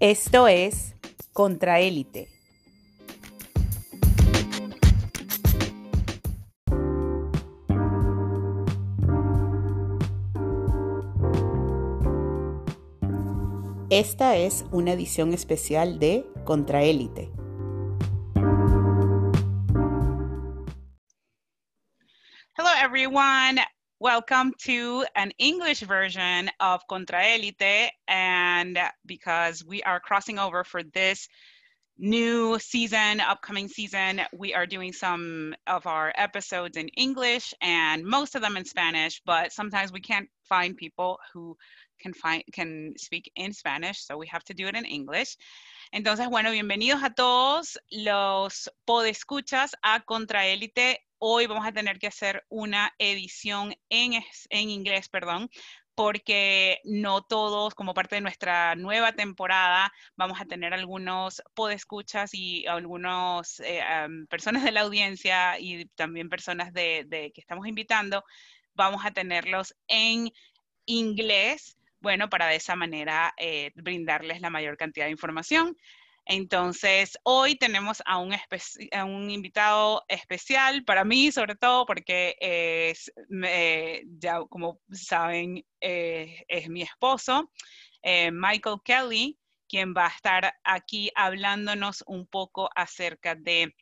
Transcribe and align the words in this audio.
Esto 0.00 0.46
es 0.46 0.94
Contraélite. 1.32 2.28
Esta 13.90 14.36
es 14.36 14.64
una 14.70 14.92
edición 14.92 15.34
especial 15.34 15.98
de 15.98 16.24
Contraélite. 16.44 17.32
Hello, 22.56 22.70
everyone. 22.80 23.60
Welcome 24.00 24.54
to 24.58 25.04
an 25.16 25.32
English 25.38 25.80
version 25.80 26.48
of 26.60 26.86
Contraelite. 26.86 27.88
And 28.06 28.78
because 29.04 29.64
we 29.64 29.82
are 29.82 29.98
crossing 29.98 30.38
over 30.38 30.62
for 30.62 30.84
this 30.84 31.28
new 31.98 32.60
season, 32.60 33.18
upcoming 33.18 33.66
season, 33.66 34.20
we 34.32 34.54
are 34.54 34.66
doing 34.66 34.92
some 34.92 35.52
of 35.66 35.88
our 35.88 36.12
episodes 36.14 36.76
in 36.76 36.86
English 36.90 37.52
and 37.60 38.04
most 38.04 38.36
of 38.36 38.42
them 38.42 38.56
in 38.56 38.64
Spanish, 38.64 39.20
but 39.26 39.52
sometimes 39.52 39.90
we 39.90 40.00
can't 40.00 40.28
find 40.48 40.76
people 40.76 41.18
who 41.32 41.56
can 41.98 42.14
find 42.14 42.44
can 42.52 42.94
speak 42.96 43.32
in 43.34 43.52
Spanish, 43.52 44.06
so 44.06 44.16
we 44.16 44.28
have 44.28 44.44
to 44.44 44.54
do 44.54 44.68
it 44.68 44.76
in 44.76 44.84
English. 44.84 45.36
Entonces, 45.92 46.30
bueno, 46.30 46.52
bienvenidos 46.52 47.02
a 47.02 47.10
todos 47.10 47.76
los 47.90 48.68
podescuchas 48.86 49.74
a 49.82 50.04
Contraélite 50.08 50.98
hoy 51.18 51.46
vamos 51.46 51.66
a 51.66 51.72
tener 51.72 51.98
que 51.98 52.06
hacer 52.06 52.44
una 52.48 52.94
edición 52.98 53.74
en, 53.88 54.22
en 54.50 54.70
inglés, 54.70 55.08
perdón, 55.08 55.50
porque 55.98 56.80
no 56.84 57.22
todos, 57.22 57.74
como 57.74 57.92
parte 57.92 58.14
de 58.14 58.20
nuestra 58.20 58.76
nueva 58.76 59.14
temporada, 59.14 59.92
vamos 60.14 60.40
a 60.40 60.44
tener 60.44 60.72
algunos 60.72 61.42
podescuchas 61.54 62.34
y 62.34 62.64
algunas 62.68 63.58
eh, 63.58 63.82
personas 64.30 64.62
de 64.62 64.70
la 64.70 64.82
audiencia 64.82 65.58
y 65.58 65.86
también 65.96 66.28
personas 66.28 66.72
de, 66.72 67.32
que 67.34 67.40
estamos 67.40 67.66
invitando, 67.66 68.24
vamos 68.74 69.04
a 69.04 69.10
tenerlos 69.10 69.74
en 69.88 70.30
inglés, 70.86 71.76
bueno, 71.98 72.30
para 72.30 72.46
de 72.46 72.54
esa 72.54 72.76
manera 72.76 73.34
eh, 73.36 73.72
brindarles 73.74 74.40
la 74.40 74.50
mayor 74.50 74.76
cantidad 74.76 75.06
de 75.06 75.10
información. 75.10 75.76
Entonces, 76.30 77.18
hoy 77.22 77.56
tenemos 77.56 78.02
a 78.04 78.18
un, 78.18 79.30
invitado 79.30 80.04
especial 80.08 80.84
para 80.84 81.02
mí, 81.02 81.32
sobre 81.32 81.56
todo 81.56 81.86
porque 81.86 82.36
es, 82.38 83.10
ya 84.20 84.40
como 84.50 84.78
saben, 84.92 85.64
eh, 85.80 86.44
es 86.46 86.68
mi 86.68 86.82
esposo, 86.82 87.50
eh, 88.02 88.30
Michael 88.30 88.76
Kelly, 88.84 89.38
quien 89.70 89.94
va 89.96 90.04
a 90.04 90.10
estar 90.10 90.54
aquí 90.64 91.10
hablándonos 91.14 92.04
un 92.06 92.26
poco 92.26 92.68
acerca 92.76 93.34
de 93.34 93.74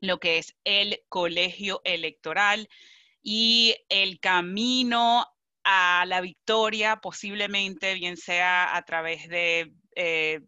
lo 0.00 0.20
que 0.20 0.36
es 0.36 0.54
el 0.64 1.00
colegio 1.08 1.80
electoral 1.84 2.68
y 3.22 3.76
el 3.88 4.20
camino 4.20 5.26
a 5.64 6.04
la 6.06 6.20
victoria, 6.20 6.96
posiblemente, 6.96 7.94
bien 7.94 8.18
sea 8.18 8.76
a 8.76 8.82
través 8.82 9.26
de 9.30 9.72
eh, 9.96 10.40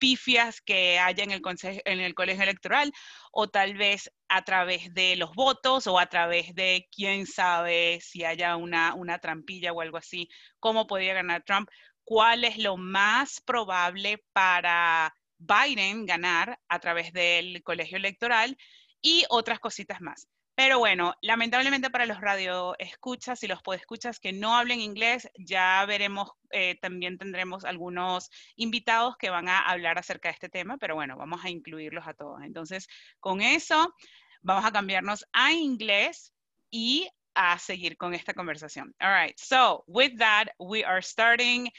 pifias 0.00 0.60
que 0.60 0.98
haya 0.98 1.22
en 1.22 1.30
el, 1.30 1.42
en 1.62 2.00
el 2.00 2.14
colegio 2.14 2.42
electoral 2.42 2.92
o 3.30 3.48
tal 3.48 3.74
vez 3.76 4.10
a 4.28 4.42
través 4.42 4.92
de 4.92 5.14
los 5.14 5.32
votos 5.34 5.86
o 5.86 6.00
a 6.00 6.06
través 6.06 6.54
de 6.54 6.88
quién 6.90 7.26
sabe 7.26 8.00
si 8.00 8.24
haya 8.24 8.56
una, 8.56 8.94
una 8.94 9.18
trampilla 9.18 9.72
o 9.72 9.80
algo 9.80 9.98
así, 9.98 10.28
cómo 10.58 10.88
podría 10.88 11.14
ganar 11.14 11.44
Trump, 11.44 11.68
cuál 12.02 12.44
es 12.44 12.58
lo 12.58 12.76
más 12.76 13.40
probable 13.40 14.24
para 14.32 15.14
Biden 15.38 16.06
ganar 16.06 16.58
a 16.68 16.78
través 16.80 17.12
del 17.12 17.62
colegio 17.62 17.98
electoral 17.98 18.56
y 19.00 19.24
otras 19.28 19.60
cositas 19.60 20.00
más. 20.00 20.26
Pero 20.62 20.78
bueno, 20.78 21.14
lamentablemente 21.22 21.88
para 21.88 22.04
los 22.04 22.20
radioescuchas 22.20 23.42
y 23.42 23.46
los 23.46 23.62
podescuchas 23.62 24.20
que 24.20 24.34
no 24.34 24.54
hablen 24.54 24.82
inglés, 24.82 25.26
ya 25.38 25.82
veremos, 25.86 26.32
eh, 26.50 26.76
también 26.82 27.16
tendremos 27.16 27.64
algunos 27.64 28.30
invitados 28.56 29.16
que 29.16 29.30
van 29.30 29.48
a 29.48 29.60
hablar 29.60 29.98
acerca 29.98 30.28
de 30.28 30.34
este 30.34 30.50
tema, 30.50 30.76
pero 30.76 30.96
bueno, 30.96 31.16
vamos 31.16 31.42
a 31.42 31.48
incluirlos 31.48 32.06
a 32.06 32.12
todos. 32.12 32.42
Entonces, 32.42 32.88
con 33.20 33.40
eso, 33.40 33.94
vamos 34.42 34.66
a 34.66 34.70
cambiarnos 34.70 35.24
a 35.32 35.50
inglés 35.54 36.34
y 36.70 37.08
a 37.34 37.58
seguir 37.58 37.96
con 37.96 38.12
esta 38.12 38.34
conversación. 38.34 38.94
All 39.00 39.14
right, 39.14 39.38
so 39.38 39.82
with 39.86 40.18
that, 40.18 40.48
we 40.58 40.84
are 40.84 41.00
starting 41.00 41.70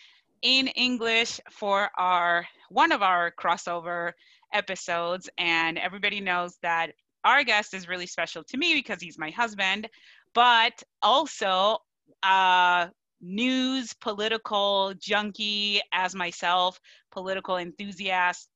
in 0.41 0.69
English 0.69 1.39
for 1.51 1.91
our 1.99 2.47
one 2.71 2.91
of 2.91 3.03
our 3.03 3.31
crossover 3.31 4.13
episodes, 4.51 5.29
and 5.37 5.77
everybody 5.77 6.19
knows 6.19 6.57
that 6.63 6.95
our 7.23 7.43
guest 7.43 7.73
is 7.73 7.87
really 7.87 8.07
special 8.07 8.43
to 8.45 8.57
me 8.57 8.73
because 8.73 9.01
he's 9.01 9.17
my 9.17 9.29
husband, 9.29 9.87
but 10.33 10.81
also 11.01 11.77
uh, 12.23 12.87
news, 13.21 13.93
political 13.93 14.93
junkie 14.99 15.81
as 15.93 16.15
myself, 16.15 16.79
political 17.11 17.57
enthusiast, 17.57 18.49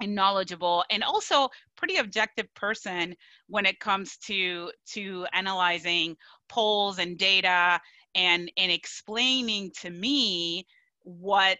and 0.00 0.14
knowledgeable, 0.14 0.84
and 0.90 1.04
also 1.04 1.48
pretty 1.76 1.96
objective 1.96 2.52
person 2.54 3.14
when 3.48 3.66
it 3.66 3.78
comes 3.80 4.16
to 4.18 4.70
to 4.86 5.26
analyzing 5.32 6.16
polls 6.48 6.98
and 6.98 7.16
data 7.18 7.80
and 8.14 8.50
and 8.56 8.72
explaining 8.72 9.70
to 9.80 9.90
me 9.90 10.66
what 11.02 11.58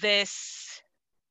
this 0.00 0.80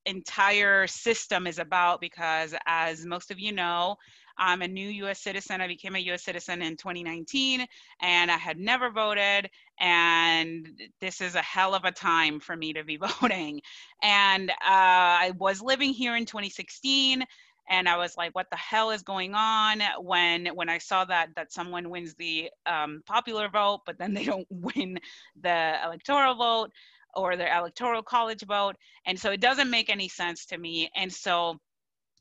entire 0.05 0.87
system 0.87 1.47
is 1.47 1.59
about 1.59 1.99
because 1.99 2.55
as 2.65 3.05
most 3.05 3.29
of 3.29 3.39
you 3.39 3.51
know 3.51 3.95
I'm 4.37 4.61
a 4.61 4.67
new 4.67 4.87
US 5.05 5.19
citizen. 5.19 5.61
I 5.61 5.67
became 5.67 5.95
a 5.95 5.99
US 6.11 6.23
citizen 6.23 6.61
in 6.61 6.77
2019 6.77 7.65
and 8.01 8.31
I 8.31 8.37
had 8.37 8.57
never 8.57 8.89
voted. 8.89 9.49
And 9.79 10.81
this 11.01 11.21
is 11.21 11.35
a 11.35 11.41
hell 11.41 11.75
of 11.75 11.85
a 11.85 11.91
time 11.91 12.39
for 12.39 12.55
me 12.55 12.73
to 12.73 12.83
be 12.83 12.97
voting. 13.21 13.61
And 14.01 14.49
uh, 14.49 14.53
I 14.61 15.33
was 15.37 15.61
living 15.61 15.93
here 15.93 16.15
in 16.15 16.25
2016 16.25 17.23
and 17.69 17.89
I 17.89 17.97
was 17.97 18.15
like, 18.17 18.33
"What 18.33 18.49
the 18.49 18.57
hell 18.57 18.91
is 18.91 19.01
going 19.03 19.33
on?" 19.35 19.81
When 19.99 20.47
when 20.47 20.69
I 20.69 20.77
saw 20.77 21.05
that 21.05 21.29
that 21.35 21.51
someone 21.51 21.89
wins 21.89 22.15
the 22.15 22.49
um, 22.65 23.01
popular 23.05 23.49
vote, 23.49 23.81
but 23.85 23.97
then 23.97 24.13
they 24.13 24.23
don't 24.23 24.47
win 24.49 24.99
the 25.41 25.75
electoral 25.83 26.35
vote 26.35 26.71
or 27.15 27.35
the 27.35 27.57
electoral 27.57 28.03
college 28.03 28.43
vote, 28.45 28.75
and 29.05 29.19
so 29.19 29.31
it 29.31 29.41
doesn't 29.41 29.69
make 29.69 29.89
any 29.89 30.07
sense 30.07 30.45
to 30.47 30.57
me. 30.57 30.89
And 30.95 31.11
so 31.11 31.57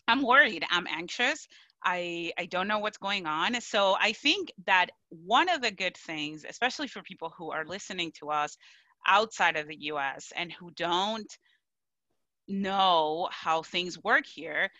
I'm 0.09 0.23
worried. 0.23 0.65
I'm 0.71 0.87
anxious. 0.87 1.47
I, 1.85 2.33
I 2.39 2.47
don't 2.47 2.69
know 2.69 2.79
what's 2.79 2.99
going 2.99 3.27
on. 3.27 3.61
So 3.61 3.97
I 4.01 4.13
think 4.13 4.53
that 4.67 4.89
one 5.11 5.49
of 5.49 5.63
the 5.63 5.71
good 5.71 5.97
things, 5.97 6.45
especially 6.49 6.89
for 6.89 7.03
people 7.03 7.33
who 7.37 7.51
are 7.51 7.65
listening 7.65 8.13
to 8.19 8.31
us 8.31 8.57
outside 9.07 9.57
of 9.57 9.69
the 9.69 9.77
US 9.83 10.33
and 10.35 10.53
who 10.53 10.71
don't 10.73 11.31
know 12.49 13.29
how 13.31 13.63
things 13.63 14.03
work 14.03 14.27
here, 14.27 14.71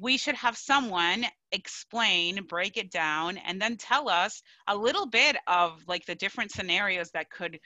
we 0.00 0.16
should 0.16 0.36
have 0.36 0.56
someone 0.56 1.26
explain, 1.52 2.44
break 2.44 2.76
it 2.76 2.90
down, 2.90 3.36
and 3.38 3.60
then 3.60 3.76
tell 3.76 4.08
us 4.08 4.42
a 4.68 4.76
little 4.76 5.06
bit 5.06 5.36
of 5.46 5.82
like 5.88 6.06
the 6.06 6.14
different 6.14 6.52
scenarios 6.52 7.10
that 7.12 7.30
could 7.30 7.58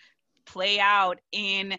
play 0.47 0.81
out 0.81 1.19
in 1.33 1.77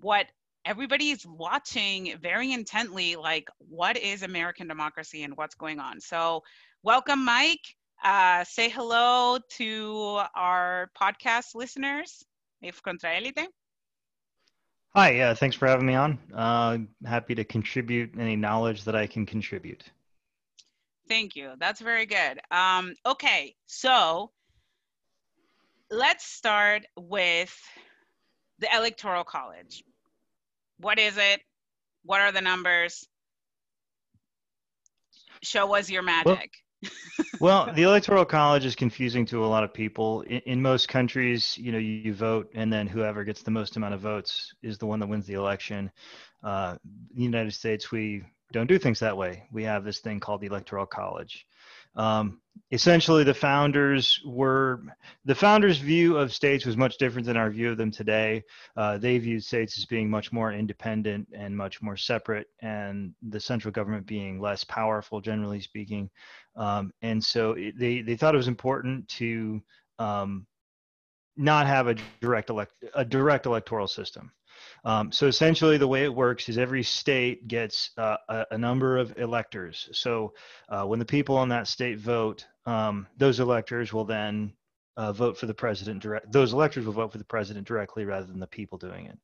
what 0.00 0.26
everybody's 0.64 1.26
watching 1.26 2.16
very 2.22 2.52
intently 2.52 3.16
like 3.16 3.48
what 3.58 3.96
is 3.98 4.22
american 4.22 4.66
democracy 4.66 5.22
and 5.22 5.36
what's 5.36 5.54
going 5.54 5.78
on? 5.78 6.00
So 6.00 6.42
welcome 6.82 7.24
mike. 7.24 7.60
Uh, 8.02 8.44
say 8.44 8.68
hello 8.68 9.38
to 9.48 10.20
our 10.34 10.90
podcast 11.00 11.54
listeners 11.54 12.22
if 12.62 12.80
hi 14.94 15.10
yeah 15.12 15.34
thanks 15.34 15.56
for 15.56 15.68
having 15.68 15.86
me 15.86 15.94
on. 15.94 16.18
Uh, 16.34 16.78
happy 17.06 17.34
to 17.34 17.44
contribute 17.44 18.10
any 18.18 18.36
knowledge 18.36 18.84
that 18.84 18.96
i 18.96 19.06
can 19.06 19.26
contribute. 19.26 19.84
Thank 21.06 21.36
you. 21.36 21.52
That's 21.58 21.82
very 21.82 22.06
good. 22.06 22.40
Um, 22.50 22.94
okay 23.06 23.54
so 23.66 24.30
let's 25.90 26.24
start 26.24 26.86
with 26.96 27.54
the 28.58 28.68
electoral 28.74 29.24
college 29.24 29.82
what 30.78 30.98
is 30.98 31.16
it? 31.16 31.40
What 32.04 32.20
are 32.20 32.32
the 32.32 32.40
numbers? 32.40 33.06
Show 35.42 35.74
us 35.74 35.90
your 35.90 36.02
magic. 36.02 36.50
Well, 36.82 36.90
well, 37.66 37.72
the 37.74 37.82
electoral 37.84 38.24
college 38.24 38.64
is 38.64 38.74
confusing 38.74 39.26
to 39.26 39.44
a 39.44 39.46
lot 39.46 39.64
of 39.64 39.72
people. 39.72 40.22
In, 40.22 40.40
in 40.40 40.62
most 40.62 40.88
countries, 40.88 41.56
you 41.58 41.72
know, 41.72 41.78
you, 41.78 41.92
you, 41.92 42.14
vote, 42.14 42.50
and 42.54 42.72
then 42.72 42.86
whoever 42.86 43.24
gets 43.24 43.42
the 43.42 43.50
most 43.50 43.76
amount 43.76 43.94
of 43.94 44.00
votes 44.00 44.52
is 44.62 44.78
the 44.78 44.86
one 44.86 45.00
that 45.00 45.08
wins 45.08 45.26
the 45.26 45.34
election. 45.34 45.90
Uh, 46.42 46.76
in 46.84 47.16
the 47.16 47.22
United 47.22 47.52
States, 47.52 47.90
we 47.90 48.22
don't 48.52 48.66
do 48.66 48.78
things 48.78 49.00
that 49.00 49.16
way. 49.16 49.44
We 49.50 49.64
have 49.64 49.84
this 49.84 50.00
thing 50.00 50.20
called 50.20 50.40
the 50.40 50.46
electoral 50.46 50.86
college. 50.86 51.46
Um, 51.96 52.40
essentially, 52.70 53.24
the 53.24 53.34
founders 53.34 54.20
were 54.24 54.80
the 55.24 55.34
founders' 55.34 55.78
view 55.78 56.16
of 56.16 56.32
states 56.32 56.66
was 56.66 56.76
much 56.76 56.98
different 56.98 57.26
than 57.26 57.36
our 57.36 57.50
view 57.50 57.70
of 57.70 57.76
them 57.76 57.90
today. 57.90 58.42
Uh, 58.76 58.98
they 58.98 59.18
viewed 59.18 59.44
states 59.44 59.78
as 59.78 59.84
being 59.84 60.10
much 60.10 60.32
more 60.32 60.52
independent 60.52 61.28
and 61.32 61.56
much 61.56 61.82
more 61.82 61.96
separate, 61.96 62.46
and 62.60 63.14
the 63.28 63.40
central 63.40 63.72
government 63.72 64.06
being 64.06 64.40
less 64.40 64.64
powerful, 64.64 65.20
generally 65.20 65.60
speaking. 65.60 66.10
Um, 66.56 66.92
and 67.02 67.22
so 67.22 67.52
it, 67.52 67.78
they 67.78 68.00
they 68.02 68.16
thought 68.16 68.34
it 68.34 68.38
was 68.38 68.48
important 68.48 69.08
to 69.08 69.62
um, 69.98 70.46
not 71.36 71.66
have 71.66 71.88
a 71.88 71.96
direct 72.20 72.50
elect 72.50 72.72
a 72.94 73.04
direct 73.04 73.46
electoral 73.46 73.88
system. 73.88 74.32
Um, 74.84 75.10
so 75.12 75.26
essentially, 75.26 75.78
the 75.78 75.88
way 75.88 76.04
it 76.04 76.14
works 76.14 76.48
is 76.48 76.58
every 76.58 76.82
state 76.82 77.48
gets 77.48 77.90
uh, 77.96 78.16
a, 78.28 78.46
a, 78.52 78.58
number 78.58 78.98
of 78.98 79.16
electors. 79.18 79.88
So 79.92 80.34
uh, 80.68 80.84
when 80.84 80.98
the 80.98 81.04
people 81.04 81.42
in 81.42 81.48
that 81.48 81.68
state 81.68 81.98
vote, 81.98 82.46
um, 82.66 83.06
those 83.16 83.40
electors 83.40 83.92
will 83.92 84.04
then 84.04 84.52
uh, 84.96 85.12
vote 85.12 85.36
for 85.36 85.46
the 85.46 85.54
president 85.54 86.02
direct. 86.02 86.30
Those 86.30 86.52
electors 86.52 86.86
will 86.86 86.92
vote 86.92 87.10
for 87.10 87.18
the 87.18 87.24
president 87.24 87.66
directly 87.66 88.04
rather 88.04 88.26
than 88.26 88.38
the 88.38 88.46
people 88.46 88.78
doing 88.78 89.06
it. 89.06 89.18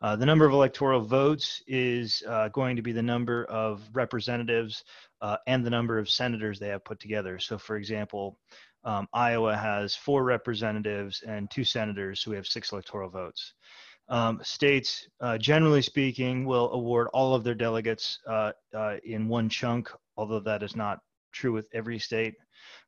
Uh, 0.00 0.16
the 0.16 0.26
number 0.26 0.44
of 0.44 0.52
electoral 0.52 1.00
votes 1.00 1.62
is 1.66 2.22
uh, 2.28 2.48
going 2.48 2.76
to 2.76 2.82
be 2.82 2.92
the 2.92 3.02
number 3.02 3.44
of 3.44 3.88
representatives 3.92 4.82
uh, 5.20 5.36
and 5.46 5.64
the 5.64 5.70
number 5.70 5.98
of 5.98 6.10
senators 6.10 6.58
they 6.58 6.68
have 6.68 6.84
put 6.84 6.98
together. 6.98 7.38
So, 7.38 7.56
for 7.56 7.76
example, 7.76 8.38
um, 8.84 9.06
Iowa 9.12 9.56
has 9.56 9.94
four 9.94 10.24
representatives 10.24 11.22
and 11.22 11.48
two 11.50 11.64
senators, 11.64 12.20
so 12.20 12.30
we 12.30 12.36
have 12.36 12.46
six 12.46 12.72
electoral 12.72 13.10
votes. 13.10 13.54
Um, 14.08 14.40
states, 14.42 15.08
uh, 15.20 15.38
generally 15.38 15.82
speaking, 15.82 16.44
will 16.44 16.70
award 16.72 17.08
all 17.12 17.34
of 17.34 17.44
their 17.44 17.54
delegates 17.54 18.18
uh, 18.26 18.52
uh, 18.74 18.96
in 19.04 19.28
one 19.28 19.48
chunk, 19.48 19.90
although 20.16 20.40
that 20.40 20.62
is 20.62 20.76
not 20.76 21.00
true 21.32 21.52
with 21.52 21.66
every 21.72 21.98
state. 21.98 22.34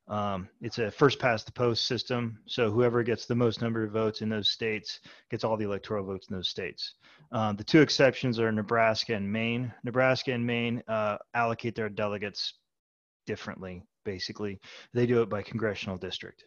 Um, 0.07 0.49
it's 0.61 0.77
a 0.77 0.91
first 0.91 1.17
past 1.19 1.47
the 1.47 1.51
post 1.51 1.85
system, 1.85 2.37
so 2.45 2.69
whoever 2.69 3.01
gets 3.01 3.25
the 3.25 3.33
most 3.33 3.61
number 3.61 3.83
of 3.83 3.91
votes 3.91 4.21
in 4.21 4.29
those 4.29 4.49
states 4.49 4.99
gets 5.31 5.43
all 5.43 5.57
the 5.57 5.65
electoral 5.65 6.05
votes 6.05 6.27
in 6.29 6.35
those 6.35 6.49
states. 6.49 6.93
Um, 7.31 7.55
the 7.55 7.63
two 7.63 7.81
exceptions 7.81 8.39
are 8.39 8.51
Nebraska 8.51 9.15
and 9.15 9.31
Maine. 9.31 9.73
Nebraska 9.83 10.31
and 10.31 10.45
Maine 10.45 10.83
uh, 10.87 11.17
allocate 11.33 11.73
their 11.73 11.89
delegates 11.89 12.53
differently 13.25 13.81
basically. 14.05 14.59
They 14.93 15.05
do 15.05 15.21
it 15.21 15.29
by 15.29 15.41
congressional 15.41 15.97
district. 15.97 16.45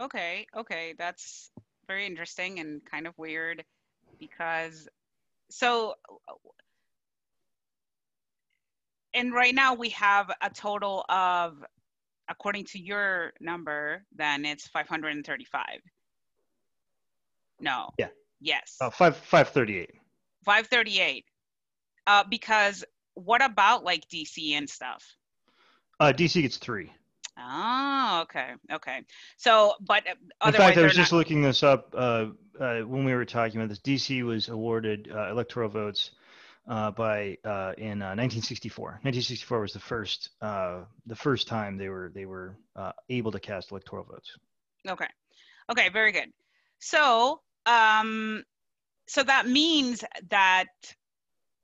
Okay, 0.00 0.46
okay, 0.56 0.94
that's 0.96 1.50
very 1.88 2.06
interesting 2.06 2.60
and 2.60 2.84
kind 2.84 3.06
of 3.06 3.14
weird 3.18 3.64
because 4.20 4.88
so 5.50 5.94
and 9.14 9.32
right 9.32 9.54
now 9.54 9.74
we 9.74 9.88
have 9.88 10.30
a 10.42 10.50
total 10.50 11.04
of 11.08 11.64
according 12.28 12.64
to 12.64 12.78
your 12.78 13.32
number 13.40 14.04
then 14.14 14.44
it's 14.44 14.68
535 14.68 15.80
no. 17.60 17.90
Yeah. 17.98 18.08
Yes. 18.40 18.76
Uh, 18.80 18.90
5 18.90 19.16
538 19.16 19.90
538 20.44 21.24
uh 22.06 22.24
because 22.28 22.84
what 23.14 23.44
about 23.44 23.84
like 23.84 24.08
dc 24.08 24.52
and 24.52 24.68
stuff? 24.68 25.04
Uh, 26.00 26.12
DC 26.16 26.40
gets 26.40 26.56
three. 26.58 26.92
Oh, 27.40 28.20
okay, 28.22 28.52
okay. 28.72 29.02
So, 29.36 29.74
but 29.80 30.04
in 30.44 30.52
fact, 30.52 30.76
I 30.76 30.82
was 30.82 30.94
just 30.94 31.12
not... 31.12 31.18
looking 31.18 31.42
this 31.42 31.62
up 31.62 31.94
uh, 31.96 32.26
uh, 32.58 32.80
when 32.80 33.04
we 33.04 33.14
were 33.14 33.24
talking 33.24 33.60
about 33.60 33.68
this. 33.68 33.78
DC 33.78 34.24
was 34.24 34.48
awarded 34.48 35.10
uh, 35.14 35.30
electoral 35.30 35.68
votes 35.68 36.10
uh, 36.68 36.90
by 36.90 37.38
uh, 37.44 37.74
in 37.78 38.00
1964. 38.00 38.86
1964 39.02 39.60
was 39.60 39.72
the 39.72 39.78
first 39.78 40.30
the 40.40 41.16
first 41.16 41.46
time 41.46 41.76
they 41.76 41.88
were 41.88 42.10
they 42.14 42.26
were 42.26 42.56
able 43.08 43.30
to 43.30 43.38
cast 43.40 43.70
electoral 43.70 44.04
votes. 44.04 44.36
Okay, 44.88 45.08
okay, 45.70 45.88
very 45.90 46.12
good. 46.12 46.32
So, 46.80 47.40
um, 47.66 48.42
so 49.06 49.22
that 49.22 49.46
means 49.48 50.04
that 50.30 50.66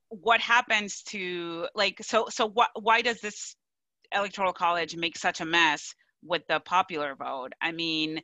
what 0.08 0.40
happens 0.40 1.02
to 1.02 1.66
like 1.74 1.98
so 2.02 2.28
so 2.28 2.46
what 2.48 2.70
why 2.80 3.02
does 3.02 3.20
this 3.20 3.56
electoral 4.14 4.52
college 4.52 4.96
make 4.96 5.16
such 5.18 5.40
a 5.40 5.44
mess 5.44 5.94
with 6.24 6.42
the 6.48 6.60
popular 6.60 7.14
vote? 7.14 7.52
I 7.60 7.72
mean, 7.72 8.22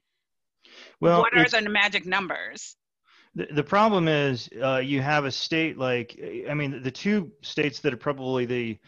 well, 1.00 1.20
what 1.20 1.36
are 1.36 1.48
the 1.48 1.68
magic 1.68 2.06
numbers? 2.06 2.76
The, 3.34 3.46
the 3.52 3.64
problem 3.64 4.08
is 4.08 4.48
uh, 4.62 4.78
you 4.78 5.00
have 5.02 5.24
a 5.24 5.30
state 5.30 5.78
like, 5.78 6.18
I 6.48 6.54
mean, 6.54 6.82
the 6.82 6.90
two 6.90 7.32
states 7.42 7.80
that 7.80 7.92
are 7.92 7.98
probably 7.98 8.46
the 8.46 8.78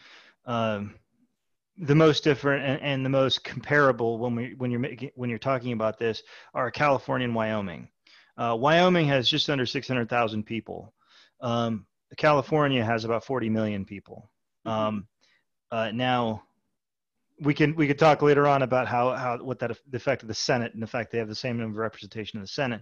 um, 0.45 0.95
the 1.77 1.95
most 1.95 2.23
different 2.23 2.65
and, 2.65 2.81
and, 2.81 3.05
the 3.05 3.09
most 3.09 3.43
comparable 3.43 4.19
when 4.19 4.35
we 4.35 4.53
when 4.57 4.69
you're 4.69 4.79
making 4.79 5.11
when 5.15 5.29
you're 5.29 5.39
talking 5.39 5.71
about 5.71 5.97
this 5.97 6.21
are 6.53 6.69
California 6.69 7.25
and 7.25 7.33
Wyoming. 7.33 7.87
Uh, 8.37 8.55
Wyoming 8.59 9.07
has 9.07 9.29
just 9.29 9.49
under 9.49 9.65
600,000 9.65 10.43
people. 10.43 10.93
Um, 11.39 11.85
California 12.17 12.83
has 12.83 13.05
about 13.05 13.23
40 13.23 13.49
million 13.49 13.85
people. 13.85 14.29
Mm-hmm. 14.65 14.79
Um, 14.79 15.07
uh, 15.71 15.91
now, 15.91 16.43
we 17.43 17.53
can 17.53 17.75
we 17.75 17.87
could 17.87 17.99
talk 17.99 18.21
later 18.21 18.47
on 18.47 18.61
about 18.61 18.87
how 18.87 19.11
how 19.15 19.37
what 19.37 19.59
that 19.59 19.77
the 19.89 19.97
effect 19.97 20.21
of 20.21 20.27
the 20.27 20.33
Senate 20.33 20.73
and 20.73 20.81
the 20.81 20.87
fact 20.87 21.11
they 21.11 21.17
have 21.17 21.27
the 21.27 21.35
same 21.35 21.57
number 21.57 21.79
of 21.79 21.83
representation 21.83 22.37
in 22.37 22.41
the 22.41 22.47
Senate. 22.47 22.81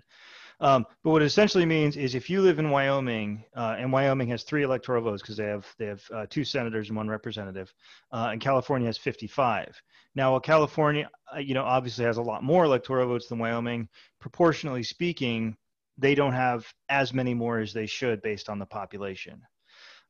Um, 0.60 0.86
but 1.04 1.10
what 1.10 1.24
it 1.24 1.26
essentially 1.26 1.66
means 1.66 1.98
is 1.98 2.14
if 2.14 2.30
you 2.30 2.40
live 2.42 2.60
in 2.60 2.70
Wyoming, 2.70 3.44
uh, 3.56 3.76
and 3.80 3.92
Wyoming 3.92 4.28
has 4.28 4.44
three 4.44 4.62
electoral 4.62 5.02
votes 5.02 5.22
because 5.22 5.36
they 5.36 5.48
have 5.48 5.66
they 5.80 5.88
have 5.88 6.04
uh, 6.14 6.26
two 6.30 6.44
senators 6.44 6.90
and 6.90 6.98
one 6.98 7.10
representative, 7.10 7.74
uh, 8.12 8.30
and 8.32 8.40
California 8.40 8.88
has 8.88 8.98
55. 8.98 9.82
Now, 10.14 10.32
while 10.32 10.40
California, 10.40 11.10
uh, 11.34 11.40
you 11.40 11.56
know, 11.56 11.64
obviously 11.64 12.06
has 12.06 12.18
a 12.18 12.22
lot 12.22 12.44
more 12.44 12.66
electoral 12.66 13.08
votes 13.08 13.28
than 13.28 13.40
Wyoming, 13.40 13.90
proportionally 14.20 14.84
speaking, 14.84 15.58
they 15.98 16.14
don't 16.14 16.34
have 16.34 16.66
as 16.90 17.12
many 17.12 17.34
more 17.34 17.60
as 17.60 17.74
they 17.74 17.88
should 17.88 18.22
based 18.22 18.48
on 18.48 18.60
the 18.60 18.66
population. 18.66 19.42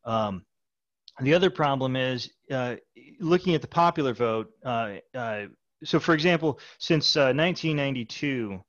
Um, 0.03 0.43
the 1.19 1.33
other 1.33 1.49
problem 1.49 1.95
is 1.95 2.31
uh, 2.51 2.75
looking 3.19 3.53
at 3.53 3.61
the 3.61 3.67
popular 3.67 4.13
vote. 4.13 4.51
Uh, 4.63 4.95
uh, 5.13 5.45
so, 5.83 5.99
for 5.99 6.13
example, 6.13 6.59
since 6.79 7.15
1992, 7.15 8.61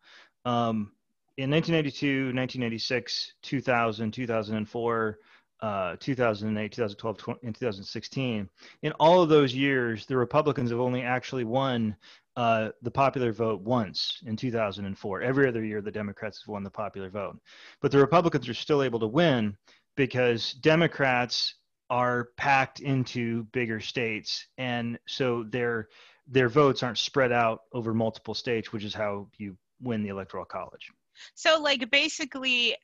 uh, 0.44 0.48
um, 0.48 0.92
in 1.38 1.50
1992, 1.50 2.34
1996, 2.34 3.34
2000, 3.42 4.12
2004, 4.12 5.18
uh, 5.60 5.96
2008, 6.00 6.72
2012, 6.72 7.38
and 7.42 7.54
2016, 7.54 8.48
in 8.82 8.92
all 8.92 9.22
of 9.22 9.28
those 9.28 9.54
years, 9.54 10.06
the 10.06 10.16
Republicans 10.16 10.70
have 10.70 10.80
only 10.80 11.02
actually 11.02 11.44
won 11.44 11.96
uh, 12.36 12.70
the 12.82 12.90
popular 12.90 13.32
vote 13.32 13.60
once 13.60 14.20
in 14.26 14.36
2004. 14.36 15.22
Every 15.22 15.48
other 15.48 15.64
year, 15.64 15.80
the 15.80 15.90
Democrats 15.90 16.42
have 16.42 16.52
won 16.52 16.64
the 16.64 16.70
popular 16.70 17.10
vote. 17.10 17.38
But 17.80 17.92
the 17.92 17.98
Republicans 17.98 18.48
are 18.48 18.54
still 18.54 18.82
able 18.82 18.98
to 19.00 19.06
win 19.06 19.56
because 19.96 20.52
Democrats 20.54 21.54
are 21.92 22.30
packed 22.38 22.80
into 22.80 23.44
bigger 23.52 23.78
states. 23.78 24.46
And 24.56 24.98
so 25.06 25.44
their 25.44 25.88
their 26.26 26.48
votes 26.48 26.82
aren't 26.82 26.96
spread 26.96 27.32
out 27.32 27.64
over 27.74 27.92
multiple 27.92 28.32
states 28.32 28.72
which 28.72 28.84
is 28.84 28.94
how 28.94 29.28
you 29.36 29.54
win 29.82 30.02
the 30.02 30.08
electoral 30.08 30.46
college. 30.46 30.90
So 31.34 31.60
like 31.60 31.90
basically 31.90 32.76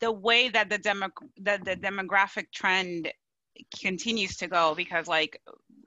the 0.00 0.12
way 0.12 0.50
that 0.50 0.68
the 0.68 0.76
demo 0.76 1.08
that 1.40 1.64
the 1.64 1.74
demographic 1.74 2.52
trend 2.52 3.10
continues 3.80 4.36
to 4.36 4.46
go 4.46 4.74
because 4.74 5.06
like 5.06 5.40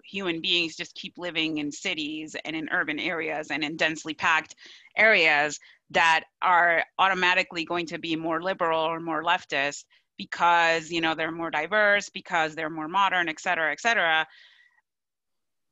human 0.04 0.42
beings 0.42 0.76
just 0.76 0.96
keep 0.96 1.20
living 1.20 1.60
in 1.60 1.72
cities 1.72 2.36
and 2.44 2.56
in 2.56 2.68
urban 2.72 2.98
areas 2.98 3.52
and 3.52 3.64
in 3.64 3.78
densely 3.78 4.16
packed 4.16 4.56
areas 4.98 5.60
that 5.92 6.24
are 6.42 6.84
automatically 6.98 7.66
going 7.66 7.86
to 7.86 8.00
be 8.00 8.16
more 8.16 8.42
liberal 8.42 8.80
or 8.80 9.00
more 9.00 9.24
leftist 9.24 9.84
because 10.18 10.92
you 10.92 11.02
know 11.02 11.16
they're 11.16 11.32
more 11.32 11.52
diverse 11.52 12.10
because 12.10 12.56
they're 12.56 12.70
more 12.70 12.88
modern 12.88 13.30
et 13.30 13.40
cetera 13.40 13.72
et 13.72 13.80
cetera. 13.80 14.26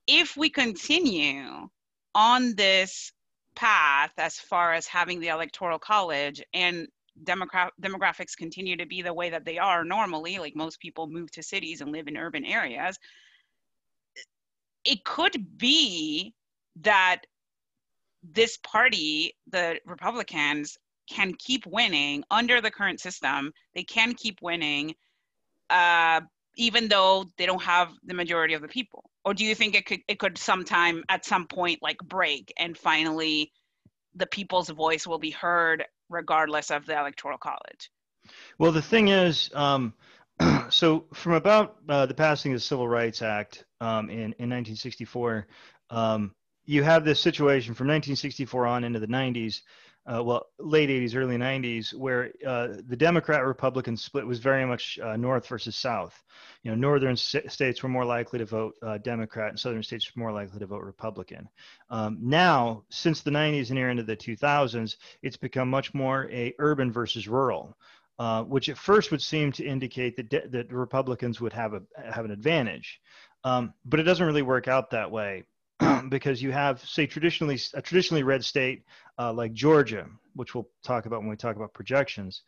If 0.07 0.35
we 0.35 0.49
continue 0.49 1.69
on 2.13 2.55
this 2.55 3.11
path 3.55 4.11
as 4.17 4.37
far 4.37 4.73
as 4.73 4.87
having 4.87 5.19
the 5.19 5.27
electoral 5.27 5.79
college 5.79 6.41
and 6.53 6.87
demogra- 7.23 7.69
demographics 7.81 8.35
continue 8.35 8.75
to 8.77 8.85
be 8.85 9.01
the 9.01 9.13
way 9.13 9.29
that 9.29 9.45
they 9.45 9.57
are 9.57 9.83
normally 9.83 10.39
like 10.39 10.55
most 10.55 10.79
people 10.79 11.07
move 11.07 11.29
to 11.31 11.43
cities 11.43 11.81
and 11.81 11.91
live 11.91 12.07
in 12.07 12.17
urban 12.17 12.43
areas 12.43 12.97
it 14.83 15.03
could 15.05 15.57
be 15.57 16.33
that 16.81 17.21
this 18.23 18.57
party 18.63 19.35
the 19.51 19.79
republicans 19.85 20.77
can 21.09 21.33
keep 21.33 21.65
winning 21.65 22.23
under 22.29 22.61
the 22.61 22.71
current 22.71 22.99
system. 22.99 23.51
They 23.75 23.83
can 23.83 24.13
keep 24.13 24.41
winning, 24.41 24.95
uh, 25.69 26.21
even 26.55 26.87
though 26.87 27.25
they 27.37 27.45
don't 27.45 27.61
have 27.61 27.91
the 28.03 28.13
majority 28.13 28.53
of 28.53 28.61
the 28.61 28.67
people. 28.67 29.09
Or 29.25 29.33
do 29.33 29.45
you 29.45 29.55
think 29.55 29.75
it 29.75 29.85
could 29.85 30.01
it 30.07 30.19
could 30.19 30.37
sometime 30.37 31.03
at 31.09 31.25
some 31.25 31.47
point 31.47 31.79
like 31.81 31.97
break 31.97 32.53
and 32.57 32.77
finally 32.77 33.51
the 34.15 34.27
people's 34.27 34.69
voice 34.69 35.07
will 35.07 35.17
be 35.17 35.31
heard 35.31 35.85
regardless 36.09 36.71
of 36.71 36.85
the 36.85 36.97
electoral 36.97 37.37
college? 37.37 37.89
Well, 38.57 38.71
the 38.71 38.81
thing 38.81 39.07
is, 39.09 39.49
um, 39.53 39.93
so 40.69 41.05
from 41.13 41.33
about 41.33 41.77
uh, 41.87 42.05
the 42.05 42.13
passing 42.13 42.51
of 42.53 42.57
the 42.57 42.63
Civil 42.63 42.87
Rights 42.87 43.21
Act 43.21 43.65
um, 43.81 44.09
in 44.09 44.33
in 44.39 44.49
1964. 44.49 45.47
Um, 45.89 46.33
you 46.65 46.83
have 46.83 47.03
this 47.03 47.19
situation 47.19 47.73
from 47.73 47.87
1964 47.87 48.65
on 48.65 48.83
into 48.83 48.99
the 48.99 49.07
90s 49.07 49.61
uh, 50.05 50.21
well, 50.21 50.47
late 50.59 50.89
80s, 50.89 51.15
early 51.15 51.37
90s, 51.37 51.93
where 51.93 52.31
uh, 52.45 52.69
the 52.87 52.95
Democrat 52.95 53.45
Republican 53.45 53.95
split 53.95 54.25
was 54.27 54.39
very 54.39 54.65
much 54.65 54.99
uh, 55.01 55.15
North 55.15 55.47
versus 55.47 55.75
South. 55.75 56.23
You 56.63 56.71
know, 56.71 56.75
northern 56.75 57.15
st- 57.15 57.49
states 57.51 57.81
were 57.81 57.89
more 57.89 58.03
likely 58.03 58.39
to 58.39 58.45
vote 58.45 58.75
uh, 58.81 58.97
Democrat, 58.97 59.49
and 59.49 59.59
southern 59.59 59.83
states 59.83 60.11
were 60.13 60.19
more 60.19 60.33
likely 60.33 60.59
to 60.59 60.65
vote 60.65 60.83
Republican. 60.83 61.47
Um, 61.89 62.17
now, 62.21 62.83
since 62.89 63.21
the 63.21 63.31
90s 63.31 63.69
and 63.69 63.75
near 63.75 63.89
into 63.89 64.03
the 64.03 64.17
2000s, 64.17 64.97
it's 65.21 65.37
become 65.37 65.69
much 65.69 65.93
more 65.93 66.29
a 66.31 66.53
urban 66.59 66.91
versus 66.91 67.27
rural. 67.27 67.77
Uh, 68.19 68.43
which 68.43 68.69
at 68.69 68.77
first 68.77 69.09
would 69.09 69.21
seem 69.21 69.51
to 69.51 69.65
indicate 69.65 70.15
that, 70.15 70.29
de- 70.29 70.47
that 70.47 70.71
Republicans 70.71 71.41
would 71.41 71.51
have 71.51 71.73
a 71.73 71.81
have 72.13 72.25
an 72.25 72.29
advantage, 72.31 73.01
um, 73.43 73.73
but 73.85 73.99
it 73.99 74.03
doesn't 74.03 74.27
really 74.27 74.43
work 74.43 74.67
out 74.67 74.91
that 74.91 75.09
way. 75.09 75.43
Because 76.09 76.41
you 76.41 76.51
have, 76.51 76.81
say, 76.81 77.05
traditionally 77.05 77.59
a 77.73 77.81
traditionally 77.81 78.23
red 78.23 78.43
state 78.43 78.83
uh, 79.17 79.33
like 79.33 79.53
Georgia, 79.53 80.07
which 80.35 80.55
we'll 80.55 80.69
talk 80.83 81.05
about 81.05 81.21
when 81.21 81.29
we 81.29 81.35
talk 81.35 81.55
about 81.55 81.73
projections. 81.73 82.41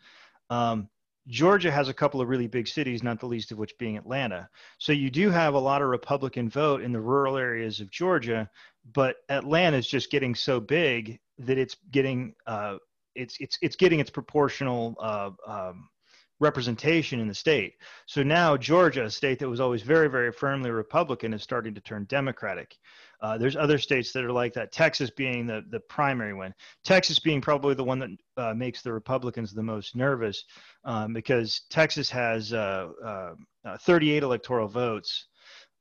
Um, 0.50 0.90
Georgia 1.28 1.72
has 1.72 1.90
a 1.90 1.94
couple 1.94 2.22
of 2.22 2.30
really 2.30 2.48
big 2.48 2.68
cities, 2.68 3.02
not 3.02 3.20
the 3.20 3.26
least 3.26 3.52
of 3.52 3.58
which 3.58 3.78
being 3.80 3.98
Atlanta. 3.98 4.48
So 4.78 4.92
you 4.92 5.10
do 5.10 5.32
have 5.32 5.56
a 5.56 5.60
lot 5.60 5.82
of 5.82 5.88
Republican 5.90 6.50
vote 6.50 6.82
in 6.82 6.92
the 6.92 7.02
rural 7.02 7.38
areas 7.38 7.80
of 7.80 7.90
Georgia, 7.90 8.50
but 8.94 9.18
Atlanta 9.30 9.78
is 9.78 9.88
just 9.88 10.12
getting 10.12 10.36
so 10.36 10.60
big 10.60 11.20
that 11.40 11.58
it's 11.58 11.76
getting 11.92 12.36
uh, 12.46 12.78
it's 13.16 13.38
it's 13.40 13.58
it's 13.62 13.76
getting 13.76 14.00
its 14.00 14.12
proportional 14.12 14.96
uh, 15.00 15.32
um, 15.48 15.90
representation 16.40 17.20
in 17.20 17.28
the 17.28 17.34
state. 17.34 17.76
So 18.06 18.24
now 18.24 18.58
Georgia, 18.58 19.06
a 19.06 19.10
state 19.10 19.40
that 19.40 19.50
was 19.50 19.60
always 19.60 19.82
very, 19.82 20.10
very 20.10 20.32
firmly 20.32 20.72
Republican, 20.72 21.34
is 21.34 21.44
starting 21.44 21.74
to 21.76 21.82
turn 21.82 22.06
Democratic. 22.10 22.78
Uh, 23.22 23.38
there's 23.38 23.56
other 23.56 23.78
states 23.78 24.12
that 24.12 24.26
are 24.26 24.32
like 24.32 24.54
that. 24.54 24.72
Texas 24.72 25.10
being 25.10 25.48
the 25.48 25.64
the 25.70 25.80
primary 25.80 26.34
one. 26.34 26.54
Texas 26.84 27.20
being 27.20 27.42
probably 27.42 27.74
the 27.74 27.84
one 27.84 28.00
that 28.00 28.10
uh, 28.38 28.54
makes 28.54 28.82
the 28.82 28.92
Republicans 28.92 29.54
the 29.54 29.64
most 29.64 29.96
nervous 29.96 30.44
um, 30.84 31.14
because 31.14 31.62
Texas 31.70 32.10
has 32.10 32.54
uh, 32.54 32.90
uh, 33.04 33.34
uh 33.66 33.78
38 33.78 34.24
electoral 34.24 34.68
votes. 34.68 35.28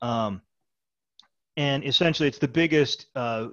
Um, 0.01 0.43
and 1.57 1.85
essentially, 1.85 2.29
it's 2.29 2.39
the 2.39 2.49
biggest 2.49 3.07
uh, 3.15 3.49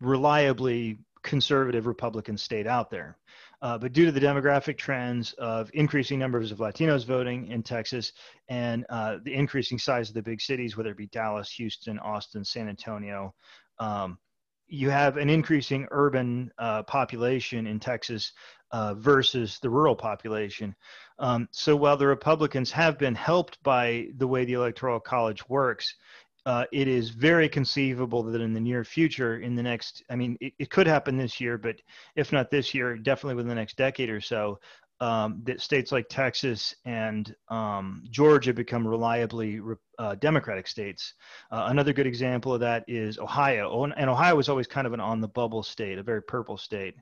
reliably 0.00 0.98
conservative 1.22 1.86
Republican 1.86 2.36
state 2.36 2.66
out 2.66 2.90
there. 2.90 3.16
Uh, 3.60 3.78
but 3.78 3.92
due 3.92 4.04
to 4.04 4.12
the 4.12 4.20
demographic 4.20 4.76
trends 4.76 5.34
of 5.34 5.70
increasing 5.72 6.18
numbers 6.18 6.50
of 6.50 6.58
Latinos 6.58 7.04
voting 7.06 7.46
in 7.46 7.62
Texas 7.62 8.12
and 8.48 8.84
uh, 8.90 9.18
the 9.22 9.32
increasing 9.32 9.78
size 9.78 10.08
of 10.08 10.14
the 10.14 10.22
big 10.22 10.40
cities, 10.40 10.76
whether 10.76 10.90
it 10.90 10.96
be 10.96 11.06
Dallas, 11.06 11.50
Houston, 11.52 11.98
Austin, 12.00 12.44
San 12.44 12.68
Antonio, 12.68 13.32
um, 13.78 14.18
you 14.66 14.88
have 14.88 15.16
an 15.18 15.28
increasing 15.28 15.86
urban 15.90 16.50
uh, 16.58 16.82
population 16.84 17.66
in 17.66 17.78
Texas 17.78 18.32
uh, 18.72 18.94
versus 18.94 19.58
the 19.60 19.68
rural 19.68 19.94
population. 19.94 20.74
Um, 21.18 21.46
so 21.52 21.76
while 21.76 21.96
the 21.96 22.06
Republicans 22.06 22.72
have 22.72 22.98
been 22.98 23.14
helped 23.14 23.62
by 23.62 24.08
the 24.16 24.26
way 24.26 24.44
the 24.44 24.54
Electoral 24.54 24.98
College 24.98 25.46
works, 25.48 25.94
uh, 26.44 26.64
it 26.72 26.88
is 26.88 27.10
very 27.10 27.48
conceivable 27.48 28.22
that 28.22 28.40
in 28.40 28.52
the 28.52 28.60
near 28.60 28.84
future, 28.84 29.38
in 29.38 29.54
the 29.54 29.62
next, 29.62 30.02
I 30.10 30.16
mean, 30.16 30.36
it, 30.40 30.52
it, 30.58 30.70
could 30.70 30.86
happen 30.86 31.16
this 31.16 31.40
year, 31.40 31.56
but 31.56 31.76
if 32.16 32.32
not 32.32 32.50
this 32.50 32.74
year, 32.74 32.96
definitely 32.96 33.36
within 33.36 33.48
the 33.48 33.54
next 33.54 33.76
decade 33.76 34.10
or 34.10 34.20
so, 34.20 34.58
um, 35.00 35.40
that 35.44 35.60
states 35.60 35.90
like 35.90 36.06
Texas 36.08 36.74
and 36.84 37.34
um, 37.48 38.04
Georgia 38.10 38.52
become 38.52 38.86
reliably 38.86 39.60
uh, 39.98 40.14
Democratic 40.16 40.68
states. 40.68 41.14
Uh, 41.50 41.66
another 41.70 41.92
good 41.92 42.06
example 42.06 42.54
of 42.54 42.60
that 42.60 42.84
is 42.86 43.18
Ohio. 43.18 43.84
And 43.84 44.10
Ohio 44.10 44.36
was 44.36 44.48
always 44.48 44.68
kind 44.68 44.86
of 44.86 44.92
an 44.92 45.00
on 45.00 45.20
the 45.20 45.28
bubble 45.28 45.64
state, 45.64 45.98
a 45.98 46.04
very 46.04 46.22
purple 46.22 46.56
state. 46.56 46.94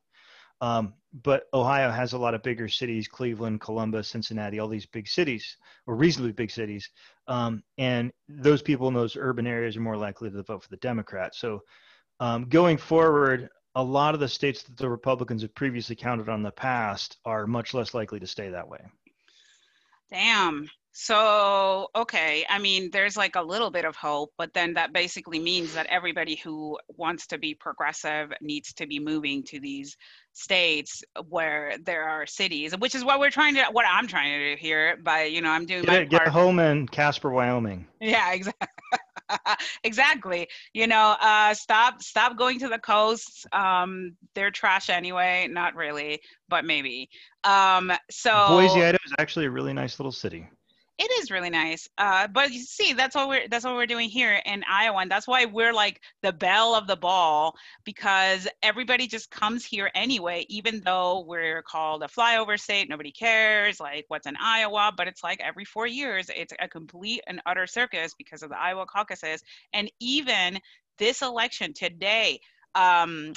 Um, 0.60 0.94
but 1.24 1.44
Ohio 1.52 1.90
has 1.90 2.12
a 2.12 2.18
lot 2.18 2.34
of 2.34 2.42
bigger 2.42 2.68
cities, 2.68 3.08
Cleveland, 3.08 3.60
Columbus, 3.60 4.08
Cincinnati, 4.08 4.58
all 4.58 4.68
these 4.68 4.86
big 4.86 5.08
cities, 5.08 5.56
or 5.86 5.96
reasonably 5.96 6.32
big 6.32 6.50
cities. 6.50 6.88
Um, 7.26 7.62
and 7.78 8.12
those 8.28 8.62
people 8.62 8.86
in 8.88 8.94
those 8.94 9.16
urban 9.16 9.46
areas 9.46 9.76
are 9.76 9.80
more 9.80 9.96
likely 9.96 10.30
to 10.30 10.42
vote 10.42 10.62
for 10.62 10.68
the 10.68 10.76
Democrats. 10.76 11.38
So 11.38 11.62
um, 12.20 12.44
going 12.44 12.76
forward, 12.76 13.48
a 13.74 13.82
lot 13.82 14.14
of 14.14 14.20
the 14.20 14.28
states 14.28 14.62
that 14.64 14.76
the 14.76 14.88
Republicans 14.88 15.42
have 15.42 15.54
previously 15.54 15.96
counted 15.96 16.28
on 16.28 16.40
in 16.40 16.42
the 16.42 16.50
past 16.50 17.16
are 17.24 17.46
much 17.46 17.74
less 17.74 17.94
likely 17.94 18.20
to 18.20 18.26
stay 18.26 18.50
that 18.50 18.68
way. 18.68 18.80
Damn. 20.10 20.68
So, 21.02 21.88
okay, 21.96 22.44
I 22.50 22.58
mean, 22.58 22.90
there's 22.90 23.16
like 23.16 23.34
a 23.34 23.40
little 23.40 23.70
bit 23.70 23.86
of 23.86 23.96
hope, 23.96 24.34
but 24.36 24.52
then 24.52 24.74
that 24.74 24.92
basically 24.92 25.38
means 25.38 25.72
that 25.72 25.86
everybody 25.86 26.36
who 26.36 26.78
wants 26.88 27.26
to 27.28 27.38
be 27.38 27.54
progressive 27.54 28.30
needs 28.42 28.74
to 28.74 28.86
be 28.86 28.98
moving 28.98 29.42
to 29.44 29.58
these 29.60 29.96
states 30.34 31.02
where 31.30 31.76
there 31.86 32.04
are 32.04 32.26
cities, 32.26 32.76
which 32.76 32.94
is 32.94 33.02
what 33.02 33.18
we're 33.18 33.30
trying 33.30 33.54
to, 33.54 33.64
what 33.72 33.86
I'm 33.90 34.08
trying 34.08 34.38
to 34.38 34.50
do 34.50 34.60
here. 34.60 34.98
By 35.02 35.22
you 35.22 35.40
know, 35.40 35.48
I'm 35.48 35.64
doing 35.64 35.84
get, 35.84 36.02
my 36.12 36.18
get 36.18 36.28
home 36.28 36.58
in 36.58 36.86
Casper, 36.86 37.30
Wyoming. 37.30 37.86
Yeah, 37.98 38.32
exactly. 38.34 38.68
exactly. 39.84 40.48
You 40.74 40.86
know, 40.86 41.16
uh, 41.18 41.54
stop 41.54 42.02
stop 42.02 42.36
going 42.36 42.58
to 42.58 42.68
the 42.68 42.78
coast. 42.78 43.46
Um, 43.54 44.18
they're 44.34 44.50
trash 44.50 44.90
anyway. 44.90 45.48
Not 45.50 45.74
really, 45.76 46.20
but 46.50 46.66
maybe. 46.66 47.08
Um, 47.42 47.90
so 48.10 48.48
Boise, 48.48 48.82
Idaho 48.82 48.98
is 49.06 49.14
actually 49.18 49.46
a 49.46 49.50
really 49.50 49.72
nice 49.72 49.98
little 49.98 50.12
city 50.12 50.46
it 51.00 51.10
is 51.22 51.30
really 51.30 51.48
nice. 51.48 51.88
Uh, 51.96 52.28
but 52.28 52.52
you 52.52 52.60
see, 52.60 52.92
that's 52.92 53.16
what 53.16 53.26
we're 53.26 53.48
that's 53.48 53.64
what 53.64 53.74
we're 53.74 53.86
doing 53.86 54.10
here 54.10 54.38
in 54.44 54.62
Iowa, 54.70 54.98
and 54.98 55.10
that's 55.10 55.26
why 55.26 55.46
we're 55.46 55.72
like 55.72 55.98
the 56.22 56.30
belle 56.32 56.74
of 56.74 56.86
the 56.86 56.96
ball 56.96 57.56
because 57.84 58.46
everybody 58.62 59.06
just 59.06 59.30
comes 59.30 59.64
here 59.64 59.90
anyway. 59.94 60.44
Even 60.50 60.82
though 60.84 61.24
we're 61.26 61.62
called 61.62 62.02
a 62.02 62.06
flyover 62.06 62.60
state, 62.60 62.90
nobody 62.90 63.12
cares. 63.12 63.80
Like, 63.80 64.04
what's 64.08 64.26
in 64.26 64.36
Iowa? 64.38 64.92
But 64.94 65.08
it's 65.08 65.24
like 65.24 65.40
every 65.40 65.64
four 65.64 65.86
years, 65.86 66.30
it's 66.36 66.52
a 66.60 66.68
complete 66.68 67.22
and 67.26 67.40
utter 67.46 67.66
circus 67.66 68.12
because 68.12 68.42
of 68.42 68.50
the 68.50 68.60
Iowa 68.60 68.84
caucuses, 68.84 69.42
and 69.72 69.90
even 70.00 70.58
this 70.98 71.22
election 71.22 71.72
today, 71.72 72.40
um, 72.74 73.32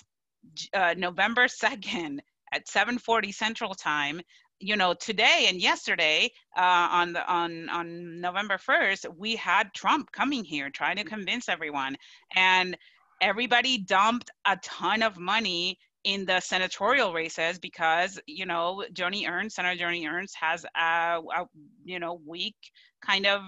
uh, 0.74 0.96
November 0.98 1.48
second 1.48 2.22
at 2.54 2.68
7:40 2.68 3.32
Central 3.34 3.74
Time, 3.74 4.22
you 4.60 4.76
know 4.76 4.94
today 4.94 5.48
and 5.50 5.60
yesterday 5.62 6.32
uh, 6.58 6.88
on 6.92 7.14
the 7.14 7.32
on 7.32 7.70
on 7.70 8.22
november 8.22 8.58
1st 8.58 9.06
we 9.18 9.36
had 9.36 9.74
trump 9.74 10.12
coming 10.12 10.44
here 10.44 10.70
trying 10.70 10.98
to 10.98 11.04
convince 11.04 11.50
everyone. 11.50 11.96
And 12.36 12.78
everybody 13.22 13.78
dumped 13.78 14.32
a 14.46 14.58
ton 14.58 15.02
of 15.02 15.18
money 15.18 15.78
in 16.04 16.26
the 16.26 16.40
senatorial 16.42 17.14
races 17.14 17.58
because 17.60 18.20
you 18.28 18.46
know 18.46 18.84
joni 18.94 19.28
ernst 19.30 19.56
senator 19.56 19.86
joni 19.86 20.06
ernst 20.06 20.36
has 20.36 20.66
a, 20.76 21.22
a 21.36 21.46
you 21.86 22.00
know 22.00 22.20
weak 22.28 22.58
kind 23.02 23.26
of 23.26 23.42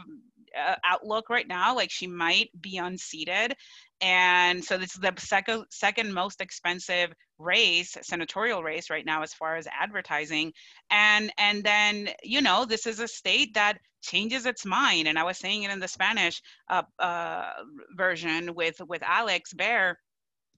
uh, 0.58 0.76
outlook 0.84 1.30
right 1.30 1.48
now 1.48 1.76
like 1.76 1.92
she 1.92 2.08
might 2.08 2.50
be 2.60 2.78
unseated. 2.78 3.56
And 4.02 4.64
so 4.64 4.78
this 4.78 4.94
is 4.94 5.02
the 5.02 5.14
second 5.18 5.66
second 5.70 6.14
most 6.14 6.42
expensive 6.42 7.14
race 7.38 7.98
senatorial 8.02 8.64
race 8.64 8.90
right 8.90 9.06
now 9.06 9.24
as 9.24 9.34
far 9.34 9.56
as 9.56 9.68
advertising. 9.80 10.54
And 10.90 11.32
and 11.38 11.64
then 11.64 12.10
you 12.24 12.42
know 12.42 12.66
this 12.66 12.86
is 12.86 13.00
a 13.00 13.08
state 13.08 13.54
that 13.54 13.78
changes 14.02 14.46
its 14.46 14.66
mind. 14.66 15.08
And 15.08 15.18
i 15.18 15.24
was 15.24 15.38
saying 15.38 15.64
it 15.64 15.72
in 15.72 15.80
the 15.80 15.88
spanish 15.88 16.42
uh, 16.70 16.84
uh, 17.00 17.50
version 17.96 18.54
with 18.54 18.80
with 18.88 19.02
alex 19.04 19.54
bear. 19.54 19.98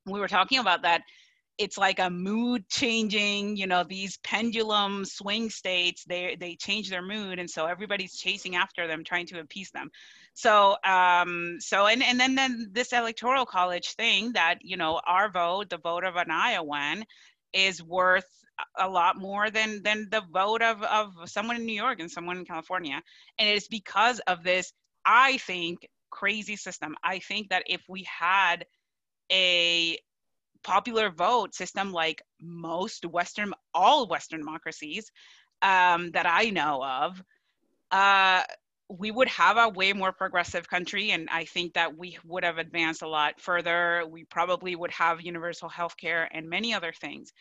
We 0.06 0.20
were 0.20 0.28
talking 0.28 0.60
about 0.60 0.84
that 0.84 1.02
it's 1.58 1.78
like 1.78 2.00
a 2.00 2.10
mood 2.10 2.68
changing 2.70 3.56
you 3.58 3.68
know 3.68 3.84
these 3.84 4.18
pendulum 4.18 5.06
swing 5.06 5.50
states 5.50 6.04
they 6.06 6.38
they 6.40 6.56
change 6.56 6.90
their 6.90 7.02
mood 7.02 7.40
and 7.40 7.50
so 7.50 7.66
everybody's 7.66 8.16
chasing 8.16 8.56
after 8.56 8.88
them 8.88 9.04
trying 9.04 9.26
to 9.28 9.40
appease 9.40 9.72
them. 9.72 9.90
So 10.34 10.76
um 10.84 11.58
so 11.60 11.88
and 11.88 12.04
and 12.04 12.20
then 12.20 12.36
then 12.36 12.70
this 12.72 12.94
electoral 12.94 13.46
college 13.46 13.94
thing 13.96 14.34
that 14.34 14.60
you 14.62 14.78
know 14.78 15.02
our 15.06 15.32
vote 15.32 15.70
the 15.70 15.78
vote 15.78 16.04
of 16.04 16.16
an 16.16 16.32
iowan 16.32 17.06
is 17.54 17.82
worth 17.84 18.28
a 18.78 18.90
lot 18.90 19.18
more 19.18 19.50
than 19.52 19.84
than 19.84 20.08
the 20.10 20.22
vote 20.32 20.62
of 20.62 20.82
of 20.84 21.14
someone 21.26 21.56
in 21.58 21.66
new 21.66 21.74
york 21.76 22.00
and 22.00 22.12
someone 22.12 22.38
in 22.38 22.46
california. 22.46 23.02
And 23.40 23.50
it's 23.50 23.68
because 23.68 24.20
of 24.28 24.44
this 24.44 24.74
i 25.06 25.38
think 25.38 25.88
crazy 26.10 26.56
system. 26.56 26.96
I 27.04 27.20
think 27.20 27.50
that 27.50 27.64
if 27.68 27.82
we 27.88 28.04
had 28.04 28.66
a 29.32 29.98
popular 30.68 31.10
vote 31.10 31.56
system 31.56 31.94
like 31.94 32.22
most 32.42 33.06
Western, 33.06 33.54
all 33.74 34.06
Western 34.06 34.42
democracies 34.42 35.10
um, 35.62 36.12
that 36.12 36.26
I 36.28 36.50
know 36.50 36.84
of, 36.84 37.24
uh, 37.92 38.44
we 38.90 39.10
would 39.10 39.30
have 39.30 39.58
a 39.58 39.70
way 39.70 39.94
more 39.94 40.12
progressive 40.12 40.70
country. 40.70 41.12
And 41.12 41.30
I 41.32 41.46
think 41.46 41.74
that 41.74 41.98
we 41.98 42.18
would 42.26 42.44
have 42.44 42.58
advanced 42.58 43.02
a 43.02 43.08
lot 43.08 43.40
further. 43.40 44.04
We 44.10 44.26
probably 44.26 44.76
would 44.76 44.92
have 44.92 45.22
universal 45.22 45.70
health 45.70 45.96
care 45.96 46.28
and 46.32 46.50
many 46.50 46.74
other 46.74 46.92
things. 46.92 47.32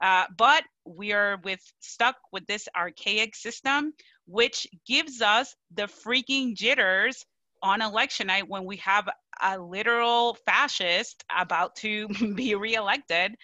Uh, 0.00 0.24
but 0.38 0.64
we 0.86 1.12
are 1.12 1.38
with 1.44 1.60
stuck 1.80 2.16
with 2.32 2.46
this 2.46 2.66
archaic 2.74 3.36
system, 3.36 3.92
which 4.26 4.66
gives 4.86 5.20
us 5.20 5.54
the 5.74 5.82
freaking 5.82 6.56
jitters 6.56 7.26
on 7.62 7.82
election 7.82 8.28
night 8.28 8.48
when 8.48 8.64
we 8.64 8.76
have 8.76 9.08
a 9.42 9.58
literal 9.58 10.36
fascist 10.46 11.24
about 11.34 11.76
to 11.76 12.08
be 12.34 12.54
reelected. 12.54 13.34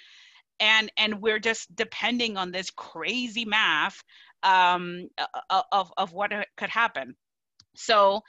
And 0.58 0.90
and 0.96 1.20
we're 1.20 1.38
just 1.38 1.75
depending 1.75 2.37
on 2.37 2.50
this 2.50 2.70
crazy 2.70 3.44
math 3.44 4.02
um, 4.42 5.08
of, 5.70 5.92
of 5.96 6.12
what 6.12 6.32
could 6.56 6.70
happen. 6.70 7.14
So 7.75 8.23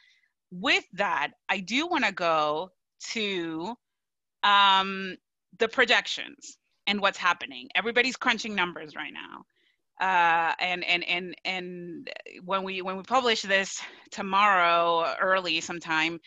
with 0.51 0.85
that 0.93 1.31
i 1.49 1.59
do 1.59 1.87
want 1.87 2.05
to 2.05 2.11
go 2.13 2.69
to 3.11 3.75
um, 4.43 5.15
the 5.59 5.67
projections 5.67 6.57
and 6.85 7.01
what's 7.01 7.17
happening. 7.17 7.67
Everybody's 7.75 8.15
crunching 8.15 8.55
numbers 8.55 8.95
right 8.95 9.13
now 9.13 9.43
uh, 9.99 10.53
and 10.59 10.83
and 10.83 11.03
and 11.03 11.35
and 11.45 12.09
when 12.45 12.63
we 12.63 12.81
when 12.81 12.97
we 12.97 13.03
publish 13.03 13.41
this 13.41 13.81
tomorrow 14.11 15.13
early 15.19 15.59
sometime 15.61 16.19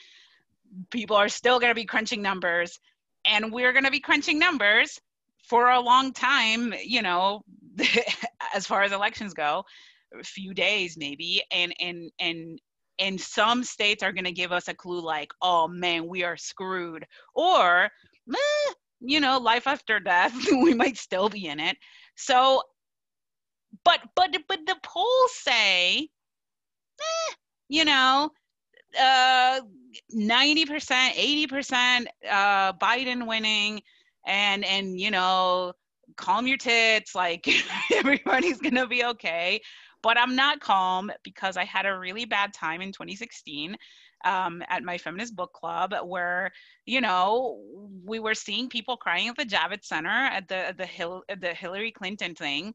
people 0.91 1.17
are 1.17 1.29
still 1.29 1.59
going 1.59 1.71
to 1.71 1.75
be 1.75 1.85
crunching 1.85 2.23
numbers 2.23 2.79
and 3.25 3.53
we're 3.53 3.73
going 3.73 3.85
to 3.85 3.91
be 3.91 4.01
crunching 4.01 4.39
numbers 4.39 5.01
for 5.45 5.71
a 5.71 5.81
long 5.81 6.13
time 6.13 6.75
you 6.85 7.03
know 7.03 7.43
as 8.55 8.67
far 8.67 8.83
as 8.83 8.93
elections 8.93 9.35
go 9.35 9.65
a 10.19 10.25
few 10.25 10.55
days 10.55 10.97
maybe 10.97 11.43
and 11.53 11.75
and 11.81 12.11
and 12.19 12.61
and 12.99 13.21
some 13.21 13.65
states 13.65 14.03
are 14.03 14.13
going 14.13 14.25
to 14.25 14.33
give 14.33 14.53
us 14.53 14.69
a 14.69 14.75
clue 14.75 15.01
like 15.01 15.33
oh 15.43 15.67
man 15.69 16.07
we 16.07 16.23
are 16.25 16.37
screwed 16.37 17.05
or 17.35 17.91
eh, 18.33 18.73
you 19.01 19.21
know 19.21 19.39
life 19.39 19.67
after 19.67 19.99
death 19.99 20.35
we 20.51 20.75
might 20.75 20.97
still 20.97 21.29
be 21.29 21.47
in 21.47 21.59
it. 21.59 21.77
So 22.17 22.63
but 23.85 24.01
but 24.15 24.37
but 24.49 24.61
the 24.67 24.77
polls 24.83 25.33
say 25.33 26.09
eh, 27.01 27.35
you 27.69 27.85
know 27.85 28.31
uh 28.99 29.61
90%, 30.15 31.47
80% 31.49 32.07
uh, 32.29 32.73
Biden 32.75 33.27
winning, 33.27 33.83
and 34.27 34.65
and 34.65 34.99
you 34.99 35.11
know, 35.11 35.73
calm 36.17 36.47
your 36.47 36.57
tits, 36.57 37.15
like 37.15 37.49
everybody's 37.95 38.59
gonna 38.59 38.87
be 38.87 39.05
okay. 39.05 39.61
But 40.03 40.19
I'm 40.19 40.35
not 40.35 40.61
calm 40.61 41.11
because 41.23 41.57
I 41.57 41.65
had 41.65 41.87
a 41.87 41.99
really 41.99 42.25
bad 42.25 42.55
time 42.55 42.81
in 42.81 42.91
2016 42.91 43.77
um, 44.25 44.63
at 44.69 44.83
my 44.83 44.97
feminist 44.97 45.37
book 45.37 45.53
club 45.53 45.95
where 46.05 46.51
you 46.87 47.01
know 47.01 47.61
we 48.05 48.19
were 48.19 48.35
seeing 48.35 48.69
people 48.69 48.97
crying 48.97 49.29
at 49.29 49.37
the 49.37 49.45
Javits 49.45 49.85
Center 49.85 50.09
at 50.09 50.49
the 50.49 50.75
the 50.77 50.87
Hill 50.87 51.23
the 51.41 51.55
Hillary 51.55 51.93
Clinton 51.93 52.35
thing 52.35 52.75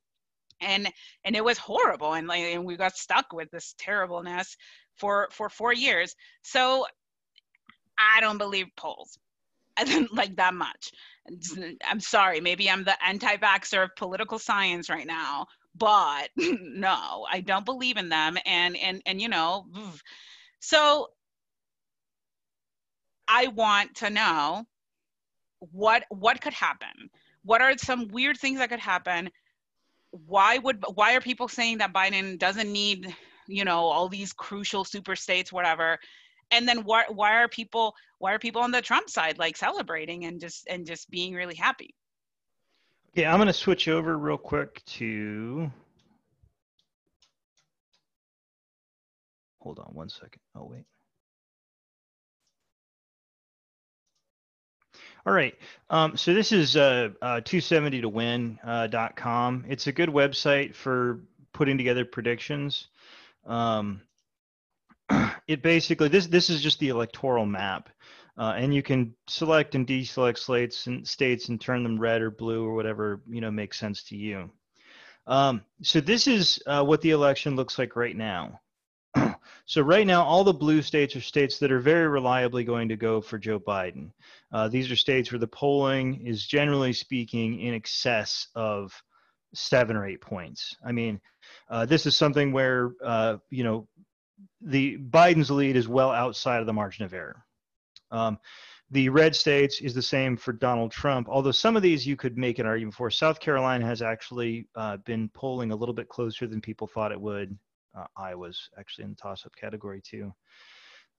and 0.62 0.92
and 1.24 1.36
it 1.36 1.44
was 1.44 1.58
horrible 1.58 2.14
and 2.14 2.28
like 2.28 2.42
and 2.42 2.66
we 2.66 2.76
got 2.78 2.96
stuck 2.96 3.34
with 3.34 3.50
this 3.52 3.76
terribleness 3.78 4.56
for 4.96 5.28
for 5.32 5.50
four 5.50 5.74
years 5.74 6.16
so 6.42 6.86
I 7.98 8.22
don't 8.22 8.38
believe 8.38 8.68
polls. 8.76 9.18
I 9.78 9.84
didn't 9.84 10.14
like 10.14 10.36
that 10.38 10.54
much. 10.54 10.92
I'm 11.84 12.00
sorry, 12.00 12.40
maybe 12.40 12.70
I'm 12.70 12.84
the 12.84 12.96
anti-vaxxer 13.06 13.84
of 13.84 13.96
political 13.98 14.40
science 14.40 14.90
right 14.90 15.08
now, 15.08 15.48
but 15.76 16.30
no, 16.38 17.26
I 17.30 17.42
don't 17.42 17.66
believe 17.66 17.98
in 17.98 18.10
them. 18.10 18.38
And 18.46 18.78
and 18.78 19.02
and 19.06 19.22
you 19.22 19.28
know, 19.28 19.66
so 20.60 21.08
I 23.28 23.48
want 23.48 23.96
to 23.98 24.10
know 24.10 24.66
what 25.60 26.04
what 26.10 26.42
could 26.42 26.54
happen. 26.54 27.10
What 27.44 27.62
are 27.62 27.78
some 27.78 28.08
weird 28.10 28.38
things 28.38 28.60
that 28.60 28.70
could 28.70 28.80
happen? 28.80 29.30
Why 30.26 30.58
would 30.60 30.84
why 30.94 31.16
are 31.16 31.22
people 31.22 31.48
saying 31.48 31.80
that 31.80 31.94
Biden 31.94 32.40
doesn't 32.40 32.72
need, 32.72 33.16
you 33.48 33.66
know, 33.66 33.80
all 33.80 34.08
these 34.08 34.34
crucial 34.34 34.84
super 34.84 35.16
states, 35.16 35.52
whatever? 35.52 36.00
and 36.52 36.68
then 36.68 36.84
why 36.84 37.06
why 37.10 37.36
are 37.42 37.48
people 37.48 37.96
why 38.20 38.34
are 38.34 38.40
people 38.40 38.62
on 38.62 38.72
the 38.72 38.82
Trump 38.82 39.10
side 39.10 39.38
like 39.38 39.58
celebrating 39.58 40.26
and 40.26 40.40
just 40.40 40.68
and 40.68 40.86
just 40.86 41.10
being 41.10 41.34
really 41.34 41.56
happy? 41.56 41.94
Yeah, 43.14 43.32
I'm 43.32 43.38
going 43.38 43.48
to 43.48 43.54
switch 43.54 43.88
over 43.88 44.18
real 44.18 44.38
quick 44.38 44.84
to. 44.86 45.72
Hold 49.62 49.80
on 49.80 49.94
one 49.94 50.10
second. 50.10 50.42
Oh 50.56 50.68
wait. 50.70 50.86
All 55.26 55.34
right. 55.34 55.56
Um, 55.90 56.18
so 56.18 56.34
this 56.34 56.52
is 56.52 56.76
uh, 56.76 57.10
uh, 57.22 57.42
270 57.42 58.02
to 58.02 58.10
win.com. 58.10 59.64
Uh, 59.66 59.72
it's 59.72 59.88
a 59.88 59.92
good 59.92 60.10
website 60.10 60.76
for 60.76 61.22
putting 61.52 61.78
together 61.78 62.06
predictions. 62.06 62.88
Um, 63.46 64.02
it 65.48 65.64
basically 65.64 66.10
this 66.10 66.28
this 66.28 66.50
is 66.50 66.62
just 66.62 66.80
the 66.80 66.90
electoral 66.90 67.46
map, 67.46 67.90
uh, 68.38 68.54
and 68.56 68.74
you 68.74 68.84
can 68.84 69.16
select 69.28 69.74
and 69.74 69.88
deselect 69.88 70.38
slates 70.38 70.88
and 70.88 71.08
states 71.08 71.50
and 71.50 71.60
turn 71.60 71.82
them 71.82 72.00
red 72.00 72.22
or 72.22 72.30
blue 72.30 72.66
or 72.66 72.76
whatever 72.76 73.22
you 73.28 73.42
know 73.42 73.52
makes 73.52 73.80
sense 73.80 74.04
to 74.04 74.16
you. 74.16 74.52
Um, 75.28 75.64
so 75.82 76.02
this 76.02 76.28
is 76.28 76.62
uh, 76.68 76.84
what 76.84 77.02
the 77.02 77.12
election 77.12 77.56
looks 77.56 77.80
like 77.80 77.96
right 77.96 78.16
now. 78.16 78.60
So 79.66 79.82
right 79.82 80.06
now, 80.06 80.24
all 80.24 80.44
the 80.44 80.54
blue 80.54 80.82
states 80.82 81.16
are 81.16 81.22
states 81.22 81.58
that 81.60 81.72
are 81.72 81.80
very 81.80 82.08
reliably 82.08 82.64
going 82.64 82.88
to 82.90 82.96
go 82.96 83.20
for 83.20 83.40
Joe 83.40 83.60
Biden. 83.60 84.12
Uh, 84.52 84.68
these 84.68 84.92
are 84.92 84.96
states 84.96 85.32
where 85.32 85.40
the 85.40 85.48
polling 85.48 86.26
is 86.26 86.46
generally 86.46 86.94
speaking 86.94 87.60
in 87.60 87.74
excess 87.74 88.48
of 88.54 88.94
seven 89.56 89.96
or 89.96 90.06
eight 90.06 90.22
points. 90.22 90.76
I 90.86 90.92
mean, 90.92 91.20
uh, 91.70 91.86
this 91.86 92.06
is 92.06 92.16
something 92.16 92.52
where 92.52 92.92
uh, 93.04 93.38
you 93.50 93.64
know 93.64 93.88
the 94.62 94.98
Biden's 94.98 95.50
lead 95.50 95.76
is 95.76 95.88
well 95.88 96.12
outside 96.12 96.60
of 96.60 96.68
the 96.68 96.74
margin 96.74 97.06
of 97.06 97.14
error. 97.14 97.44
Um, 98.12 98.38
the 98.92 99.10
red 99.10 99.36
states 99.36 99.82
is 99.82 99.96
the 99.96 100.02
same 100.02 100.38
for 100.38 100.54
Donald 100.54 100.92
Trump, 100.92 101.28
although 101.28 101.52
some 101.52 101.76
of 101.76 101.82
these 101.82 102.06
you 102.06 102.16
could 102.16 102.38
make 102.38 102.60
an 102.60 102.68
argument 102.68 102.94
for. 102.94 103.10
South 103.10 103.40
Carolina 103.40 103.84
has 103.84 104.04
actually 104.04 104.68
uh, 104.76 104.98
been 104.98 105.28
polling 105.30 105.72
a 105.72 105.76
little 105.76 105.96
bit 105.96 106.08
closer 106.08 106.46
than 106.46 106.62
people 106.62 106.86
thought 106.86 107.12
it 107.12 107.20
would. 107.20 107.58
Uh, 107.98 108.06
Iowa's 108.18 108.70
actually 108.78 109.06
in 109.06 109.12
the 109.12 109.16
toss-up 109.16 109.56
category 109.56 110.02
too. 110.02 110.34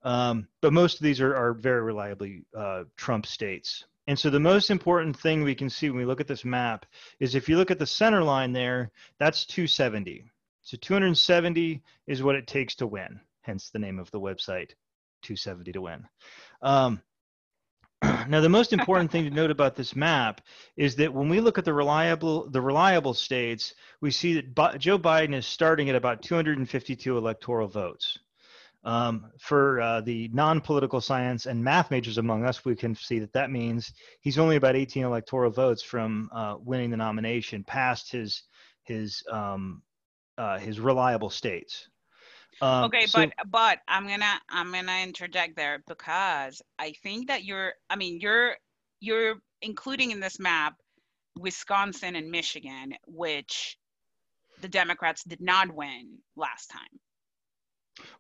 Um, 0.03 0.49
but 0.61 0.73
most 0.73 0.99
of 0.99 1.05
these 1.05 1.21
are, 1.21 1.35
are 1.35 1.55
very 1.55 1.83
reliably 1.83 2.45
uh, 2.57 2.85
Trump 2.97 3.27
states. 3.27 3.85
And 4.07 4.19
so 4.19 4.31
the 4.31 4.39
most 4.39 4.71
important 4.71 5.19
thing 5.19 5.43
we 5.43 5.55
can 5.55 5.69
see 5.69 5.89
when 5.89 5.99
we 5.99 6.05
look 6.05 6.21
at 6.21 6.29
this 6.29 6.45
map 6.45 6.87
is 7.19 7.35
if 7.35 7.49
you 7.49 7.57
look 7.57 7.71
at 7.71 7.79
the 7.79 7.87
center 7.87 8.23
line 8.23 8.53
there, 8.53 8.93
that's 9.19 9.47
270. 9.47 10.31
So 10.62 10.77
270 10.77 11.83
is 12.07 12.23
what 12.23 12.37
it 12.37 12.47
takes 12.47 12.77
to 12.77 12.87
win, 12.87 13.21
hence 13.41 13.71
the 13.71 13.79
name 13.79 13.99
of 13.99 14.11
the 14.12 14.21
website, 14.21 14.71
270 15.23 15.73
to 15.73 15.81
win. 15.81 16.05
Um, 16.62 17.03
now, 18.29 18.41
the 18.41 18.49
most 18.49 18.73
important 18.73 19.11
thing 19.11 19.25
to 19.25 19.31
note 19.31 19.51
about 19.51 19.75
this 19.75 19.97
map 19.97 20.41
is 20.77 20.97
that 20.97 21.13
when 21.13 21.29
we 21.29 21.41
look 21.41 21.59
at 21.59 21.65
the 21.65 21.73
reliable 21.73 22.49
the 22.51 22.61
reliable 22.61 23.15
states, 23.15 23.75
we 24.01 24.11
see 24.11 24.41
that 24.41 24.79
Joe 24.79 24.99
Biden 24.99 25.35
is 25.35 25.47
starting 25.47 25.89
at 25.89 25.97
about 25.97 26.23
252 26.23 27.17
electoral 27.17 27.69
votes. 27.69 28.19
Um, 28.85 29.33
for 29.41 29.81
uh, 29.81 30.01
the 30.03 30.31
non-political 30.33 31.01
science 31.01 31.47
and 31.47 31.65
math 31.65 31.91
majors 31.91 32.19
among 32.19 32.45
us, 32.45 32.65
we 32.65 32.77
can 32.77 32.95
see 32.95 33.19
that 33.19 33.33
that 33.33 33.51
means 33.51 33.93
he's 34.21 34.39
only 34.39 34.55
about 34.55 34.77
18 34.77 35.03
electoral 35.03 35.51
votes 35.51 35.83
from 35.83 36.31
uh, 36.33 36.55
winning 36.61 36.91
the 36.91 36.97
nomination, 36.97 37.65
past 37.65 38.13
his 38.13 38.45
his 38.85 39.25
um, 39.31 39.83
uh, 40.39 40.59
his 40.59 40.79
reliable 40.79 41.31
states. 41.31 41.89
Um, 42.61 42.85
okay, 42.85 43.07
so, 43.07 43.21
but 43.21 43.33
but 43.51 43.79
I'm 43.88 44.07
gonna 44.07 44.40
I'm 44.49 44.73
gonna 44.73 45.01
interject 45.03 45.57
there 45.57 45.83
because 45.87 46.62
I 46.79 46.95
think 47.03 47.29
that 47.29 47.45
you're 47.45 47.75
I 47.90 47.97
mean 47.97 48.21
you're 48.21 48.57
you're 49.01 49.37
including 49.62 50.11
in 50.11 50.21
this 50.21 50.38
map 50.38 50.75
Wisconsin 51.37 52.16
and 52.16 52.31
Michigan, 52.31 52.95
which 53.07 53.77
the 54.62 54.69
Democrats 54.69 55.23
did 55.25 55.40
not 55.40 55.73
win 55.75 56.19
last 56.35 56.69
time. 56.69 57.01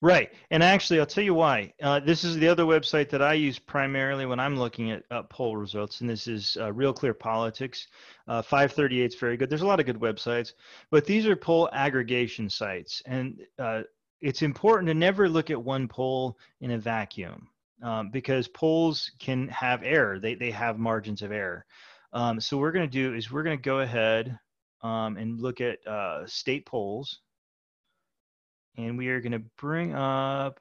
Right. 0.00 0.32
And 0.50 0.62
actually, 0.62 1.00
I'll 1.00 1.06
tell 1.06 1.24
you 1.24 1.34
why. 1.34 1.72
Uh, 1.82 2.00
this 2.00 2.24
is 2.24 2.36
the 2.36 2.48
other 2.48 2.64
website 2.64 3.10
that 3.10 3.20
I 3.20 3.34
use 3.34 3.58
primarily 3.58 4.24
when 4.24 4.40
I'm 4.40 4.58
looking 4.58 4.90
at 4.90 5.02
uh, 5.10 5.22
poll 5.24 5.56
results, 5.56 6.00
and 6.00 6.08
this 6.08 6.26
is 6.26 6.56
uh, 6.60 6.72
Real 6.72 6.92
Clear 6.92 7.12
Politics. 7.12 7.88
Uh, 8.26 8.40
538 8.42 9.04
is 9.04 9.14
very 9.14 9.36
good. 9.36 9.50
There's 9.50 9.62
a 9.62 9.66
lot 9.66 9.80
of 9.80 9.86
good 9.86 10.00
websites, 10.00 10.52
but 10.90 11.04
these 11.04 11.26
are 11.26 11.36
poll 11.36 11.68
aggregation 11.72 12.48
sites. 12.48 13.02
And 13.06 13.40
uh, 13.58 13.82
it's 14.20 14.42
important 14.42 14.88
to 14.88 14.94
never 14.94 15.28
look 15.28 15.50
at 15.50 15.62
one 15.62 15.88
poll 15.88 16.38
in 16.60 16.72
a 16.72 16.78
vacuum 16.78 17.48
um, 17.82 18.10
because 18.10 18.48
polls 18.48 19.10
can 19.18 19.48
have 19.48 19.82
error, 19.82 20.18
they, 20.18 20.34
they 20.34 20.50
have 20.50 20.78
margins 20.78 21.22
of 21.22 21.32
error. 21.32 21.64
Um, 22.12 22.40
so, 22.40 22.56
what 22.56 22.62
we're 22.62 22.72
going 22.72 22.88
to 22.88 22.92
do 22.92 23.14
is 23.14 23.30
we're 23.30 23.42
going 23.42 23.58
to 23.58 23.62
go 23.62 23.80
ahead 23.80 24.38
um, 24.82 25.16
and 25.16 25.40
look 25.40 25.60
at 25.60 25.86
uh, 25.86 26.26
state 26.26 26.66
polls 26.66 27.20
and 28.76 28.98
we 28.98 29.08
are 29.08 29.20
going 29.20 29.32
to 29.32 29.42
bring 29.58 29.94
up 29.94 30.60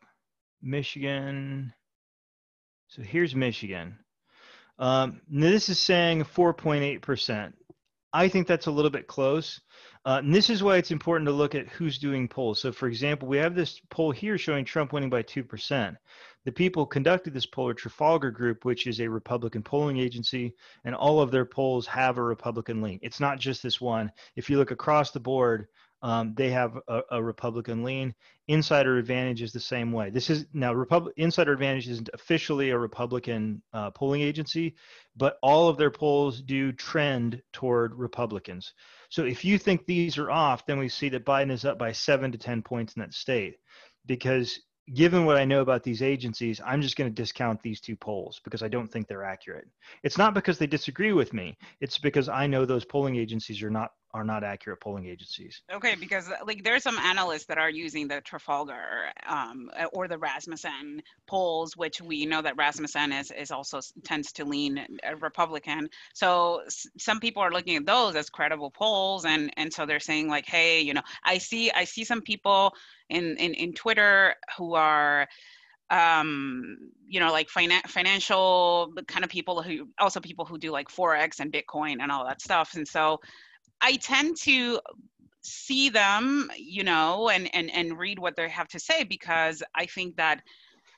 Michigan. 0.62 1.74
So 2.88 3.02
here's 3.02 3.36
Michigan. 3.36 3.98
Um, 4.80 5.22
this 5.30 5.70
is 5.70 5.80
saying 5.80 6.24
4.8%. 6.24 7.54
I 8.14 8.30
think 8.30 8.48
that's 8.48 8.68
a 8.68 8.72
little 8.72 8.92
bit 8.92 9.08
close. 9.08 9.60
Uh, 10.06 10.22
and 10.24 10.34
this 10.34 10.52
is 10.52 10.62
why 10.62 10.78
it's 10.78 10.92
important 10.92 11.28
to 11.28 11.34
look 11.34 11.56
at 11.56 11.68
who's 11.68 11.98
doing 11.98 12.28
polls. 12.28 12.60
So, 12.60 12.72
for 12.72 12.88
example, 12.88 13.28
we 13.28 13.38
have 13.38 13.56
this 13.56 13.82
poll 13.90 14.12
here 14.12 14.38
showing 14.38 14.64
Trump 14.64 14.94
winning 14.94 15.10
by 15.10 15.24
2%. 15.24 15.98
The 16.44 16.52
people 16.52 16.86
conducted 16.86 17.34
this 17.34 17.48
poll 17.48 17.70
are 17.70 17.74
Trafalgar 17.74 18.30
Group, 18.30 18.66
which 18.66 18.86
is 18.86 19.02
a 19.02 19.08
Republican 19.08 19.64
polling 19.64 19.98
agency, 19.98 20.54
and 20.84 20.94
all 20.94 21.20
of 21.20 21.32
their 21.32 21.46
polls 21.46 21.88
have 21.88 22.20
a 22.20 22.24
Republican 22.24 22.84
lean. 22.84 23.00
It's 23.02 23.20
not 23.20 23.40
just 23.40 23.64
this 23.64 23.82
one. 23.82 24.12
If 24.36 24.48
you 24.48 24.58
look 24.60 24.70
across 24.70 25.10
the 25.10 25.20
board, 25.20 25.68
um, 26.04 26.36
they 26.36 26.52
have 26.52 26.78
a, 26.88 27.02
a, 27.10 27.24
Republican 27.24 27.84
lean. 27.84 28.14
Insider 28.48 28.98
Advantage 28.98 29.42
is 29.42 29.52
the 29.52 29.60
same 29.60 29.92
way. 29.92 30.12
This 30.12 30.30
is 30.30 30.46
now 30.54 30.72
Republic. 30.72 31.16
Insider 31.18 31.54
Advantage 31.54 31.88
isn't 31.88 32.10
officially 32.14 32.70
a 32.70 32.78
Republican 32.78 33.64
uh, 33.74 33.90
polling 33.90 34.22
agency, 34.22 34.76
but 35.18 35.40
all 35.42 35.68
of 35.68 35.78
their 35.78 35.90
polls 35.90 36.44
do 36.44 36.72
trend 36.72 37.42
toward 37.54 37.96
Republicans. 37.96 38.74
So 39.16 39.24
if 39.24 39.46
you 39.46 39.58
think 39.58 39.86
these 39.86 40.18
are 40.18 40.30
off, 40.30 40.66
then 40.66 40.78
we 40.78 40.90
see 40.90 41.08
that 41.08 41.24
Biden 41.24 41.50
is 41.50 41.64
up 41.64 41.80
by 41.80 41.94
seven 41.94 42.34
to 42.34 42.38
ten 42.38 42.62
points 42.62 42.96
in 42.98 43.00
that 43.00 43.14
state, 43.14 43.56
because 44.06 44.60
given 44.94 45.24
what 45.24 45.38
I 45.38 45.46
know 45.46 45.62
about 45.62 45.84
these 45.84 46.02
agencies, 46.02 46.60
I'm 46.66 46.82
just 46.82 46.98
going 46.98 47.10
to 47.10 47.22
discount 47.22 47.62
these 47.62 47.80
two 47.80 47.96
polls 47.96 48.42
because 48.44 48.62
I 48.62 48.68
don't 48.68 48.92
think 48.92 49.08
they're 49.08 49.24
accurate. 49.24 49.70
It's 50.04 50.18
not 50.18 50.34
because 50.34 50.58
they 50.58 50.68
disagree 50.68 51.14
with 51.14 51.32
me. 51.32 51.58
It's 51.80 51.98
because 51.98 52.28
I 52.28 52.46
know 52.46 52.66
those 52.66 52.84
polling 52.84 53.16
agencies 53.16 53.64
are 53.64 53.70
not 53.70 53.92
are 54.16 54.24
not 54.24 54.46
accurate 54.46 54.80
polling 54.80 55.06
agencies. 55.06 55.62
Okay, 55.74 55.96
because 56.00 56.32
like 56.48 56.64
there's 56.64 56.84
some 56.84 56.98
analysts 56.98 57.48
that 57.48 57.58
are 57.58 57.70
using 57.70 58.08
the 58.08 58.22
Trafalgar 58.22 59.12
um, 59.28 59.70
or 59.92 60.08
the 60.08 60.18
Rasmussen 60.18 61.02
polls, 61.28 61.76
which 61.76 62.02
we 62.02 62.26
know 62.26 62.42
that 62.42 62.56
Rasmussen 62.56 63.12
is, 63.12 63.30
is 63.32 63.52
also 63.52 63.82
tends 64.06 64.32
to 64.32 64.46
lean 64.46 64.88
Republican. 65.20 65.90
So 66.14 66.62
s- 66.66 66.88
some 66.98 67.20
people 67.20 67.44
are 67.44 67.52
looking 67.52 67.76
at 67.76 67.86
those 67.86 68.16
as 68.16 68.30
credible 68.30 68.72
polls, 68.72 69.26
and 69.26 69.52
and 69.58 69.72
so 69.72 69.86
they're 69.86 70.00
saying 70.00 70.30
like, 70.30 70.46
hey, 70.46 70.80
you 70.80 70.94
know, 70.94 71.04
I 71.26 71.38
see 71.38 71.70
I 71.72 71.84
see 71.84 72.06
some 72.06 72.22
people 72.22 72.74
in 73.10 73.36
in, 73.36 73.54
in 73.54 73.74
Twitter 73.74 74.36
who 74.58 74.76
are 74.76 75.28
um 75.92 76.78
you 77.06 77.20
know 77.20 77.32
like 77.32 77.48
finan- 77.50 77.88
financial 77.88 78.92
kind 79.08 79.24
of 79.24 79.30
people 79.30 79.62
who 79.62 79.88
also 80.00 80.20
people 80.20 80.46
who 80.46 80.58
do 80.58 80.72
like 80.72 80.88
forex 80.88 81.40
and 81.40 81.54
bitcoin 81.54 81.98
and 82.02 82.12
all 82.12 82.26
that 82.26 82.42
stuff 82.42 82.74
and 82.74 82.88
so 82.88 83.20
I 83.82 83.98
tend 83.98 84.38
to 84.44 84.80
see 85.42 85.90
them, 85.90 86.52
you 86.58 86.84
know, 86.84 87.30
and 87.30 87.54
and 87.54 87.72
and 87.72 87.98
read 87.98 88.20
what 88.20 88.36
they 88.36 88.50
have 88.50 88.68
to 88.70 88.80
say 88.80 89.04
because 89.04 89.62
I 89.76 89.86
think 89.86 90.16
that 90.18 90.42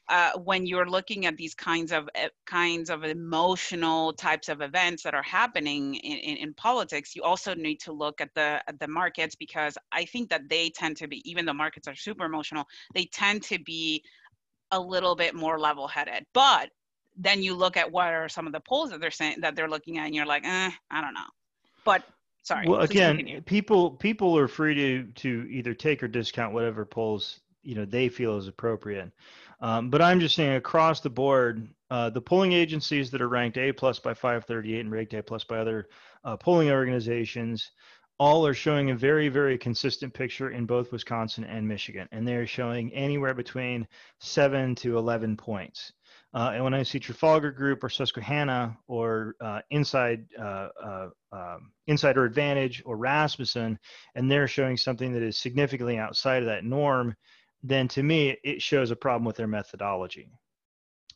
uh, 0.10 0.32
when 0.46 0.66
you're 0.66 0.90
looking 0.90 1.26
at 1.26 1.36
these 1.36 1.54
kinds 1.54 1.92
of 1.92 2.08
uh, 2.16 2.30
kinds 2.46 2.90
of 2.90 3.04
emotional 3.04 4.13
types 4.13 4.48
of 4.48 4.62
events 4.62 5.04
that 5.04 5.13
are 5.13 5.24
happening 5.24 5.96
in, 5.96 6.18
in, 6.20 6.38
in, 6.38 6.54
politics, 6.54 7.13
you 7.13 7.24
also 7.24 7.54
need 7.54 7.78
to 7.82 7.92
look 7.92 8.22
at 8.22 8.34
the 8.34 8.62
at 8.68 8.80
the 8.80 8.88
markets 8.88 9.36
because 9.36 9.78
I 9.92 10.06
think 10.06 10.30
that 10.30 10.48
they 10.48 10.70
tend 10.70 10.96
to 10.98 11.08
be, 11.08 11.30
even 11.30 11.46
though 11.46 11.54
markets 11.54 11.90
are 11.90 11.96
super 11.96 12.24
emotional, 12.24 12.63
they 12.94 13.06
tend 13.06 13.44
to 13.44 13.60
be 13.60 14.02
a 14.72 14.80
little 14.80 15.16
bit 15.16 15.36
more 15.36 15.60
level-headed. 15.60 16.26
But 16.34 16.70
then 17.18 17.42
you 17.42 17.54
look 17.54 17.76
at 17.76 17.92
what 17.92 18.13
are 18.13 18.30
some 18.30 18.48
of 18.48 18.54
the 18.54 18.62
polls 18.62 18.92
that 18.92 19.02
they're 19.02 19.12
saying 19.12 19.38
that 19.42 19.56
they're 19.56 19.70
looking 19.70 19.98
at, 19.98 20.06
and 20.06 20.16
you're 20.16 20.26
like, 20.26 20.46
eh, 20.46 20.72
I 20.90 21.02
don't 21.02 21.13
know. 21.13 21.30
But 21.84 22.04
Sorry. 22.48 22.66
Well, 22.66 22.80
again, 22.80 23.44
people 23.46 23.92
people 23.92 24.38
are 24.38 24.48
free 24.48 24.74
to 24.74 25.04
to 25.16 25.48
either 25.52 25.74
take 25.74 26.02
or 26.02 26.08
discount 26.08 26.54
whatever 26.54 26.86
polls 26.86 27.42
you 27.62 27.76
know 27.76 27.84
they 27.84 28.08
feel 28.08 28.38
is 28.38 28.48
appropriate. 28.48 29.12
Um, 29.60 29.90
but 29.90 30.02
I'm 30.02 30.22
just 30.22 30.34
saying 30.34 30.56
across 30.56 31.02
the 31.02 31.10
board, 31.10 31.68
uh, 31.92 32.10
the 32.10 32.22
polling 32.22 32.54
agencies 32.54 33.12
that 33.12 33.22
are 33.22 33.28
ranked 33.28 33.58
A 33.58 33.74
plus 33.74 34.00
by 34.00 34.14
538 34.14 34.80
and 34.80 34.90
ranked 34.90 35.14
A 35.14 35.22
plus 35.22 35.44
by 35.44 35.58
other 35.58 35.90
uh, 36.24 36.38
polling 36.38 36.72
organizations, 36.72 37.70
all 38.18 38.48
are 38.48 38.54
showing 38.54 38.92
a 38.92 38.96
very 38.96 39.28
very 39.28 39.58
consistent 39.58 40.14
picture 40.14 40.52
in 40.52 40.66
both 40.66 40.94
Wisconsin 40.94 41.44
and 41.44 41.68
Michigan, 41.68 42.08
and 42.14 42.26
they're 42.26 42.48
showing 42.48 42.94
anywhere 42.94 43.34
between 43.34 43.86
seven 44.22 44.74
to 44.76 44.98
11 44.98 45.36
points. 45.36 45.92
Uh, 46.34 46.52
and 46.56 46.63
when 46.63 46.74
I 46.74 46.84
see 46.84 47.00
Trafalgar 47.00 47.52
Group 47.52 47.84
or 47.84 47.90
Susquehanna 47.90 48.78
or 48.88 49.36
uh, 49.42 49.62
Inside 49.72 50.26
uh, 50.38 50.68
uh 50.84 51.08
um, 51.32 51.72
Insider 51.88 52.26
Advantage 52.26 52.84
or 52.86 52.98
Rasmussen, 52.98 53.80
and 54.16 54.30
they're 54.30 54.48
showing 54.48 54.78
something 54.78 55.13
that 55.13 55.24
is 55.24 55.38
significantly 55.38 55.98
outside 55.98 56.44
of 56.44 56.48
that 56.48 56.63
norm, 56.63 57.16
then 57.63 57.88
to 57.90 58.04
me 58.04 58.38
it 58.44 58.62
shows 58.62 58.92
a 58.92 58.96
problem 58.96 59.26
with 59.26 59.38
their 59.38 59.48
methodology. 59.48 60.30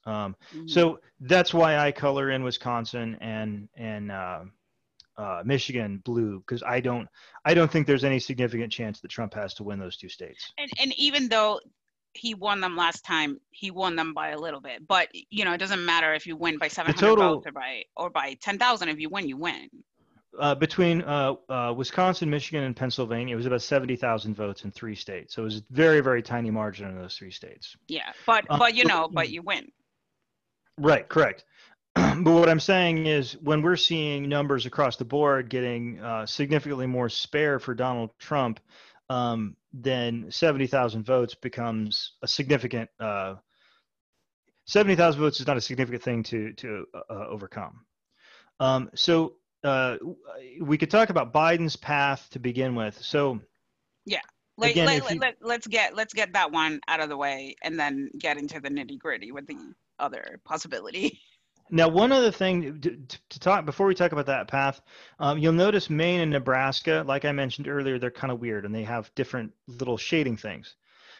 Um, 0.05 0.35
mm-hmm. 0.53 0.67
So 0.67 0.99
that's 1.19 1.53
why 1.53 1.77
I 1.77 1.91
color 1.91 2.31
in 2.31 2.43
Wisconsin 2.43 3.17
and 3.21 3.69
and 3.75 4.11
uh, 4.11 4.41
uh, 5.17 5.43
Michigan 5.45 6.01
blue 6.03 6.39
because 6.39 6.63
I 6.63 6.79
don't 6.79 7.07
I 7.45 7.53
don't 7.53 7.71
think 7.71 7.85
there's 7.85 8.03
any 8.03 8.19
significant 8.19 8.71
chance 8.71 9.01
that 9.01 9.09
Trump 9.09 9.33
has 9.33 9.53
to 9.55 9.63
win 9.63 9.79
those 9.79 9.97
two 9.97 10.09
states. 10.09 10.51
And 10.57 10.71
and 10.79 10.93
even 10.97 11.27
though 11.27 11.59
he 12.13 12.33
won 12.33 12.61
them 12.61 12.75
last 12.75 13.05
time. 13.05 13.39
He 13.51 13.71
won 13.71 13.95
them 13.95 14.13
by 14.13 14.29
a 14.29 14.39
little 14.39 14.61
bit, 14.61 14.87
but 14.87 15.09
you 15.13 15.45
know 15.45 15.53
it 15.53 15.57
doesn't 15.57 15.83
matter 15.85 16.13
if 16.13 16.27
you 16.27 16.35
win 16.35 16.57
by 16.57 16.67
700 16.67 17.15
votes 17.15 17.47
or 17.47 17.51
by 17.51 17.83
or 17.95 18.09
by 18.09 18.35
10,000. 18.41 18.89
If 18.89 18.99
you 18.99 19.09
win, 19.09 19.27
you 19.27 19.37
win. 19.37 19.69
Uh, 20.39 20.55
between 20.55 21.01
uh, 21.01 21.33
uh, 21.49 21.73
Wisconsin, 21.75 22.29
Michigan, 22.29 22.63
and 22.63 22.73
Pennsylvania, 22.73 23.33
it 23.33 23.37
was 23.37 23.45
about 23.45 23.61
70,000 23.61 24.33
votes 24.33 24.63
in 24.63 24.71
three 24.71 24.95
states. 24.95 25.35
So 25.35 25.41
it 25.41 25.45
was 25.45 25.57
a 25.57 25.63
very, 25.71 25.99
very 25.99 26.21
tiny 26.21 26.49
margin 26.49 26.87
in 26.87 26.97
those 26.97 27.17
three 27.17 27.31
states. 27.31 27.75
Yeah, 27.89 28.13
but 28.25 28.45
uh, 28.49 28.57
but 28.57 28.73
you 28.73 28.85
know, 28.85 29.09
but 29.11 29.29
you 29.29 29.41
win. 29.41 29.71
Right, 30.77 31.07
correct. 31.07 31.43
but 31.95 32.31
what 32.31 32.47
I'm 32.47 32.61
saying 32.61 33.07
is, 33.07 33.33
when 33.41 33.61
we're 33.61 33.75
seeing 33.75 34.29
numbers 34.29 34.65
across 34.65 34.95
the 34.95 35.03
board 35.03 35.49
getting 35.49 35.99
uh, 35.99 36.25
significantly 36.25 36.87
more 36.87 37.09
spare 37.09 37.59
for 37.59 37.73
Donald 37.73 38.11
Trump, 38.17 38.61
um, 39.11 39.57
then 39.73 40.27
70,000 40.29 41.05
votes 41.05 41.35
becomes 41.35 42.13
a 42.21 42.27
significant. 42.27 42.89
Uh, 42.97 43.35
70,000 44.65 45.19
votes 45.19 45.41
is 45.41 45.47
not 45.47 45.57
a 45.57 45.61
significant 45.61 46.01
thing 46.01 46.23
to 46.23 46.53
to 46.53 46.85
uh, 46.93 46.99
uh, 47.09 47.27
overcome. 47.27 47.85
Um, 48.61 48.89
so 48.95 49.33
uh, 49.65 49.97
we 50.61 50.77
could 50.77 50.89
talk 50.89 51.09
about 51.09 51.33
Biden's 51.33 51.75
path 51.75 52.25
to 52.31 52.39
begin 52.39 52.73
with. 52.73 52.97
So 53.01 53.41
yeah, 54.05 54.21
like, 54.57 54.71
again, 54.71 54.85
let, 54.85 55.11
you, 55.11 55.19
let, 55.19 55.35
let's 55.41 55.67
get 55.67 55.93
let's 55.93 56.13
get 56.13 56.31
that 56.33 56.53
one 56.53 56.79
out 56.87 57.01
of 57.01 57.09
the 57.09 57.17
way 57.17 57.55
and 57.63 57.77
then 57.77 58.09
get 58.17 58.37
into 58.37 58.61
the 58.61 58.69
nitty 58.69 58.97
gritty 58.97 59.33
with 59.33 59.45
the 59.45 59.57
other 59.99 60.39
possibility. 60.45 61.19
Now, 61.73 61.87
one 61.87 62.11
other 62.11 62.31
thing 62.31 62.81
to, 62.81 62.97
to, 63.29 63.39
talk 63.39 63.65
before 63.65 63.87
we 63.87 63.95
talk 63.95 64.11
about 64.11 64.25
that 64.25 64.49
path, 64.49 64.81
um, 65.19 65.37
you'll 65.37 65.53
notice 65.53 65.89
Maine 65.89 66.19
and 66.19 66.31
Nebraska, 66.31 67.03
like 67.07 67.23
I 67.23 67.31
mentioned 67.31 67.69
earlier, 67.69 67.97
they're 67.97 68.11
kind 68.11 68.31
of 68.31 68.41
weird 68.41 68.65
and 68.65 68.75
they 68.75 68.83
have 68.83 69.09
different 69.15 69.53
little 69.67 69.95
shading 69.95 70.35
things. 70.35 70.75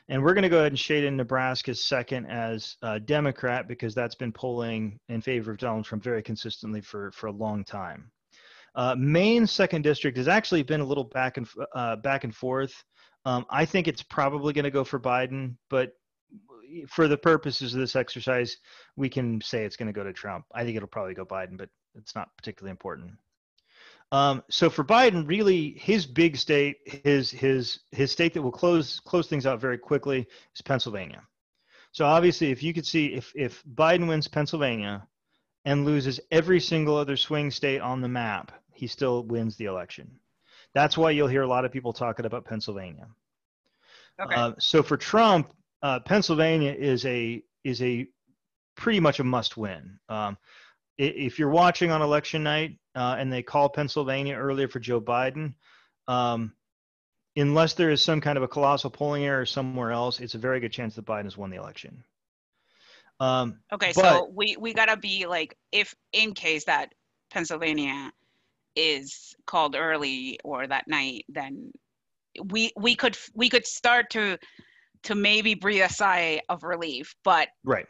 And 0.09 0.21
we're 0.21 0.33
going 0.33 0.43
to 0.43 0.49
go 0.49 0.59
ahead 0.59 0.73
and 0.73 0.79
shade 0.79 1.05
in 1.05 1.15
Nebraska 1.15 1.73
second 1.73 2.25
as 2.25 2.75
a 2.81 2.99
Democrat 2.99 3.69
because 3.69 3.95
that's 3.95 4.15
been 4.15 4.33
polling 4.33 4.99
in 5.07 5.21
favor 5.21 5.51
of 5.51 5.57
Donald 5.57 5.85
Trump 5.85 6.03
very 6.03 6.21
consistently 6.21 6.81
for, 6.81 7.11
for 7.13 7.27
a 7.27 7.31
long 7.31 7.63
time. 7.63 8.11
Uh, 8.75 8.95
Maine's 8.97 9.51
second 9.51 9.83
district 9.83 10.17
has 10.17 10.27
actually 10.27 10.63
been 10.63 10.81
a 10.81 10.85
little 10.85 11.05
back 11.05 11.37
and 11.37 11.47
uh, 11.75 11.95
back 11.97 12.25
and 12.25 12.35
forth. 12.35 12.83
Um, 13.23 13.45
I 13.49 13.63
think 13.63 13.87
it's 13.87 14.03
probably 14.03 14.51
going 14.51 14.65
to 14.65 14.71
go 14.71 14.83
for 14.83 14.99
Biden, 14.99 15.55
but 15.69 15.93
for 16.87 17.07
the 17.07 17.17
purposes 17.17 17.73
of 17.73 17.79
this 17.79 17.95
exercise, 17.95 18.57
we 18.95 19.09
can 19.09 19.41
say 19.41 19.63
it's 19.63 19.75
going 19.75 19.87
to 19.87 19.93
go 19.93 20.03
to 20.03 20.13
Trump. 20.13 20.45
I 20.53 20.63
think 20.63 20.75
it'll 20.77 20.87
probably 20.87 21.13
go 21.13 21.25
Biden, 21.25 21.57
but 21.57 21.69
it's 21.95 22.15
not 22.15 22.35
particularly 22.37 22.71
important. 22.71 23.11
Um, 24.11 24.43
so 24.49 24.69
for 24.69 24.83
Biden, 24.83 25.27
really, 25.27 25.71
his 25.77 26.05
big 26.05 26.35
state, 26.35 26.77
his 26.85 27.31
his 27.31 27.79
his 27.91 28.11
state 28.11 28.33
that 28.33 28.41
will 28.41 28.51
close 28.51 28.99
close 28.99 29.27
things 29.27 29.45
out 29.45 29.61
very 29.61 29.77
quickly 29.77 30.27
is 30.53 30.61
Pennsylvania. 30.61 31.21
So 31.93 32.05
obviously, 32.05 32.51
if 32.51 32.61
you 32.61 32.73
could 32.73 32.85
see 32.85 33.07
if 33.13 33.31
if 33.35 33.63
Biden 33.63 34.07
wins 34.07 34.27
Pennsylvania 34.27 35.07
and 35.63 35.85
loses 35.85 36.19
every 36.29 36.59
single 36.59 36.97
other 36.97 37.15
swing 37.15 37.51
state 37.51 37.79
on 37.79 38.01
the 38.01 38.09
map, 38.09 38.51
he 38.73 38.87
still 38.87 39.23
wins 39.23 39.55
the 39.55 39.65
election. 39.65 40.19
That's 40.73 40.97
why 40.97 41.11
you'll 41.11 41.27
hear 41.27 41.43
a 41.43 41.47
lot 41.47 41.65
of 41.65 41.71
people 41.71 41.93
talking 41.93 42.25
about 42.25 42.45
Pennsylvania. 42.45 43.07
Okay. 44.19 44.35
Uh, 44.35 44.53
so 44.59 44.83
for 44.83 44.97
Trump, 44.97 45.53
uh, 45.81 45.99
Pennsylvania 45.99 46.71
is 46.71 47.05
a 47.05 47.43
is 47.63 47.81
a 47.81 48.07
pretty 48.75 48.99
much 48.99 49.19
a 49.19 49.23
must 49.23 49.57
win. 49.57 49.99
Um, 50.09 50.37
if 50.97 51.39
you're 51.39 51.49
watching 51.49 51.91
on 51.91 52.01
election 52.01 52.43
night 52.43 52.77
uh, 52.95 53.15
and 53.17 53.31
they 53.31 53.41
call 53.41 53.69
Pennsylvania 53.69 54.35
earlier 54.35 54.67
for 54.67 54.79
Joe 54.79 55.01
Biden, 55.01 55.55
um, 56.07 56.53
unless 57.35 57.73
there 57.73 57.89
is 57.89 58.01
some 58.01 58.21
kind 58.21 58.37
of 58.37 58.43
a 58.43 58.47
colossal 58.47 58.89
polling 58.89 59.23
error 59.23 59.45
somewhere 59.45 59.91
else, 59.91 60.19
it's 60.19 60.35
a 60.35 60.39
very 60.39 60.59
good 60.59 60.71
chance 60.71 60.95
that 60.95 61.05
Biden 61.05 61.23
has 61.23 61.37
won 61.37 61.49
the 61.49 61.57
election. 61.57 62.03
Um, 63.19 63.59
okay, 63.71 63.93
but, 63.95 64.01
so 64.01 64.31
we 64.33 64.57
we 64.57 64.73
gotta 64.73 64.97
be 64.97 65.25
like, 65.27 65.55
if 65.71 65.95
in 66.11 66.33
case 66.33 66.65
that 66.65 66.93
Pennsylvania 67.31 68.11
is 68.75 69.35
called 69.45 69.75
early 69.75 70.39
or 70.43 70.65
that 70.65 70.87
night, 70.87 71.25
then 71.29 71.71
we 72.45 72.71
we 72.75 72.95
could 72.95 73.17
we 73.33 73.49
could 73.49 73.65
start 73.65 74.09
to 74.11 74.37
to 75.03 75.15
maybe 75.15 75.55
breathe 75.55 75.83
a 75.83 75.89
sigh 75.89 76.41
of 76.49 76.63
relief. 76.63 77.15
But 77.23 77.49
right, 77.63 77.87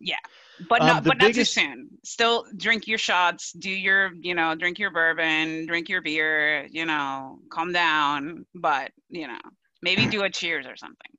Yeah, 0.00 0.16
but 0.68 0.80
Um, 0.82 0.86
not 0.86 1.04
but 1.04 1.18
not 1.18 1.34
too 1.34 1.44
soon. 1.44 1.88
Still 2.04 2.46
drink 2.56 2.86
your 2.86 2.98
shots, 2.98 3.52
do 3.52 3.70
your 3.70 4.12
you 4.20 4.34
know 4.34 4.54
drink 4.54 4.78
your 4.78 4.90
bourbon, 4.90 5.66
drink 5.66 5.88
your 5.88 6.02
beer. 6.02 6.66
You 6.70 6.86
know, 6.86 7.38
calm 7.50 7.72
down. 7.72 8.46
But 8.54 8.92
you 9.08 9.26
know, 9.26 9.38
maybe 9.82 10.06
do 10.06 10.22
a 10.22 10.30
cheers 10.30 10.66
or 10.66 10.76
something. 10.76 11.10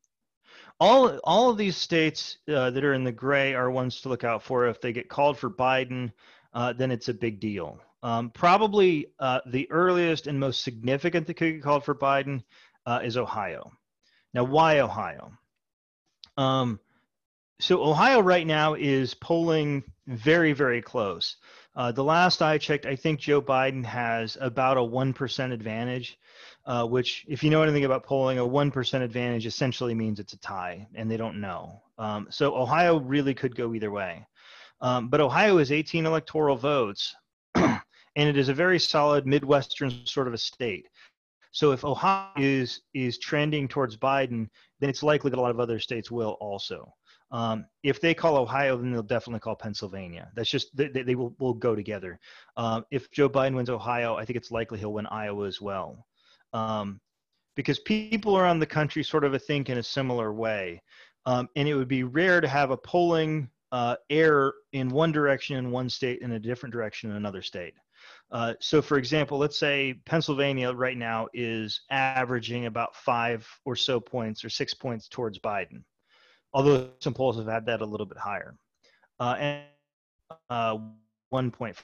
all 0.79 1.17
all 1.23 1.49
of 1.49 1.57
these 1.57 1.77
states 1.77 2.37
uh, 2.49 2.69
that 2.71 2.83
are 2.83 2.93
in 2.93 3.03
the 3.03 3.11
gray 3.11 3.53
are 3.53 3.71
ones 3.71 4.01
to 4.01 4.09
look 4.09 4.23
out 4.23 4.43
for. 4.43 4.67
If 4.67 4.81
they 4.81 4.93
get 4.93 5.09
called 5.09 5.37
for 5.37 5.49
Biden, 5.49 6.11
uh, 6.53 6.73
then 6.73 6.91
it's 6.91 7.09
a 7.09 7.13
big 7.13 7.39
deal. 7.39 7.79
Um, 8.03 8.29
probably 8.29 9.07
uh, 9.19 9.39
the 9.47 9.69
earliest 9.71 10.27
and 10.27 10.39
most 10.39 10.63
significant 10.63 11.25
that 11.27 11.33
could 11.35 11.53
get 11.53 11.63
called 11.63 11.83
for 11.83 11.95
Biden 11.95 12.43
uh, 12.85 12.99
is 13.03 13.17
Ohio. 13.17 13.71
Now, 14.35 14.43
why 14.43 14.79
Ohio? 14.81 15.31
Um, 16.37 16.79
so 17.59 17.83
Ohio 17.83 18.19
right 18.19 18.45
now 18.45 18.75
is 18.75 19.15
polling 19.15 19.83
very, 20.05 20.53
very 20.53 20.81
close. 20.83 21.37
Uh, 21.75 21.91
the 21.91 22.03
last 22.03 22.43
I 22.43 22.59
checked, 22.59 22.85
I 22.85 22.95
think 22.95 23.19
Joe 23.19 23.41
Biden 23.41 23.83
has 23.83 24.37
about 24.39 24.77
a 24.77 24.83
one 24.83 25.13
percent 25.13 25.53
advantage 25.53 26.19
uh, 26.65 26.85
which, 26.85 27.25
if 27.27 27.43
you 27.43 27.49
know 27.49 27.61
anything 27.61 27.85
about 27.85 28.03
polling, 28.03 28.39
a 28.39 28.43
1% 28.43 29.01
advantage 29.01 29.45
essentially 29.45 29.93
means 29.93 30.19
it's 30.19 30.33
a 30.33 30.39
tie, 30.39 30.87
and 30.95 31.09
they 31.09 31.17
don't 31.17 31.39
know. 31.39 31.81
Um, 31.97 32.27
so 32.31 32.55
Ohio 32.55 32.99
really 32.99 33.33
could 33.33 33.55
go 33.55 33.73
either 33.73 33.91
way. 33.91 34.25
Um, 34.81 35.09
but 35.09 35.21
Ohio 35.21 35.59
is 35.59 35.71
18 35.71 36.05
electoral 36.05 36.55
votes, 36.55 37.15
and 37.55 37.79
it 38.15 38.37
is 38.37 38.49
a 38.49 38.53
very 38.53 38.79
solid 38.79 39.27
Midwestern 39.27 40.05
sort 40.05 40.27
of 40.27 40.33
a 40.33 40.37
state. 40.37 40.87
So 41.55 41.71
if 41.71 41.85
Ohio 41.85 42.31
is 42.35 42.81
is 42.93 43.17
trending 43.17 43.69
towards 43.69 43.95
Biden, 43.95 44.49
then 44.81 44.89
it's 44.89 45.01
likely 45.01 45.29
that 45.29 45.39
a 45.39 45.41
lot 45.41 45.51
of 45.51 45.59
other 45.61 45.79
states 45.79 46.11
will 46.11 46.35
also. 46.41 46.93
Um, 47.31 47.65
if 47.81 48.01
they 48.01 48.13
call 48.13 48.35
Ohio, 48.35 48.75
then 48.75 48.91
they'll 48.91 49.01
definitely 49.01 49.39
call 49.39 49.55
Pennsylvania. 49.55 50.29
That's 50.35 50.49
just 50.49 50.75
they, 50.75 50.89
they 50.89 51.15
will, 51.15 51.33
will 51.39 51.53
go 51.53 51.73
together. 51.73 52.19
Um, 52.57 52.83
if 52.91 53.09
Joe 53.11 53.29
Biden 53.29 53.55
wins 53.55 53.69
Ohio, 53.69 54.17
I 54.17 54.25
think 54.25 54.35
it's 54.35 54.51
likely 54.51 54.79
he'll 54.79 54.91
win 54.91 55.07
Iowa 55.07 55.47
as 55.47 55.61
well 55.61 56.05
um, 56.51 56.99
because 57.55 57.79
people 57.79 58.37
around 58.37 58.59
the 58.59 58.65
country 58.65 59.01
sort 59.01 59.23
of 59.23 59.41
think 59.41 59.69
in 59.69 59.77
a 59.77 59.83
similar 59.83 60.33
way. 60.33 60.81
Um, 61.25 61.47
and 61.55 61.69
it 61.69 61.75
would 61.75 61.87
be 61.87 62.03
rare 62.03 62.41
to 62.41 62.49
have 62.49 62.71
a 62.71 62.77
polling 62.77 63.49
uh, 63.71 63.95
error 64.09 64.55
in 64.73 64.89
one 64.89 65.13
direction 65.13 65.55
in 65.55 65.71
one 65.71 65.89
state 65.89 66.21
and 66.21 66.33
a 66.33 66.39
different 66.39 66.73
direction 66.73 67.11
in 67.11 67.15
another 67.15 67.41
state. 67.41 67.75
Uh, 68.31 68.53
so, 68.59 68.81
for 68.81 68.97
example, 68.97 69.38
let's 69.38 69.57
say 69.57 69.95
Pennsylvania 70.05 70.71
right 70.71 70.97
now 70.97 71.27
is 71.33 71.81
averaging 71.91 72.65
about 72.65 72.95
five 72.95 73.47
or 73.65 73.75
so 73.75 73.99
points 73.99 74.43
or 74.43 74.49
six 74.49 74.73
points 74.73 75.07
towards 75.07 75.39
Biden, 75.39 75.83
although 76.53 76.89
some 76.99 77.13
polls 77.13 77.38
have 77.38 77.47
had 77.47 77.65
that 77.67 77.81
a 77.81 77.85
little 77.85 78.05
bit 78.05 78.17
higher. 78.17 78.55
Uh, 79.19 79.35
and 79.39 79.63
uh, 80.49 80.77
one 81.29 81.51
point. 81.51 81.77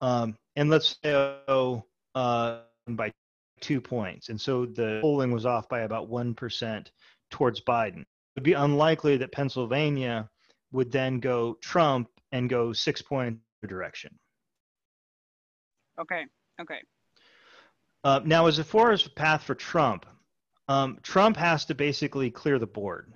Um, 0.00 0.36
and 0.56 0.68
let's 0.68 0.96
say 1.02 1.14
oh, 1.48 1.84
uh, 2.14 2.60
by 2.88 3.12
two 3.60 3.80
points. 3.80 4.28
And 4.28 4.40
so 4.40 4.66
the 4.66 4.98
polling 5.00 5.30
was 5.30 5.46
off 5.46 5.68
by 5.68 5.80
about 5.80 6.10
1% 6.10 6.86
towards 7.30 7.60
Biden. 7.62 8.00
It 8.00 8.06
would 8.36 8.44
be 8.44 8.52
unlikely 8.52 9.16
that 9.18 9.32
Pennsylvania 9.32 10.28
would 10.72 10.90
then 10.90 11.20
go 11.20 11.56
Trump 11.62 12.08
and 12.32 12.50
go 12.50 12.72
six 12.72 13.00
points 13.00 13.40
in 13.62 13.68
direction. 13.68 14.18
Okay. 16.00 16.24
Okay. 16.60 16.80
Uh, 18.02 18.20
now, 18.24 18.46
as 18.46 18.58
far 18.58 18.92
as 18.92 19.06
path 19.08 19.42
for 19.42 19.54
Trump, 19.54 20.06
um, 20.68 20.98
Trump 21.02 21.36
has 21.36 21.64
to 21.66 21.74
basically 21.74 22.30
clear 22.30 22.58
the 22.58 22.66
board. 22.66 23.12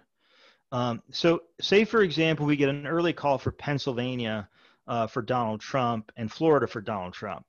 Um, 0.72 1.02
so, 1.10 1.42
say 1.60 1.84
for 1.84 2.02
example, 2.02 2.46
we 2.46 2.56
get 2.56 2.68
an 2.68 2.86
early 2.86 3.12
call 3.12 3.38
for 3.38 3.52
Pennsylvania 3.52 4.48
uh, 4.86 5.06
for 5.06 5.22
Donald 5.22 5.60
Trump 5.60 6.12
and 6.16 6.30
Florida 6.30 6.66
for 6.66 6.80
Donald 6.80 7.14
Trump. 7.14 7.44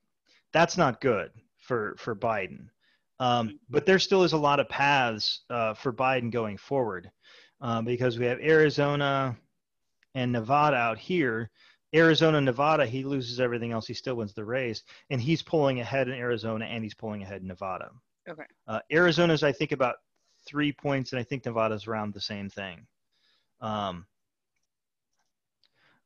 That's 0.54 0.78
not 0.78 1.02
good 1.02 1.32
for 1.58 1.96
for 1.98 2.16
Biden. 2.16 2.68
Um, 3.20 3.60
but 3.70 3.86
there 3.86 4.00
still 4.00 4.24
is 4.24 4.34
a 4.34 4.38
lot 4.38 4.60
of 4.60 4.70
paths 4.70 5.42
uh, 5.50 5.74
for 5.74 5.92
Biden 5.92 6.32
going 6.32 6.58
forward 6.58 7.12
uh, 7.62 7.82
because 7.82 8.18
we 8.18 8.26
have 8.26 8.40
Arizona 8.40 9.38
and 10.16 10.32
Nevada 10.32 10.78
out 10.78 10.98
here. 10.98 11.50
Arizona, 11.94 12.40
Nevada, 12.40 12.86
he 12.86 13.04
loses 13.04 13.40
everything 13.40 13.72
else. 13.72 13.88
He 13.88 13.94
still 13.94 14.16
wins 14.16 14.34
the 14.34 14.46
race, 14.46 14.84
and 15.10 15.20
he's 15.20 15.42
pulling 15.42 15.80
ahead 15.80 16.08
in 16.08 16.14
Arizona 16.14 16.66
and 16.66 16.84
he's 16.84 16.94
pulling 16.94 17.24
ahead 17.24 17.42
in 17.42 17.48
Nevada. 17.48 17.92
Okay. 18.28 18.44
Uh, 18.68 18.80
Arizona's, 18.92 19.44
I 19.44 19.52
think, 19.52 19.72
about 19.72 19.96
three 20.48 20.72
points, 20.72 21.12
and 21.12 21.20
I 21.20 21.24
think 21.24 21.46
Nevada's 21.46 21.88
around 21.88 22.14
the 22.14 22.22
same 22.22 22.50
thing. 22.50 22.86
Um, 23.62 24.06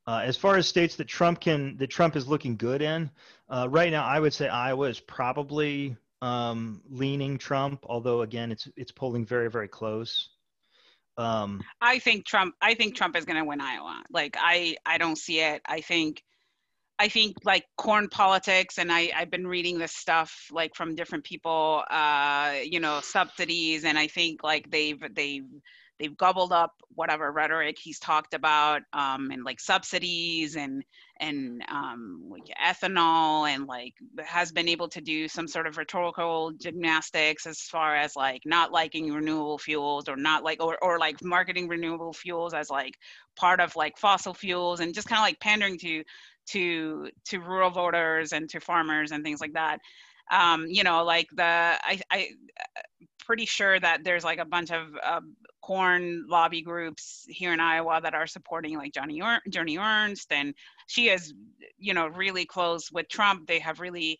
uh, 0.05 0.21
as 0.23 0.37
far 0.37 0.57
as 0.57 0.67
states 0.67 0.97
that 0.97 1.07
Trump 1.07 1.39
can, 1.39 1.77
that 1.77 1.89
Trump 1.89 2.15
is 2.15 2.27
looking 2.27 2.57
good 2.57 2.81
in, 2.81 3.09
uh, 3.49 3.67
right 3.69 3.91
now, 3.91 4.05
I 4.05 4.19
would 4.19 4.33
say 4.33 4.47
Iowa 4.47 4.89
is 4.89 4.99
probably 4.99 5.95
um, 6.21 6.81
leaning 6.89 7.37
Trump, 7.37 7.85
although 7.87 8.21
again, 8.21 8.51
it's 8.51 8.67
it's 8.75 8.91
polling 8.91 9.25
very 9.25 9.49
very 9.49 9.67
close. 9.67 10.29
Um, 11.17 11.61
I 11.81 11.99
think 11.99 12.25
Trump. 12.25 12.55
I 12.61 12.73
think 12.73 12.95
Trump 12.95 13.15
is 13.15 13.25
going 13.25 13.37
to 13.37 13.45
win 13.45 13.61
Iowa. 13.61 14.03
Like 14.09 14.35
I, 14.39 14.77
I 14.85 14.97
don't 14.97 15.17
see 15.17 15.39
it. 15.39 15.61
I 15.65 15.81
think, 15.81 16.23
I 16.99 17.07
think 17.07 17.37
like 17.43 17.65
corn 17.77 18.07
politics, 18.07 18.77
and 18.77 18.91
I, 18.91 19.11
I've 19.15 19.31
been 19.31 19.47
reading 19.47 19.77
this 19.77 19.95
stuff 19.95 20.47
like 20.51 20.75
from 20.75 20.95
different 20.95 21.23
people. 21.23 21.83
Uh, 21.89 22.55
you 22.63 22.79
know, 22.79 22.99
subsidies, 23.01 23.83
and 23.83 23.97
I 23.97 24.07
think 24.07 24.43
like 24.43 24.69
they've 24.69 25.01
they've 25.13 25.45
they've 25.99 26.17
gobbled 26.17 26.51
up 26.51 26.71
whatever 26.95 27.31
rhetoric 27.31 27.77
he's 27.79 27.99
talked 27.99 28.33
about, 28.33 28.81
um, 28.93 29.31
and 29.31 29.43
like 29.43 29.59
subsidies 29.59 30.55
and 30.55 30.83
and 31.19 31.63
um, 31.69 32.23
like 32.29 32.43
ethanol, 32.63 33.47
and 33.47 33.67
like 33.67 33.93
has 34.23 34.51
been 34.51 34.67
able 34.67 34.87
to 34.89 35.01
do 35.01 35.27
some 35.27 35.47
sort 35.47 35.67
of 35.67 35.77
rhetorical 35.77 36.51
gymnastics 36.59 37.45
as 37.45 37.61
far 37.61 37.95
as 37.95 38.15
like 38.15 38.41
not 38.45 38.71
liking 38.71 39.13
renewable 39.13 39.57
fuels 39.57 40.07
or 40.07 40.15
not 40.15 40.43
like 40.43 40.61
or, 40.61 40.77
or 40.83 40.99
like 40.99 41.23
marketing 41.23 41.67
renewable 41.67 42.13
fuels 42.13 42.53
as 42.53 42.69
like 42.69 42.97
part 43.35 43.59
of 43.59 43.75
like 43.75 43.97
fossil 43.97 44.33
fuels 44.33 44.79
and 44.79 44.93
just 44.93 45.07
kind 45.07 45.19
of 45.19 45.23
like 45.23 45.39
pandering 45.39 45.77
to 45.77 46.03
to 46.45 47.09
to 47.25 47.39
rural 47.39 47.69
voters 47.69 48.33
and 48.33 48.49
to 48.49 48.59
farmers 48.59 49.11
and 49.11 49.23
things 49.23 49.39
like 49.39 49.53
that 49.53 49.79
um 50.31 50.65
you 50.67 50.83
know 50.83 51.03
like 51.03 51.27
the 51.35 51.43
i 51.43 51.99
i 52.11 52.29
pretty 53.25 53.45
sure 53.45 53.79
that 53.79 54.03
there's 54.03 54.23
like 54.23 54.39
a 54.39 54.45
bunch 54.45 54.71
of 54.71 54.87
uh, 55.03 55.21
corn 55.61 56.25
lobby 56.27 56.61
groups 56.61 57.25
here 57.27 57.53
in 57.53 57.59
Iowa 57.59 57.99
that 58.01 58.13
are 58.13 58.27
supporting 58.27 58.77
like 58.77 58.93
Johnny 58.93 59.21
er- 59.21 59.41
Johnny 59.49 59.77
Ernst, 59.77 60.31
and 60.31 60.53
she 60.87 61.09
is, 61.09 61.33
you 61.77 61.93
know, 61.93 62.07
really 62.07 62.45
close 62.45 62.91
with 62.91 63.07
Trump. 63.07 63.47
They 63.47 63.59
have 63.59 63.79
really 63.79 64.19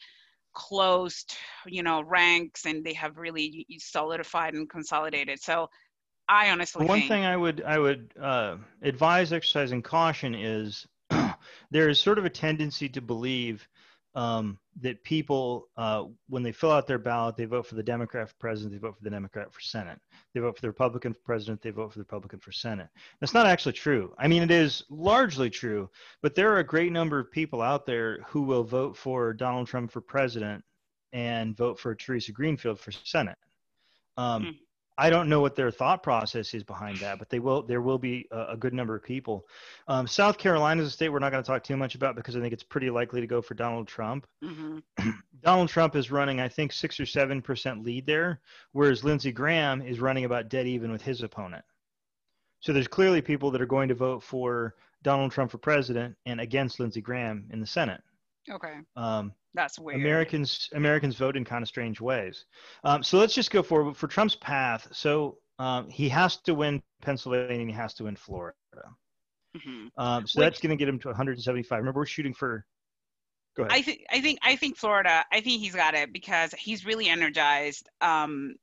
closed, 0.53 1.35
you 1.65 1.83
know, 1.83 2.01
ranks, 2.01 2.65
and 2.65 2.83
they 2.83 2.93
have 2.93 3.17
really 3.17 3.65
solidified 3.79 4.53
and 4.53 4.69
consolidated. 4.69 5.41
So, 5.41 5.69
I 6.29 6.51
honestly 6.51 6.85
one 6.85 6.99
think, 6.99 7.09
thing 7.09 7.25
I 7.25 7.35
would 7.35 7.61
I 7.63 7.79
would 7.79 8.13
uh, 8.19 8.57
advise 8.81 9.33
exercising 9.33 9.81
caution 9.81 10.33
is 10.33 10.87
there 11.71 11.89
is 11.89 11.99
sort 11.99 12.17
of 12.17 12.25
a 12.25 12.29
tendency 12.29 12.87
to 12.89 13.01
believe 13.01 13.67
um, 14.15 14.60
that 14.82 15.04
people, 15.04 15.69
uh, 15.78 16.06
when 16.30 16.43
they 16.43 16.52
fill 16.52 16.71
out 16.71 16.88
their 16.88 16.99
ballot, 16.99 17.36
they 17.36 17.45
vote 17.45 17.65
for 17.65 17.76
the 17.76 17.84
Democrat 17.84 18.30
for 18.30 18.36
president, 18.39 18.73
they 18.73 18.80
vote 18.80 18.95
for 18.97 19.04
the 19.04 19.10
Democrat 19.10 19.52
for 19.52 19.62
Senate. 19.62 19.99
They 20.34 20.39
vote 20.39 20.56
for 20.56 20.62
the 20.62 20.67
Republican 20.67 21.13
for 21.13 21.19
president, 21.26 21.62
they 21.62 21.71
vote 21.71 21.91
for 21.91 21.99
the 21.99 22.04
Republican 22.04 22.39
for 22.39 22.52
Senate. 22.52 22.89
That's 23.19 23.34
not 23.34 23.47
actually 23.47 23.73
true. 23.73 24.13
I 24.17 24.28
mean, 24.28 24.43
it 24.43 24.52
is 24.52 24.84
largely 24.89 25.49
true, 25.49 25.89
but 26.21 26.36
there 26.36 26.52
are 26.52 26.60
a 26.60 26.63
great 26.63 26.91
number 26.91 27.19
of 27.19 27.32
people 27.32 27.62
out 27.62 27.86
there 27.86 28.19
who 28.28 28.41
will 28.43 28.63
vote 28.63 28.95
for 28.95 29.34
Donald 29.34 29.67
Trump 29.67 29.91
for 29.91 30.02
president 30.02 30.63
and 31.12 31.56
vote 31.56 31.80
for 31.80 31.93
Theresa 31.95 32.32
Greenfield 32.32 32.80
for 32.80 32.91
Senate. 32.91 33.38
Um, 34.17 34.43
Mm. 34.43 34.58
I 34.97 35.10
don't 35.10 35.27
know 35.29 35.41
what 35.41 35.56
their 35.56 35.71
thought 35.71 36.03
process 36.03 36.53
is 36.53 36.63
behind 36.63 36.97
that, 36.97 37.17
but 37.17 37.29
they 37.29 37.39
will. 37.39 37.63
There 37.63 37.82
will 37.82 37.97
be 37.97 38.27
a, 38.32 38.49
a 38.51 38.58
good 38.58 38.73
number 38.73 38.95
of 38.95 39.03
people. 39.03 39.47
Um, 39.88 40.06
South 40.06 40.38
Carolina 40.38 40.82
is 40.84 40.89
a 40.89 40.91
state 40.91 41.10
we're 41.10 41.19
not 41.19 41.32
going 41.32 41.43
to 41.43 41.47
talk 41.47 41.63
too 41.63 41.77
much 41.77 41.95
about 41.95 42.15
because 42.15 42.36
I 42.36 42.41
think 42.41 42.53
it's 42.53 42.63
pretty 42.63 42.89
likely 42.89 43.19
to 43.21 43.27
go 43.27 43.41
for 43.41 43.56
Donald 43.56 43.88
Trump. 43.88 44.27
Mhm. 44.43 44.84
Donald 45.41 45.69
Trump 45.69 45.95
is 45.95 46.12
running, 46.12 46.39
I 46.39 46.47
think, 46.47 46.71
six 46.71 46.99
or 46.99 47.06
seven 47.06 47.41
percent 47.41 47.84
lead 47.84 48.06
there, 48.06 48.41
whereas 48.71 49.03
Lindsey 49.03 49.32
Graham 49.32 49.82
is 49.82 49.99
running 49.99 50.25
about 50.25 50.49
dead 50.49 50.67
even 50.67 50.91
with 50.91 51.01
his 51.01 51.21
opponent. 51.23 51.65
So 52.60 52.71
there's 52.71 52.88
clearly 52.88 53.21
people 53.21 53.51
that 53.51 53.62
are 53.62 53.65
going 53.65 53.89
to 53.89 53.95
vote 53.95 54.23
for 54.23 54.75
Donald 55.01 55.32
Trump 55.32 55.51
for 55.51 55.58
president 55.58 56.15
and 56.25 56.39
against 56.39 56.79
Lindsey 56.79 57.01
Graham 57.01 57.47
in 57.51 57.60
the 57.60 57.67
Senate. 57.67 58.01
okay, 58.49 58.75
Um, 58.95 59.34
that's 59.53 59.79
weird. 59.79 59.99
Americans 59.99 60.69
Americans 60.73 61.15
vote 61.15 61.37
in 61.37 61.45
kind 61.45 61.61
of 61.61 61.67
strange 61.67 62.01
ways. 62.01 62.45
Um, 62.83 63.03
so 63.03 63.17
let's 63.17 63.33
just 63.33 63.51
go 63.51 63.61
forward 63.63 63.95
for 63.95 64.07
Trump's 64.07 64.35
path. 64.35 64.87
So 64.91 65.37
um, 65.59 65.89
he 65.89 66.09
has 66.09 66.37
to 66.41 66.53
win 66.53 66.81
Pennsylvania 67.01 67.59
and 67.59 67.69
he 67.69 67.75
has 67.75 67.93
to 67.95 68.05
win 68.05 68.15
Florida. 68.15 68.55
Mhm. 69.57 69.89
Um, 69.97 70.25
so 70.27 70.39
Which- 70.39 70.45
that's 70.45 70.59
going 70.59 70.71
to 70.71 70.75
get 70.75 70.89
him 70.89 70.99
to 70.99 71.09
175. 71.09 71.77
Remember, 71.77 71.99
we're 71.99 72.05
shooting 72.05 72.33
for. 72.33 72.65
Go 73.55 73.63
ahead. 73.63 73.77
I 73.77 73.81
think 73.83 74.05
I 74.11 74.21
think 74.21 74.39
I 74.41 74.55
think 74.55 74.77
Florida. 74.77 75.23
I 75.31 75.41
think 75.41 75.61
he's 75.61 75.75
got 75.75 75.93
it 75.93 76.11
because 76.11 76.53
he's 76.53 76.85
really 76.85 77.07
energized. 77.07 77.87
Um, 78.01 78.55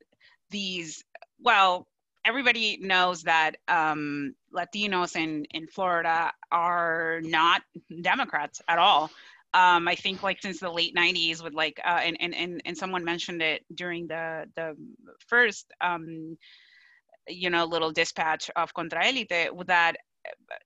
these 0.51 1.05
well, 1.39 1.87
everybody 2.25 2.77
knows 2.81 3.23
that 3.23 3.57
um, 3.69 4.35
Latinos 4.53 5.15
in, 5.15 5.45
in 5.53 5.69
Florida 5.69 6.33
are 6.51 7.21
not 7.23 7.63
Democrats 8.03 8.61
at 8.67 8.79
all. 8.79 9.11
Um, 9.53 9.89
I 9.89 9.95
think 9.97 10.23
like 10.23 10.41
since 10.41 10.61
the 10.61 10.71
late 10.71 10.95
90s 10.95 11.43
with 11.43 11.55
like, 11.55 11.81
uh, 11.85 12.01
and, 12.03 12.17
and, 12.21 12.35
and, 12.35 12.63
and 12.65 12.77
someone 12.77 13.05
mentioned 13.05 13.43
it 13.43 13.63
during 13.75 14.07
the, 14.07 14.47
the 14.55 14.77
first, 15.27 15.73
um, 15.81 16.37
you 17.27 17.51
know, 17.51 17.65
little 17.65 17.91
dispatch 17.91 18.51
of 18.57 18.73
Contraélite 18.75 19.51
that 19.67 19.97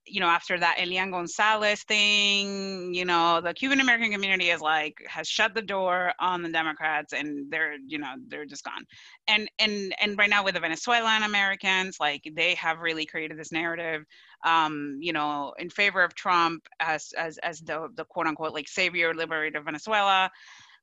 you 0.05 0.19
know, 0.19 0.27
after 0.27 0.59
that 0.59 0.77
Elian 0.79 1.11
Gonzalez 1.11 1.83
thing, 1.83 2.93
you 2.93 3.05
know, 3.05 3.41
the 3.41 3.53
Cuban 3.53 3.79
American 3.79 4.11
community 4.11 4.49
is 4.49 4.61
like 4.61 4.95
has 5.07 5.27
shut 5.27 5.53
the 5.53 5.61
door 5.61 6.11
on 6.19 6.41
the 6.41 6.49
Democrats, 6.49 7.13
and 7.13 7.51
they're, 7.51 7.75
you 7.85 7.97
know, 7.97 8.13
they're 8.27 8.45
just 8.45 8.63
gone. 8.63 8.83
And 9.27 9.49
and 9.59 9.95
and 10.01 10.17
right 10.17 10.29
now 10.29 10.43
with 10.43 10.55
the 10.55 10.59
Venezuelan 10.59 11.23
Americans, 11.23 11.97
like 11.99 12.21
they 12.35 12.55
have 12.55 12.79
really 12.79 13.05
created 13.05 13.37
this 13.37 13.51
narrative, 13.51 14.03
um, 14.45 14.97
you 15.01 15.11
know, 15.11 15.53
in 15.57 15.69
favor 15.69 16.03
of 16.03 16.15
Trump 16.15 16.67
as 16.79 17.13
as 17.17 17.37
as 17.39 17.59
the 17.59 17.89
the 17.95 18.05
quote 18.05 18.27
unquote 18.27 18.53
like 18.53 18.67
savior 18.67 19.13
liberator 19.13 19.59
of 19.59 19.65
Venezuela, 19.65 20.31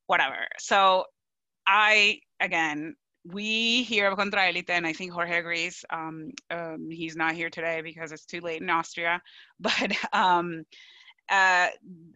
whatever. 0.06 0.46
So 0.58 1.04
I 1.66 2.20
again 2.40 2.96
we 3.24 3.84
here 3.84 4.08
at 4.08 4.18
Contraélite, 4.18 4.68
and 4.70 4.86
I 4.86 4.92
think 4.92 5.12
Jorge 5.12 5.38
agrees. 5.38 5.84
Um, 5.90 6.32
um, 6.50 6.88
he's 6.90 7.16
not 7.16 7.34
here 7.34 7.50
today 7.50 7.80
because 7.80 8.10
it's 8.10 8.26
too 8.26 8.40
late 8.40 8.60
in 8.60 8.70
Austria, 8.70 9.22
but 9.60 9.92
um, 10.12 10.64
uh, 11.30 11.68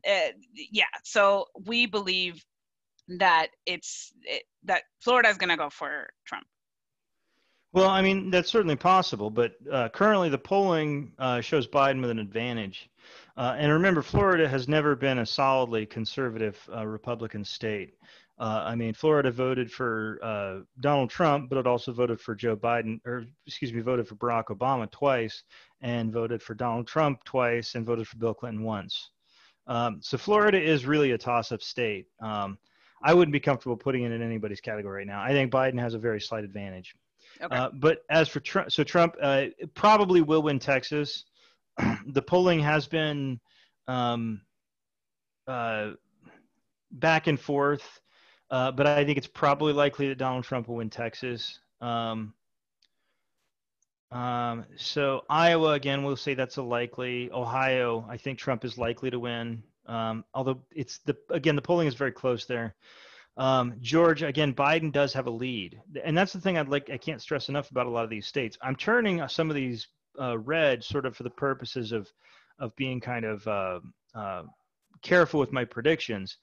uh, 0.08 0.32
yeah. 0.54 0.84
So 1.04 1.46
we 1.64 1.86
believe 1.86 2.44
that 3.08 3.48
it's 3.66 4.12
it, 4.22 4.42
that 4.64 4.82
Florida 5.00 5.28
is 5.28 5.38
going 5.38 5.50
to 5.50 5.56
go 5.56 5.70
for 5.70 6.08
Trump. 6.26 6.46
Well, 7.72 7.88
I 7.88 8.00
mean 8.00 8.30
that's 8.30 8.50
certainly 8.50 8.76
possible, 8.76 9.30
but 9.30 9.54
uh, 9.70 9.88
currently 9.90 10.28
the 10.28 10.38
polling 10.38 11.12
uh, 11.18 11.40
shows 11.40 11.66
Biden 11.66 12.00
with 12.00 12.10
an 12.10 12.18
advantage. 12.18 12.88
Uh, 13.36 13.54
and 13.58 13.70
remember, 13.70 14.02
Florida 14.02 14.48
has 14.48 14.66
never 14.66 14.96
been 14.96 15.18
a 15.18 15.26
solidly 15.26 15.84
conservative 15.84 16.58
uh, 16.74 16.86
Republican 16.86 17.44
state. 17.44 17.94
Uh, 18.38 18.62
I 18.66 18.74
mean, 18.74 18.92
Florida 18.92 19.30
voted 19.30 19.70
for 19.70 20.18
uh, 20.22 20.60
Donald 20.80 21.10
Trump, 21.10 21.48
but 21.48 21.58
it 21.58 21.66
also 21.66 21.92
voted 21.92 22.20
for 22.20 22.34
Joe 22.34 22.56
Biden, 22.56 23.00
or 23.06 23.24
excuse 23.46 23.72
me, 23.72 23.80
voted 23.80 24.06
for 24.06 24.14
Barack 24.16 24.46
Obama 24.46 24.90
twice, 24.90 25.42
and 25.80 26.12
voted 26.12 26.42
for 26.42 26.54
Donald 26.54 26.86
Trump 26.86 27.24
twice, 27.24 27.74
and 27.74 27.86
voted 27.86 28.06
for 28.06 28.16
Bill 28.18 28.34
Clinton 28.34 28.62
once. 28.62 29.10
Um, 29.66 30.00
so 30.02 30.18
Florida 30.18 30.60
is 30.60 30.86
really 30.86 31.12
a 31.12 31.18
toss-up 31.18 31.62
state. 31.62 32.06
Um, 32.20 32.58
I 33.02 33.14
wouldn't 33.14 33.32
be 33.32 33.40
comfortable 33.40 33.76
putting 33.76 34.04
it 34.04 34.12
in 34.12 34.22
anybody's 34.22 34.60
category 34.60 34.98
right 34.98 35.06
now. 35.06 35.22
I 35.22 35.30
think 35.30 35.50
Biden 35.50 35.80
has 35.80 35.94
a 35.94 35.98
very 35.98 36.20
slight 36.20 36.44
advantage. 36.44 36.94
Okay. 37.40 37.54
Uh, 37.54 37.70
but 37.72 37.98
as 38.10 38.28
for 38.28 38.40
Trump, 38.40 38.70
so 38.70 38.82
Trump 38.84 39.16
uh, 39.20 39.46
probably 39.74 40.22
will 40.22 40.42
win 40.42 40.58
Texas. 40.58 41.24
the 42.06 42.22
polling 42.22 42.60
has 42.60 42.86
been 42.86 43.40
um, 43.88 44.40
uh, 45.46 45.90
back 46.90 47.26
and 47.26 47.38
forth. 47.38 48.00
Uh, 48.50 48.70
but 48.70 48.86
I 48.86 49.04
think 49.04 49.18
it's 49.18 49.26
probably 49.26 49.72
likely 49.72 50.08
that 50.08 50.18
Donald 50.18 50.44
Trump 50.44 50.68
will 50.68 50.76
win 50.76 50.90
Texas. 50.90 51.58
Um, 51.80 52.32
um, 54.12 54.64
so 54.76 55.24
Iowa 55.28 55.72
again, 55.72 56.04
we'll 56.04 56.16
say 56.16 56.34
that's 56.34 56.58
a 56.58 56.62
likely. 56.62 57.30
Ohio, 57.32 58.06
I 58.08 58.16
think 58.16 58.38
Trump 58.38 58.64
is 58.64 58.78
likely 58.78 59.10
to 59.10 59.18
win. 59.18 59.62
Um, 59.86 60.24
although 60.34 60.60
it's 60.70 60.98
the 60.98 61.16
again 61.30 61.56
the 61.56 61.62
polling 61.62 61.88
is 61.88 61.94
very 61.94 62.12
close 62.12 62.46
there. 62.46 62.74
Um, 63.36 63.74
Georgia 63.80 64.26
again, 64.26 64.54
Biden 64.54 64.90
does 64.92 65.12
have 65.12 65.26
a 65.26 65.30
lead, 65.30 65.80
and 66.02 66.16
that's 66.16 66.32
the 66.32 66.40
thing 66.40 66.56
I'd 66.56 66.68
like. 66.68 66.88
I 66.90 66.96
can't 66.96 67.20
stress 67.20 67.48
enough 67.48 67.70
about 67.70 67.86
a 67.86 67.90
lot 67.90 68.04
of 68.04 68.10
these 68.10 68.26
states. 68.26 68.56
I'm 68.62 68.76
turning 68.76 69.26
some 69.28 69.50
of 69.50 69.56
these 69.56 69.88
uh, 70.18 70.38
red 70.38 70.82
sort 70.82 71.04
of 71.04 71.16
for 71.16 71.22
the 71.22 71.30
purposes 71.30 71.92
of 71.92 72.10
of 72.58 72.74
being 72.76 73.00
kind 73.00 73.26
of 73.26 73.46
uh, 73.46 73.80
uh, 74.14 74.42
careful 75.02 75.38
with 75.38 75.52
my 75.52 75.64
predictions. 75.64 76.38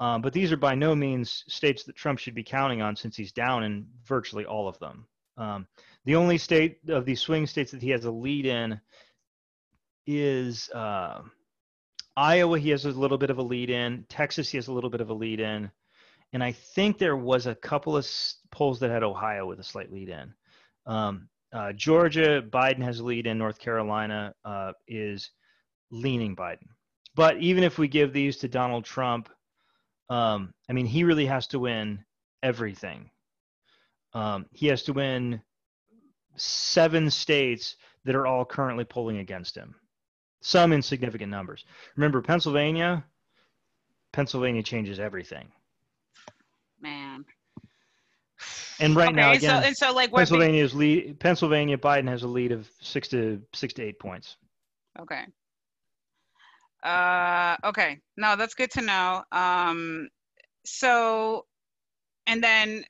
Um, 0.00 0.22
but 0.22 0.32
these 0.32 0.52
are 0.52 0.56
by 0.56 0.74
no 0.74 0.94
means 0.94 1.44
states 1.48 1.84
that 1.84 1.96
Trump 1.96 2.18
should 2.18 2.34
be 2.34 2.44
counting 2.44 2.80
on 2.80 2.96
since 2.96 3.16
he's 3.16 3.32
down 3.32 3.64
in 3.64 3.86
virtually 4.06 4.46
all 4.46 4.68
of 4.68 4.78
them. 4.78 5.06
Um, 5.36 5.66
the 6.04 6.16
only 6.16 6.38
state 6.38 6.78
of 6.88 7.04
these 7.04 7.20
swing 7.20 7.46
states 7.46 7.72
that 7.72 7.82
he 7.82 7.90
has 7.90 8.04
a 8.04 8.10
lead 8.10 8.46
in 8.46 8.80
is 10.06 10.70
uh, 10.70 11.20
Iowa. 12.16 12.58
He 12.58 12.70
has 12.70 12.84
a 12.84 12.90
little 12.90 13.18
bit 13.18 13.30
of 13.30 13.38
a 13.38 13.42
lead 13.42 13.70
in. 13.70 14.04
Texas, 14.08 14.48
he 14.48 14.56
has 14.56 14.68
a 14.68 14.72
little 14.72 14.90
bit 14.90 15.00
of 15.00 15.10
a 15.10 15.14
lead 15.14 15.40
in. 15.40 15.70
And 16.32 16.44
I 16.44 16.52
think 16.52 16.98
there 16.98 17.16
was 17.16 17.46
a 17.46 17.54
couple 17.54 17.96
of 17.96 18.06
polls 18.50 18.80
that 18.80 18.90
had 18.90 19.02
Ohio 19.02 19.46
with 19.46 19.60
a 19.60 19.64
slight 19.64 19.92
lead 19.92 20.08
in. 20.08 20.34
Um, 20.86 21.28
uh, 21.52 21.72
Georgia, 21.72 22.42
Biden 22.42 22.82
has 22.82 23.00
a 23.00 23.04
lead 23.04 23.26
in. 23.26 23.38
North 23.38 23.58
Carolina 23.58 24.34
uh, 24.44 24.72
is 24.86 25.30
leaning 25.90 26.36
Biden. 26.36 26.68
But 27.14 27.38
even 27.38 27.64
if 27.64 27.78
we 27.78 27.88
give 27.88 28.12
these 28.12 28.36
to 28.38 28.48
Donald 28.48 28.84
Trump, 28.84 29.30
um, 30.10 30.52
I 30.68 30.72
mean, 30.72 30.86
he 30.86 31.04
really 31.04 31.26
has 31.26 31.46
to 31.48 31.58
win 31.58 32.04
everything. 32.42 33.10
Um, 34.14 34.46
he 34.52 34.66
has 34.68 34.82
to 34.84 34.92
win 34.92 35.42
seven 36.36 37.10
states 37.10 37.76
that 38.04 38.14
are 38.14 38.26
all 38.26 38.44
currently 38.44 38.84
polling 38.84 39.18
against 39.18 39.56
him, 39.56 39.74
some 40.40 40.72
in 40.72 40.82
significant 40.82 41.30
numbers. 41.30 41.64
Remember, 41.96 42.22
Pennsylvania, 42.22 43.04
Pennsylvania 44.12 44.62
changes 44.62 45.00
everything. 45.00 45.48
Man. 46.80 47.24
And 48.80 48.94
right 48.94 49.08
okay, 49.08 49.16
now, 49.16 49.32
again, 49.32 49.62
so, 49.62 49.66
and 49.66 49.76
so 49.76 49.92
like 49.92 50.12
Pennsylvania's 50.12 50.74
lead. 50.74 51.18
Pennsylvania, 51.18 51.76
Biden 51.76 52.08
has 52.08 52.22
a 52.22 52.28
lead 52.28 52.52
of 52.52 52.68
six 52.80 53.08
to 53.08 53.42
six 53.52 53.74
to 53.74 53.82
eight 53.82 53.98
points. 53.98 54.36
Okay. 54.98 55.24
Uh, 56.84 57.56
okay, 57.64 57.98
no, 58.16 58.36
that's 58.36 58.54
good 58.54 58.70
to 58.70 58.82
know. 58.82 59.24
Um, 59.32 60.08
so, 60.64 61.46
and 62.26 62.42
then 62.42 62.84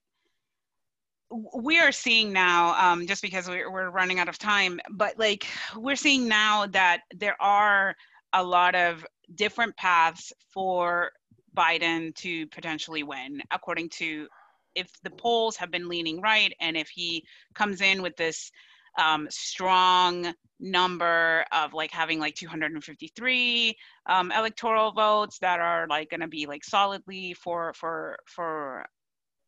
we 1.55 1.79
are 1.79 1.93
seeing 1.93 2.33
now, 2.33 2.75
um, 2.79 3.07
just 3.07 3.23
because 3.23 3.49
we're, 3.49 3.71
we're 3.71 3.91
running 3.91 4.19
out 4.19 4.29
of 4.29 4.39
time, 4.39 4.81
but 4.91 5.19
like 5.19 5.47
we're 5.77 5.97
seeing 5.97 6.29
now 6.29 6.67
that 6.67 7.01
there 7.15 7.37
are 7.41 7.95
a 8.35 8.43
lot 8.43 8.75
of 8.75 9.07
different 9.35 9.77
paths 9.77 10.33
for 10.51 11.11
Biden 11.59 12.15
to 12.17 12.47
potentially 12.49 13.03
win, 13.03 13.41
according 13.51 13.89
to 13.91 14.29
if 14.75 14.89
the 15.03 15.11
polls 15.11 15.57
have 15.57 15.71
been 15.71 15.89
leaning 15.89 16.21
right 16.21 16.53
and 16.61 16.77
if 16.77 16.89
he 16.89 17.25
comes 17.55 17.81
in 17.81 18.01
with 18.01 18.17
this 18.17 18.53
um, 18.99 19.27
strong 19.31 20.33
number 20.61 21.45
of 21.53 21.73
like 21.73 21.91
having 21.91 22.19
like 22.19 22.35
253 22.35 23.77
um, 24.07 24.33
electoral 24.33 24.93
votes 24.93 25.39
that 25.41 25.61
are 25.61 25.87
like 25.89 26.11
going 26.11 26.21
to 26.21 26.29
be 26.29 26.47
like 26.47 26.65
solidly 26.65 27.35
for 27.35 27.73
for 27.75 28.17
for 28.27 28.85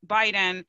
Biden, 0.06 0.64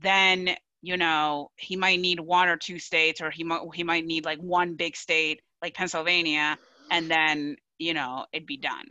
then 0.00 0.56
you 0.82 0.96
know 0.96 1.50
he 1.56 1.76
might 1.76 2.00
need 2.00 2.20
one 2.20 2.48
or 2.48 2.56
two 2.56 2.78
states, 2.78 3.20
or 3.20 3.30
he 3.30 3.44
might 3.44 3.62
he 3.74 3.82
might 3.82 4.06
need 4.06 4.24
like 4.24 4.38
one 4.38 4.74
big 4.74 4.96
state 4.96 5.40
like 5.62 5.74
Pennsylvania, 5.74 6.56
and 6.90 7.10
then 7.10 7.56
you 7.78 7.94
know 7.94 8.26
it'd 8.32 8.46
be 8.46 8.56
done. 8.56 8.86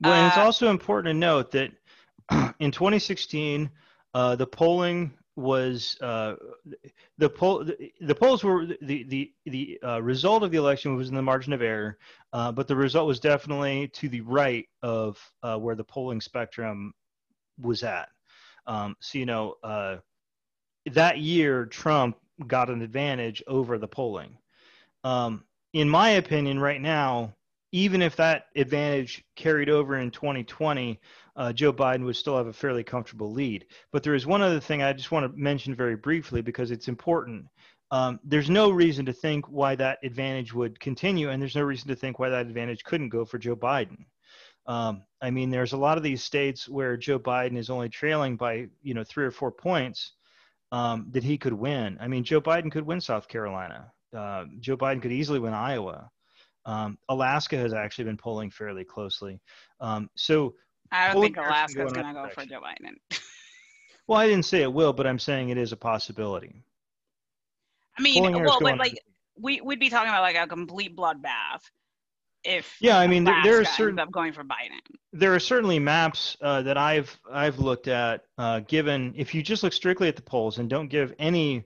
Well, 0.00 0.24
uh, 0.24 0.28
it's 0.28 0.36
also 0.36 0.70
important 0.70 1.14
to 1.14 1.18
note 1.18 1.50
that 1.52 1.72
in 2.60 2.70
2016, 2.70 3.70
uh, 4.14 4.36
the 4.36 4.46
polling 4.46 5.12
was 5.38 5.96
uh, 6.00 6.34
the 7.18 7.30
poll 7.30 7.64
the, 7.64 8.14
polls 8.14 8.42
were 8.42 8.66
the 8.66 9.04
the 9.04 9.32
the 9.46 9.78
uh, 9.84 10.02
result 10.02 10.42
of 10.42 10.50
the 10.50 10.58
election 10.58 10.96
was 10.96 11.08
in 11.08 11.14
the 11.14 11.22
margin 11.22 11.52
of 11.52 11.62
error, 11.62 11.96
uh, 12.32 12.50
but 12.50 12.66
the 12.66 12.74
result 12.74 13.06
was 13.06 13.20
definitely 13.20 13.86
to 13.88 14.08
the 14.08 14.20
right 14.22 14.66
of 14.82 15.16
uh, 15.44 15.56
where 15.56 15.76
the 15.76 15.84
polling 15.84 16.20
spectrum 16.20 16.92
was 17.60 17.84
at. 17.84 18.08
Um, 18.66 18.96
so 19.00 19.18
you 19.18 19.26
know 19.26 19.54
uh, 19.62 19.98
that 20.86 21.18
year 21.18 21.66
Trump 21.66 22.16
got 22.46 22.68
an 22.68 22.82
advantage 22.82 23.40
over 23.46 23.78
the 23.78 23.88
polling. 23.88 24.36
Um, 25.04 25.44
in 25.72 25.88
my 25.88 26.10
opinion, 26.10 26.58
right 26.58 26.80
now, 26.80 27.34
even 27.72 28.02
if 28.02 28.16
that 28.16 28.46
advantage 28.56 29.24
carried 29.36 29.68
over 29.68 29.98
in 29.98 30.10
2020, 30.10 31.00
uh, 31.36 31.52
Joe 31.52 31.72
Biden 31.72 32.04
would 32.04 32.16
still 32.16 32.36
have 32.36 32.46
a 32.46 32.52
fairly 32.52 32.82
comfortable 32.82 33.32
lead. 33.32 33.66
But 33.92 34.02
there 34.02 34.14
is 34.14 34.26
one 34.26 34.42
other 34.42 34.60
thing 34.60 34.82
I 34.82 34.92
just 34.92 35.12
want 35.12 35.30
to 35.30 35.38
mention 35.38 35.74
very 35.74 35.96
briefly 35.96 36.40
because 36.42 36.70
it's 36.70 36.88
important. 36.88 37.46
Um, 37.90 38.20
there's 38.24 38.50
no 38.50 38.70
reason 38.70 39.06
to 39.06 39.12
think 39.12 39.46
why 39.46 39.74
that 39.76 39.98
advantage 40.02 40.52
would 40.52 40.78
continue, 40.80 41.30
and 41.30 41.40
there's 41.40 41.54
no 41.54 41.62
reason 41.62 41.88
to 41.88 41.96
think 41.96 42.18
why 42.18 42.28
that 42.28 42.46
advantage 42.46 42.84
couldn't 42.84 43.08
go 43.08 43.24
for 43.24 43.38
Joe 43.38 43.56
Biden. 43.56 44.04
Um, 44.66 45.04
I 45.22 45.30
mean, 45.30 45.48
there's 45.48 45.72
a 45.72 45.78
lot 45.78 45.96
of 45.96 46.04
these 46.04 46.22
states 46.22 46.68
where 46.68 46.96
Joe 46.96 47.18
Biden 47.18 47.56
is 47.56 47.70
only 47.70 47.88
trailing 47.88 48.36
by 48.36 48.68
you 48.82 48.94
know 48.94 49.04
three 49.04 49.24
or 49.24 49.30
four 49.30 49.50
points 49.50 50.12
um, 50.72 51.06
that 51.12 51.24
he 51.24 51.38
could 51.38 51.54
win. 51.54 51.96
I 52.00 52.08
mean, 52.08 52.24
Joe 52.24 52.40
Biden 52.40 52.70
could 52.70 52.84
win 52.86 53.00
South 53.00 53.28
Carolina. 53.28 53.90
Uh, 54.14 54.44
Joe 54.60 54.76
Biden 54.76 55.00
could 55.00 55.12
easily 55.12 55.38
win 55.38 55.54
Iowa. 55.54 56.10
Um, 56.68 56.98
Alaska 57.08 57.56
has 57.56 57.72
actually 57.72 58.04
been 58.04 58.18
polling 58.18 58.50
fairly 58.50 58.84
closely. 58.84 59.40
Um, 59.80 60.10
so 60.14 60.54
I 60.92 61.10
don't 61.10 61.22
think 61.22 61.38
Alaska 61.38 61.86
is 61.86 61.92
going 61.94 62.06
to 62.06 62.12
go 62.12 62.28
for 62.28 62.44
Joe 62.44 62.60
Biden. 62.60 62.94
well, 64.06 64.20
I 64.20 64.26
didn't 64.26 64.44
say 64.44 64.60
it 64.62 64.72
will, 64.72 64.92
but 64.92 65.06
I'm 65.06 65.18
saying 65.18 65.48
it 65.48 65.56
is 65.56 65.72
a 65.72 65.76
possibility. 65.78 66.62
I 67.98 68.02
mean, 68.02 68.22
Polling 68.22 68.44
well, 68.44 68.58
but 68.60 68.78
like 68.78 68.98
we 69.40 69.62
we'd 69.62 69.80
be 69.80 69.88
talking 69.88 70.10
about 70.10 70.20
like 70.20 70.36
a 70.36 70.46
complete 70.46 70.94
bloodbath 70.94 71.62
if 72.44 72.76
Yeah, 72.80 72.98
I 72.98 73.06
mean, 73.06 73.24
there- 73.24 73.42
there 73.42 73.60
are 73.60 73.64
certain- 73.64 73.98
up 73.98 74.12
going 74.12 74.34
for 74.34 74.44
Biden. 74.44 74.78
there 75.14 75.34
are 75.34 75.40
certainly 75.40 75.78
maps 75.78 76.36
uh, 76.42 76.60
that 76.62 76.76
I've 76.76 77.18
I've 77.32 77.58
looked 77.58 77.88
at. 77.88 78.24
Uh, 78.36 78.60
given 78.60 79.14
if 79.16 79.34
you 79.34 79.42
just 79.42 79.62
look 79.62 79.72
strictly 79.72 80.06
at 80.06 80.16
the 80.16 80.22
polls 80.22 80.58
and 80.58 80.68
don't 80.68 80.88
give 80.88 81.14
any 81.18 81.64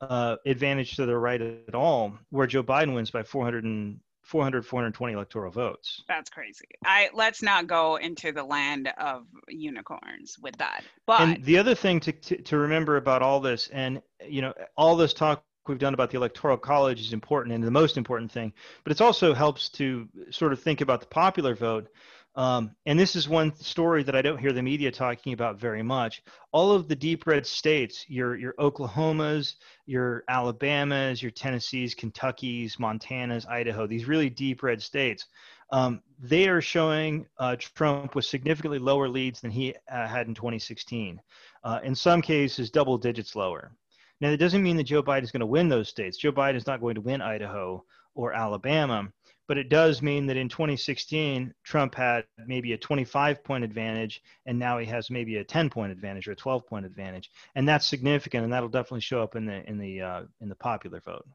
uh, 0.00 0.36
advantage 0.46 0.96
to 0.96 1.06
the 1.06 1.16
right 1.16 1.40
at 1.40 1.74
all, 1.74 2.16
where 2.30 2.46
Joe 2.46 2.62
Biden 2.62 2.94
wins 2.94 3.10
by 3.10 3.22
400 3.22 3.64
and 3.64 3.98
400 4.24 4.66
420 4.66 5.12
electoral 5.12 5.50
votes. 5.50 6.02
That's 6.08 6.30
crazy. 6.30 6.66
I 6.84 7.10
let's 7.12 7.42
not 7.42 7.66
go 7.66 7.96
into 7.96 8.32
the 8.32 8.42
land 8.42 8.92
of 8.98 9.26
unicorns 9.48 10.38
with 10.40 10.56
that. 10.58 10.82
But 11.06 11.20
and 11.20 11.44
the 11.44 11.58
other 11.58 11.74
thing 11.74 12.00
to, 12.00 12.12
to 12.12 12.42
to 12.42 12.56
remember 12.56 12.96
about 12.96 13.22
all 13.22 13.40
this, 13.40 13.68
and 13.68 14.00
you 14.26 14.40
know, 14.42 14.54
all 14.76 14.96
this 14.96 15.12
talk 15.12 15.44
we've 15.66 15.78
done 15.78 15.94
about 15.94 16.10
the 16.10 16.16
electoral 16.16 16.56
college 16.56 17.00
is 17.00 17.12
important 17.12 17.54
and 17.54 17.64
the 17.64 17.70
most 17.70 17.96
important 17.96 18.30
thing, 18.30 18.52
but 18.82 18.92
it 18.92 19.00
also 19.00 19.32
helps 19.32 19.68
to 19.70 20.08
sort 20.30 20.52
of 20.52 20.60
think 20.60 20.80
about 20.80 21.00
the 21.00 21.06
popular 21.06 21.54
vote. 21.54 21.88
Um, 22.36 22.74
and 22.86 22.98
this 22.98 23.14
is 23.14 23.28
one 23.28 23.54
story 23.54 24.02
that 24.02 24.16
I 24.16 24.22
don't 24.22 24.38
hear 24.38 24.52
the 24.52 24.62
media 24.62 24.90
talking 24.90 25.32
about 25.32 25.60
very 25.60 25.82
much. 25.82 26.22
All 26.50 26.72
of 26.72 26.88
the 26.88 26.96
deep 26.96 27.26
red 27.26 27.46
states, 27.46 28.04
your 28.08 28.36
your 28.36 28.54
Oklahomas, 28.54 29.54
your 29.86 30.24
Alabamas, 30.28 31.22
your 31.22 31.30
Tennessees, 31.30 31.94
Kentuckys, 31.94 32.76
Montanas, 32.78 33.48
Idaho, 33.48 33.86
these 33.86 34.08
really 34.08 34.30
deep 34.30 34.64
red 34.64 34.82
states, 34.82 35.26
um, 35.70 36.02
they 36.18 36.48
are 36.48 36.60
showing 36.60 37.26
uh, 37.38 37.56
Trump 37.56 38.14
with 38.14 38.24
significantly 38.24 38.78
lower 38.78 39.08
leads 39.08 39.40
than 39.40 39.50
he 39.50 39.74
uh, 39.90 40.06
had 40.06 40.26
in 40.26 40.34
2016. 40.34 41.20
Uh, 41.62 41.80
in 41.82 41.94
some 41.94 42.20
cases, 42.20 42.70
double 42.70 42.98
digits 42.98 43.36
lower. 43.36 43.72
Now, 44.20 44.30
that 44.30 44.38
doesn't 44.38 44.62
mean 44.62 44.76
that 44.76 44.84
Joe 44.84 45.02
Biden 45.02 45.22
is 45.22 45.32
going 45.32 45.40
to 45.40 45.46
win 45.46 45.68
those 45.68 45.88
states. 45.88 46.16
Joe 46.16 46.32
Biden 46.32 46.56
is 46.56 46.66
not 46.66 46.80
going 46.80 46.94
to 46.94 47.00
win 47.00 47.20
Idaho 47.20 47.84
or 48.14 48.32
Alabama, 48.32 49.08
but 49.48 49.58
it 49.58 49.68
does 49.68 50.02
mean 50.02 50.26
that 50.26 50.36
in 50.36 50.48
2016, 50.48 51.54
Trump 51.64 51.94
had 51.94 52.24
maybe 52.46 52.72
a 52.72 52.78
25 52.78 53.44
point 53.44 53.64
advantage, 53.64 54.22
and 54.46 54.58
now 54.58 54.78
he 54.78 54.86
has 54.86 55.10
maybe 55.10 55.36
a 55.36 55.44
10 55.44 55.70
point 55.70 55.92
advantage 55.92 56.28
or 56.28 56.32
a 56.32 56.36
12 56.36 56.66
point 56.66 56.86
advantage, 56.86 57.30
and 57.54 57.68
that's 57.68 57.86
significant, 57.86 58.44
and 58.44 58.52
that'll 58.52 58.68
definitely 58.68 59.00
show 59.00 59.22
up 59.22 59.36
in 59.36 59.46
the 59.46 59.68
in 59.68 59.78
the 59.78 60.00
uh, 60.00 60.22
in 60.40 60.48
the 60.48 60.56
popular 60.56 61.00
vote. 61.00 61.26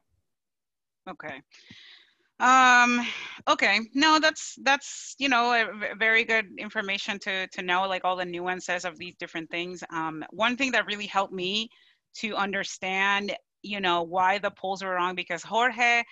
okay. 1.08 1.42
Um 2.40 3.06
okay. 3.48 3.80
No, 3.94 4.18
that's 4.18 4.56
that's 4.62 5.14
you 5.18 5.28
know 5.28 5.70
very 5.98 6.24
good 6.24 6.46
information 6.58 7.18
to 7.20 7.46
to 7.48 7.62
know 7.62 7.86
like 7.86 8.04
all 8.04 8.16
the 8.16 8.24
nuances 8.24 8.84
of 8.86 8.96
these 8.98 9.14
different 9.16 9.50
things. 9.50 9.84
Um 9.92 10.24
one 10.30 10.56
thing 10.56 10.72
that 10.72 10.86
really 10.86 11.06
helped 11.06 11.34
me 11.34 11.68
to 12.16 12.34
understand, 12.36 13.36
you 13.62 13.80
know, 13.80 14.02
why 14.02 14.38
the 14.38 14.50
polls 14.52 14.82
were 14.82 14.94
wrong 14.94 15.14
because 15.14 15.42
Jorge 15.42 16.02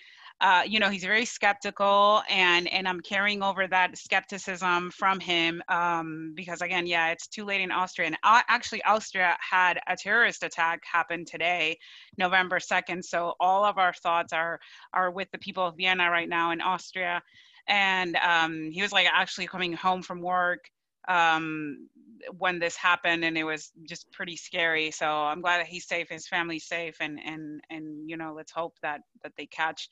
uh, 0.41 0.63
you 0.65 0.79
know, 0.79 0.89
he's 0.89 1.03
very 1.03 1.25
skeptical, 1.25 2.23
and 2.31 2.69
and 2.73 2.87
I'm 2.87 3.01
carrying 3.01 3.43
over 3.43 3.67
that 3.67 3.99
skepticism 3.99 4.93
from 4.93 5.19
him 5.19 5.61
um, 5.69 6.33
because 6.37 6.63
again, 6.63 6.87
yeah, 6.87 7.09
it's 7.11 7.27
too 7.27 7.45
late 7.45 7.61
in 7.61 7.73
Austria, 7.73 8.07
and 8.07 8.17
uh, 8.23 8.43
actually, 8.49 8.83
Austria 8.85 9.37
had 9.41 9.81
a 9.89 9.97
terrorist 9.97 10.45
attack 10.45 10.83
happen 10.85 11.25
today, 11.25 11.77
November 12.17 12.61
2nd. 12.61 13.05
So 13.05 13.35
all 13.41 13.65
of 13.65 13.79
our 13.79 13.93
thoughts 13.93 14.33
are 14.33 14.61
are 14.93 15.11
with 15.11 15.29
the 15.33 15.39
people 15.39 15.67
of 15.67 15.77
Vienna 15.77 16.09
right 16.09 16.29
now 16.29 16.53
in 16.53 16.61
Austria, 16.61 17.21
and 17.67 18.15
um, 18.17 18.71
he 18.71 18.81
was 18.81 18.93
like 18.93 19.09
actually 19.13 19.49
coming 19.49 19.73
home 19.73 20.03
from 20.03 20.23
work 20.23 20.71
um, 21.09 21.89
when 22.37 22.61
this 22.61 22.77
happened, 22.77 23.25
and 23.25 23.37
it 23.37 23.45
was 23.45 23.73
just 23.89 24.11
pretty 24.13 24.37
scary. 24.37 24.93
So 24.93 25.07
I'm 25.07 25.41
glad 25.41 25.59
that 25.59 25.67
he's 25.67 25.89
safe, 25.89 26.09
his 26.11 26.29
family's 26.29 26.65
safe, 26.65 26.97
and 27.01 27.19
and 27.25 27.61
and 27.71 28.09
you 28.09 28.17
know, 28.17 28.35
let's 28.37 28.53
hope 28.53 28.77
that 28.83 29.01
that 29.25 29.33
they 29.37 29.47
catch 29.47 29.89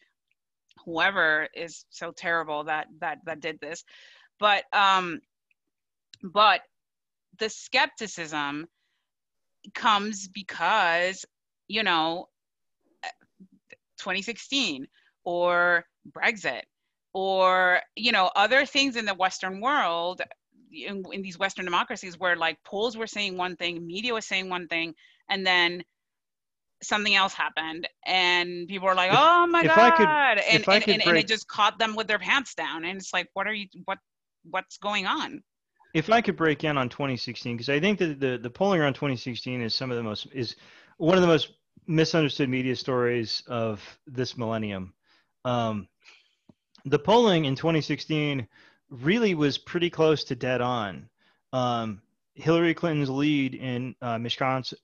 whoever 0.85 1.49
is 1.55 1.85
so 1.91 2.13
terrible 2.13 2.65
that 2.65 2.87
that 3.01 3.19
that 3.25 3.41
did 3.41 3.61
this. 3.61 3.85
But 4.39 4.65
um 4.73 5.21
but 6.23 6.61
the 7.39 7.49
skepticism 7.49 8.67
comes 9.75 10.29
because 10.29 11.25
you 11.69 11.83
know 11.83 12.29
2016 13.99 14.87
or 15.25 15.85
brexit 16.13 16.63
or 17.13 17.81
you 17.97 18.13
know 18.13 18.31
other 18.37 18.65
things 18.65 18.97
in 18.97 19.05
the 19.05 19.15
western 19.15 19.61
world 19.61 20.23
in, 20.73 21.03
in 21.13 21.23
these 21.23 21.39
western 21.39 21.65
democracies 21.65 22.19
where 22.19 22.37
like 22.37 22.63
polls 22.65 22.97
were 22.97 23.07
saying 23.07 23.37
one 23.37 23.57
thing 23.57 23.85
media 23.87 24.15
was 24.15 24.27
saying 24.27 24.49
one 24.49 24.69
thing 24.69 24.95
and 25.29 25.47
then 25.47 25.83
something 26.87 27.15
else 27.15 27.33
happened 27.35 27.89
and 28.07 28.69
people 28.69 28.87
were 28.89 28.95
like 28.95 29.11
If- 29.13 29.19
oh 29.21 29.47
my 29.47 29.61
if 29.61 29.67
god 29.67 29.79
I 29.79 29.91
could- 29.97 30.07
and, 30.07 30.61
if 30.61 30.69
I 30.69 30.75
and, 30.77 30.85
could 30.85 30.95
and, 30.95 31.07
and 31.07 31.19
it 31.19 31.27
just 31.27 31.49
caught 31.49 31.79
them 31.79 31.97
with 31.97 32.07
their 32.07 32.19
pants 32.19 32.55
down 32.55 32.85
and 32.85 32.99
it's 32.99 33.13
like 33.13 33.29
what 33.35 33.47
are 33.47 33.55
you 33.55 33.67
what 33.85 33.99
what's 34.51 34.79
going 34.79 35.07
on 35.07 35.43
if 35.97 36.11
I 36.11 36.21
could 36.21 36.37
break 36.37 36.63
in 36.63 36.77
on 36.77 36.91
2016, 36.91 37.57
because 37.57 37.71
I 37.71 37.81
think 37.81 37.99
that 38.01 38.21
the, 38.21 38.37
the 38.37 38.51
polling 38.51 38.83
around 38.83 38.95
2016 38.95 39.63
is 39.63 39.75
some 39.75 39.91
of 39.91 39.97
the 39.97 40.03
most 40.03 40.27
is 40.35 40.55
one 40.99 41.17
of 41.17 41.23
the 41.23 41.27
most 41.27 41.53
misunderstood 41.87 42.51
media 42.51 42.77
stories 42.77 43.43
of 43.47 43.83
this 44.07 44.37
millennium. 44.37 44.93
Um, 45.47 45.89
the 46.85 46.99
polling 46.99 47.47
in 47.47 47.55
2016 47.55 48.47
really 48.91 49.35
was 49.35 49.57
pretty 49.57 49.89
close 49.89 50.25
to 50.25 50.35
dead 50.35 50.61
on. 50.61 51.09
Um, 51.55 52.03
Hillary 52.37 52.75
Clinton's 52.75 53.11
lead 53.11 53.55
in 53.55 53.95
uh, 54.03 54.19
Wisconsin, 54.23 54.79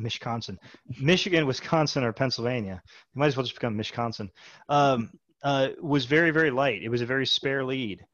Wisconsin, 0.00 0.58
Michigan, 1.00 1.46
Wisconsin, 1.46 2.04
or 2.04 2.12
Pennsylvania, 2.12 2.82
you 3.14 3.18
might 3.18 3.28
as 3.28 3.36
well 3.36 3.44
just 3.44 3.54
become 3.54 3.76
Wisconsin, 3.76 4.30
um, 4.68 5.10
uh, 5.42 5.68
was 5.80 6.04
very, 6.04 6.32
very 6.32 6.50
light. 6.50 6.82
It 6.82 6.88
was 6.88 7.02
a 7.02 7.06
very 7.06 7.26
spare 7.26 7.64
lead. 7.64 8.04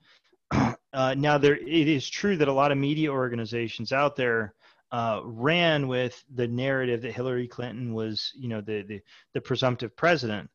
Uh, 0.95 1.15
now, 1.17 1.39
there 1.39 1.57
it 1.57 1.89
is 1.89 2.07
true 2.07 2.37
that 2.37 2.49
a 2.49 2.53
lot 2.53 2.71
of 2.71 2.77
media 2.77 3.11
organizations 3.11 3.93
out 3.93 4.15
there 4.15 4.53
uh, 4.91 5.23
ran 5.25 5.89
with 5.89 6.23
the 6.35 6.47
narrative 6.47 7.01
that 7.01 7.15
Hillary 7.15 7.49
Clinton 7.49 7.95
was, 7.95 8.31
you 8.35 8.47
know, 8.47 8.61
the 8.61 8.83
the, 8.83 9.01
the 9.33 9.41
presumptive 9.41 9.97
president. 9.97 10.51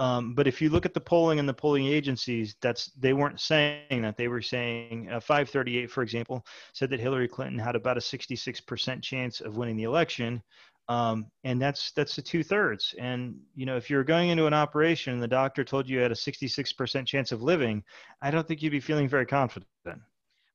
Um, 0.00 0.32
but 0.32 0.48
if 0.48 0.62
you 0.62 0.70
look 0.70 0.86
at 0.86 0.94
the 0.94 1.00
polling 1.00 1.38
and 1.38 1.46
the 1.46 1.52
polling 1.52 1.86
agencies, 1.86 2.56
that's 2.62 2.86
they 2.98 3.12
weren't 3.12 3.38
saying 3.38 4.00
that. 4.00 4.16
They 4.16 4.28
were 4.28 4.40
saying 4.40 5.10
uh, 5.10 5.20
538, 5.20 5.90
for 5.90 6.02
example, 6.02 6.44
said 6.72 6.88
that 6.88 7.00
Hillary 7.00 7.28
Clinton 7.28 7.58
had 7.58 7.76
about 7.76 7.98
a 7.98 8.00
66% 8.00 9.02
chance 9.02 9.42
of 9.42 9.58
winning 9.58 9.76
the 9.76 9.82
election, 9.82 10.42
um, 10.88 11.26
and 11.44 11.60
that's 11.60 11.92
that's 11.92 12.16
the 12.16 12.22
two 12.22 12.42
thirds. 12.42 12.94
And 12.98 13.38
you 13.54 13.66
know, 13.66 13.76
if 13.76 13.90
you're 13.90 14.02
going 14.02 14.30
into 14.30 14.46
an 14.46 14.54
operation 14.54 15.12
and 15.12 15.22
the 15.22 15.28
doctor 15.28 15.64
told 15.64 15.86
you 15.86 15.96
you 15.96 16.02
had 16.02 16.12
a 16.12 16.14
66% 16.14 17.06
chance 17.06 17.30
of 17.30 17.42
living, 17.42 17.84
I 18.22 18.30
don't 18.30 18.48
think 18.48 18.62
you'd 18.62 18.70
be 18.70 18.80
feeling 18.80 19.06
very 19.06 19.26
confident. 19.26 19.68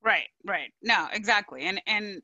right 0.03 0.27
right 0.43 0.71
no 0.81 1.07
exactly 1.13 1.63
and 1.63 1.81
and 1.87 2.21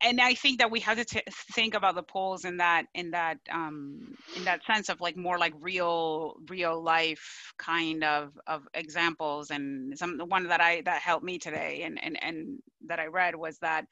and 0.00 0.20
i 0.20 0.34
think 0.34 0.58
that 0.58 0.70
we 0.70 0.80
have 0.80 0.96
to 0.96 1.04
t- 1.04 1.22
think 1.52 1.74
about 1.74 1.94
the 1.94 2.02
polls 2.02 2.44
in 2.44 2.56
that 2.58 2.84
in 2.94 3.10
that 3.10 3.38
um 3.52 4.14
in 4.34 4.44
that 4.44 4.60
sense 4.64 4.88
of 4.88 5.00
like 5.00 5.16
more 5.16 5.38
like 5.38 5.52
real 5.60 6.34
real 6.48 6.82
life 6.82 7.52
kind 7.58 8.04
of 8.04 8.32
of 8.46 8.62
examples. 8.74 9.50
And 9.50 9.96
some 9.98 10.18
the 10.18 10.24
one 10.24 10.48
that 10.48 10.60
i 10.60 10.82
that 10.82 11.00
helped 11.02 11.24
me 11.24 11.38
today 11.38 11.82
and 11.84 11.98
and 12.02 12.22
and 12.22 12.58
that 12.86 13.00
i 13.00 13.06
read 13.06 13.34
was 13.34 13.58
that 13.58 13.86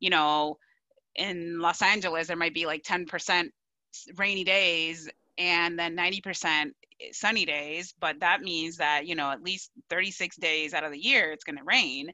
you 0.00 0.10
know 0.10 0.56
in 1.16 1.58
los 1.60 1.82
angeles 1.82 2.28
there 2.28 2.36
might 2.36 2.54
be 2.54 2.66
like 2.66 2.82
10% 2.82 3.48
rainy 4.16 4.44
days 4.44 5.08
and 5.38 5.78
then 5.78 5.96
90% 5.96 6.70
sunny 7.12 7.44
days 7.44 7.94
but 8.00 8.20
that 8.20 8.40
means 8.40 8.76
that 8.76 9.06
you 9.06 9.14
know 9.14 9.30
at 9.30 9.42
least 9.42 9.70
36 9.90 10.36
days 10.36 10.74
out 10.74 10.84
of 10.84 10.92
the 10.92 10.98
year 10.98 11.32
it's 11.32 11.44
going 11.44 11.58
to 11.58 11.64
rain. 11.64 12.10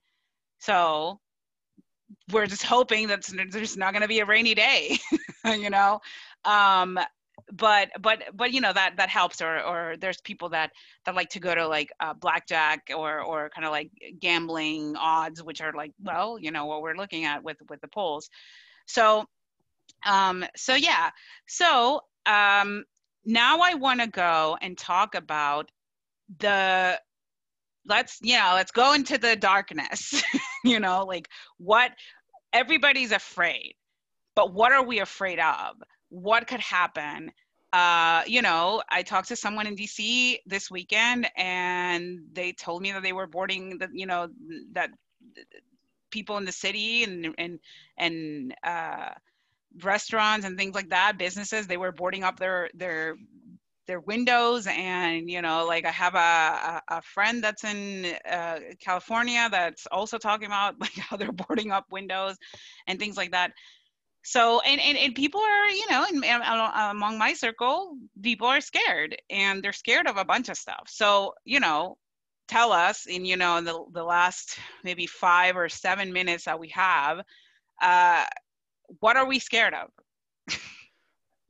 So 0.59 1.21
we're 2.33 2.47
just 2.47 2.63
hoping 2.63 3.09
that 3.09 3.25
there's 3.51 3.77
not 3.77 3.93
going 3.93 4.03
to 4.03 4.09
be 4.09 4.21
a 4.21 4.27
rainy 4.27 4.55
day 4.55 4.99
you 5.45 5.71
know? 5.71 6.01
Um 6.45 6.99
but 7.53 7.91
but 8.01 8.23
but 8.35 8.53
you 8.53 8.61
know 8.61 8.73
that 8.73 8.97
that 8.97 9.09
helps 9.09 9.43
or 9.43 9.61
or 9.61 9.97
there's 9.99 10.21
people 10.21 10.49
that 10.49 10.71
that 11.05 11.15
like 11.15 11.29
to 11.29 11.41
go 11.41 11.55
to 11.55 11.67
like 11.67 11.91
uh, 12.01 12.15
blackjack 12.15 12.91
or 12.97 13.21
or 13.21 13.51
kind 13.51 13.67
of 13.67 13.71
like 13.71 13.91
gambling 14.21 14.97
odds 14.97 15.43
which 15.43 15.61
are 15.61 15.73
like 15.73 15.93
well 16.03 16.39
you 16.39 16.51
know 16.51 16.67
what 16.67 16.81
we're 16.81 16.97
looking 16.97 17.25
at 17.25 17.43
with 17.43 17.57
with 17.69 17.81
the 17.81 17.89
polls. 17.89 18.31
So 18.87 19.27
um 20.07 20.45
so 20.57 20.75
yeah. 20.75 21.11
So 21.47 22.01
um 22.27 22.85
now 23.27 23.61
i 23.61 23.75
want 23.75 24.01
to 24.01 24.07
go 24.07 24.57
and 24.61 24.77
talk 24.77 25.15
about 25.15 25.71
the 26.39 26.99
let's 27.87 28.19
you 28.23 28.37
know 28.39 28.53
let's 28.55 28.71
go 28.71 28.95
into 28.95 29.19
the 29.19 29.37
darkness 29.37 30.23
you 30.73 30.81
know 30.81 31.05
like 31.05 31.29
what 31.59 31.93
everybody's 32.53 33.13
afraid 33.13 33.75
but 34.37 34.53
what 34.53 34.73
are 34.73 34.85
we 34.85 35.01
afraid 35.01 35.39
of? 35.41 35.77
What 36.11 36.47
could 36.49 36.61
happen? 36.61 37.33
Uh, 37.73 38.23
you 38.27 38.41
know 38.41 38.83
i 38.89 39.03
talked 39.03 39.29
to 39.29 39.37
someone 39.37 39.67
in 39.67 39.75
dc 39.75 40.39
this 40.47 40.71
weekend 40.71 41.29
and 41.37 42.21
they 42.33 42.53
told 42.53 42.83
me 42.83 42.93
that 42.93 43.03
they 43.03 43.13
were 43.13 43.27
boarding 43.27 43.79
the 43.79 43.89
you 43.93 44.07
know 44.07 44.29
that 44.73 44.91
people 46.11 46.37
in 46.37 46.45
the 46.45 46.53
city 46.53 47.05
and 47.05 47.35
and 47.39 47.59
and 47.99 48.55
uh, 48.63 49.11
restaurants 49.83 50.47
and 50.47 50.57
things 50.57 50.75
like 50.75 50.91
that 50.91 51.19
businesses 51.19 51.67
they 51.67 51.77
were 51.77 51.93
boarding 51.93 52.23
up 52.25 52.39
their 52.39 52.71
their 52.75 53.17
their 53.87 54.01
windows 54.01 54.67
and 54.67 55.31
you 55.31 55.43
know 55.43 55.67
like 55.67 55.85
i 55.85 55.91
have 55.91 56.15
a, 56.15 56.19
a, 56.19 56.83
a 56.99 57.03
friend 57.03 57.43
that's 57.43 57.65
in 57.65 58.07
uh, 58.31 58.59
california 58.81 59.49
that's 59.51 59.87
also 59.93 60.19
talking 60.19 60.47
about 60.47 60.75
like 60.81 60.95
how 60.95 61.17
they're 61.17 61.33
boarding 61.33 61.71
up 61.71 61.87
windows 61.91 62.37
and 62.87 62.99
things 62.99 63.17
like 63.17 63.33
that. 63.33 63.53
So 64.27 64.61
and, 64.61 64.81
and, 64.81 64.97
and 64.97 65.15
people 65.15 65.41
are 65.41 65.69
you 65.69 65.87
know 65.91 66.07
in, 66.11 66.25
in, 66.25 66.41
among 66.43 67.19
my 67.19 67.35
circle 67.35 67.97
people 68.23 68.47
are 68.47 68.61
scared 68.61 69.17
and 69.31 69.63
they're 69.63 69.73
scared 69.73 70.07
of 70.07 70.17
a 70.17 70.25
bunch 70.25 70.49
of 70.49 70.57
stuff. 70.57 70.85
So 70.87 71.35
you 71.45 71.61
know 71.61 71.99
tell 72.49 72.73
us 72.73 73.07
in 73.07 73.25
you 73.25 73.37
know 73.37 73.57
in 73.59 73.65
the, 73.65 73.85
the 73.93 74.03
last 74.05 74.59
maybe 74.83 75.07
five 75.07 75.57
or 75.57 75.69
seven 75.69 76.13
minutes 76.13 76.45
that 76.45 76.59
we 76.59 76.69
have 76.69 77.21
uh, 77.83 78.25
what 79.01 79.17
are 79.17 79.27
we 79.27 79.39
scared 79.39 79.75
of 79.75 79.89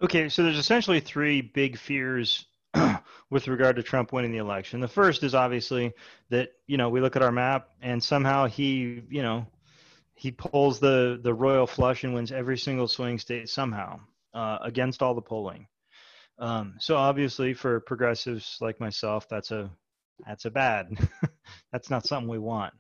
okay 0.03 0.29
so 0.29 0.43
there's 0.43 0.59
essentially 0.59 1.01
three 1.01 1.41
big 1.41 1.79
fears 1.79 2.47
with 3.31 3.49
regard 3.49 3.77
to 3.77 3.83
trump 3.83 4.13
winning 4.13 4.33
the 4.33 4.39
election 4.39 4.81
the 4.81 4.89
first 4.89 5.23
is 5.23 5.35
obviously 5.35 5.93
that 6.31 6.51
you 6.67 6.77
know 6.77 6.89
we 6.89 7.01
look 7.01 7.17
at 7.17 7.23
our 7.23 7.33
map 7.33 7.69
and 7.83 8.03
somehow 8.03 8.47
he 8.47 9.03
you 9.09 9.23
know 9.23 9.47
he 10.15 10.31
pulls 10.31 10.81
the 10.81 11.19
the 11.23 11.35
royal 11.35 11.67
flush 11.67 12.05
and 12.05 12.15
wins 12.15 12.33
every 12.33 12.59
single 12.59 12.89
swing 12.89 13.19
state 13.19 13.49
somehow 13.49 13.99
uh, 14.35 14.59
against 14.63 15.03
all 15.03 15.15
the 15.15 15.23
polling 15.23 15.67
um, 16.39 16.75
so 16.81 16.97
obviously 16.97 17.55
for 17.55 17.81
progressives 17.81 18.59
like 18.61 18.81
myself 18.81 19.29
that's 19.29 19.53
a 19.53 19.71
that's 20.27 20.45
a 20.45 20.51
bad. 20.51 20.97
that's 21.73 21.91
not 21.91 22.07
something 22.07 22.29
we 22.29 22.39
want. 22.39 22.75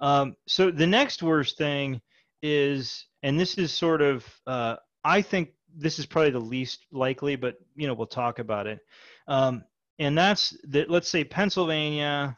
Um, 0.00 0.36
so 0.46 0.70
the 0.70 0.86
next 0.86 1.22
worst 1.22 1.56
thing 1.56 2.00
is, 2.42 3.06
and 3.22 3.38
this 3.38 3.58
is 3.58 3.72
sort 3.72 4.00
of, 4.02 4.24
uh, 4.46 4.76
I 5.04 5.22
think 5.22 5.50
this 5.78 5.98
is 5.98 6.06
probably 6.06 6.30
the 6.30 6.40
least 6.40 6.86
likely, 6.92 7.36
but 7.36 7.56
you 7.76 7.86
know 7.86 7.94
we'll 7.94 8.06
talk 8.06 8.38
about 8.38 8.66
it. 8.66 8.80
Um, 9.26 9.64
and 9.98 10.16
that's 10.16 10.56
that. 10.68 10.90
Let's 10.90 11.08
say 11.08 11.24
Pennsylvania 11.24 12.36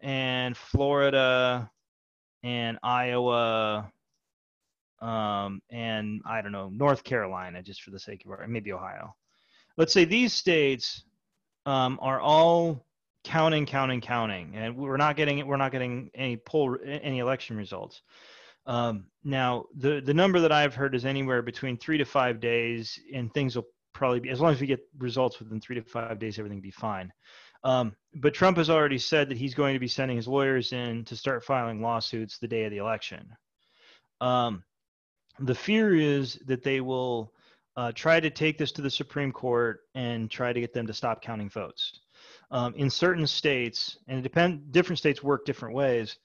and 0.00 0.56
Florida 0.56 1.70
and 2.42 2.78
Iowa 2.82 3.90
um, 5.04 5.60
and 5.70 6.22
I 6.24 6.40
don't 6.40 6.52
know 6.52 6.70
North 6.70 7.04
Carolina, 7.04 7.62
just 7.62 7.82
for 7.82 7.90
the 7.90 7.98
sake 7.98 8.24
of 8.24 8.40
it, 8.40 8.48
maybe 8.48 8.72
Ohio. 8.72 9.14
Let's 9.76 9.92
say 9.92 10.04
these 10.04 10.32
states 10.32 11.04
um, 11.66 11.98
are 12.00 12.20
all 12.20 12.86
counting, 13.22 13.66
counting, 13.66 14.00
counting, 14.00 14.52
and 14.54 14.76
we're 14.76 14.96
not 14.96 15.16
getting 15.16 15.46
we're 15.46 15.58
not 15.58 15.72
getting 15.72 16.10
any 16.14 16.38
poll 16.38 16.76
any 16.84 17.18
election 17.18 17.56
results. 17.56 18.00
Um, 18.66 19.06
now, 19.24 19.64
the 19.76 20.00
the 20.00 20.14
number 20.14 20.40
that 20.40 20.52
I've 20.52 20.74
heard 20.74 20.94
is 20.94 21.04
anywhere 21.04 21.42
between 21.42 21.76
three 21.76 21.98
to 21.98 22.04
five 22.04 22.40
days, 22.40 22.98
and 23.12 23.32
things 23.32 23.56
will 23.56 23.66
probably 23.92 24.20
be 24.20 24.30
as 24.30 24.40
long 24.40 24.52
as 24.52 24.60
we 24.60 24.66
get 24.66 24.80
results 24.98 25.38
within 25.38 25.60
three 25.60 25.76
to 25.76 25.82
five 25.82 26.18
days, 26.18 26.38
everything 26.38 26.58
will 26.58 26.62
be 26.62 26.70
fine. 26.70 27.12
Um, 27.62 27.94
but 28.16 28.34
Trump 28.34 28.58
has 28.58 28.68
already 28.68 28.98
said 28.98 29.28
that 29.30 29.38
he's 29.38 29.54
going 29.54 29.74
to 29.74 29.80
be 29.80 29.88
sending 29.88 30.16
his 30.16 30.28
lawyers 30.28 30.72
in 30.72 31.04
to 31.06 31.16
start 31.16 31.44
filing 31.44 31.80
lawsuits 31.80 32.38
the 32.38 32.48
day 32.48 32.64
of 32.64 32.70
the 32.70 32.78
election. 32.78 33.26
Um, 34.20 34.62
the 35.38 35.54
fear 35.54 35.94
is 35.94 36.34
that 36.46 36.62
they 36.62 36.80
will 36.80 37.32
uh, 37.76 37.92
try 37.92 38.20
to 38.20 38.30
take 38.30 38.58
this 38.58 38.72
to 38.72 38.82
the 38.82 38.90
Supreme 38.90 39.32
Court 39.32 39.80
and 39.94 40.30
try 40.30 40.52
to 40.52 40.60
get 40.60 40.74
them 40.74 40.86
to 40.86 40.92
stop 40.92 41.22
counting 41.22 41.48
votes 41.48 42.00
um, 42.50 42.74
in 42.74 42.90
certain 42.90 43.26
states, 43.26 43.98
and 44.08 44.22
depend 44.22 44.72
different 44.72 44.98
states 44.98 45.22
work 45.22 45.44
different 45.44 45.74
ways, 45.74 46.18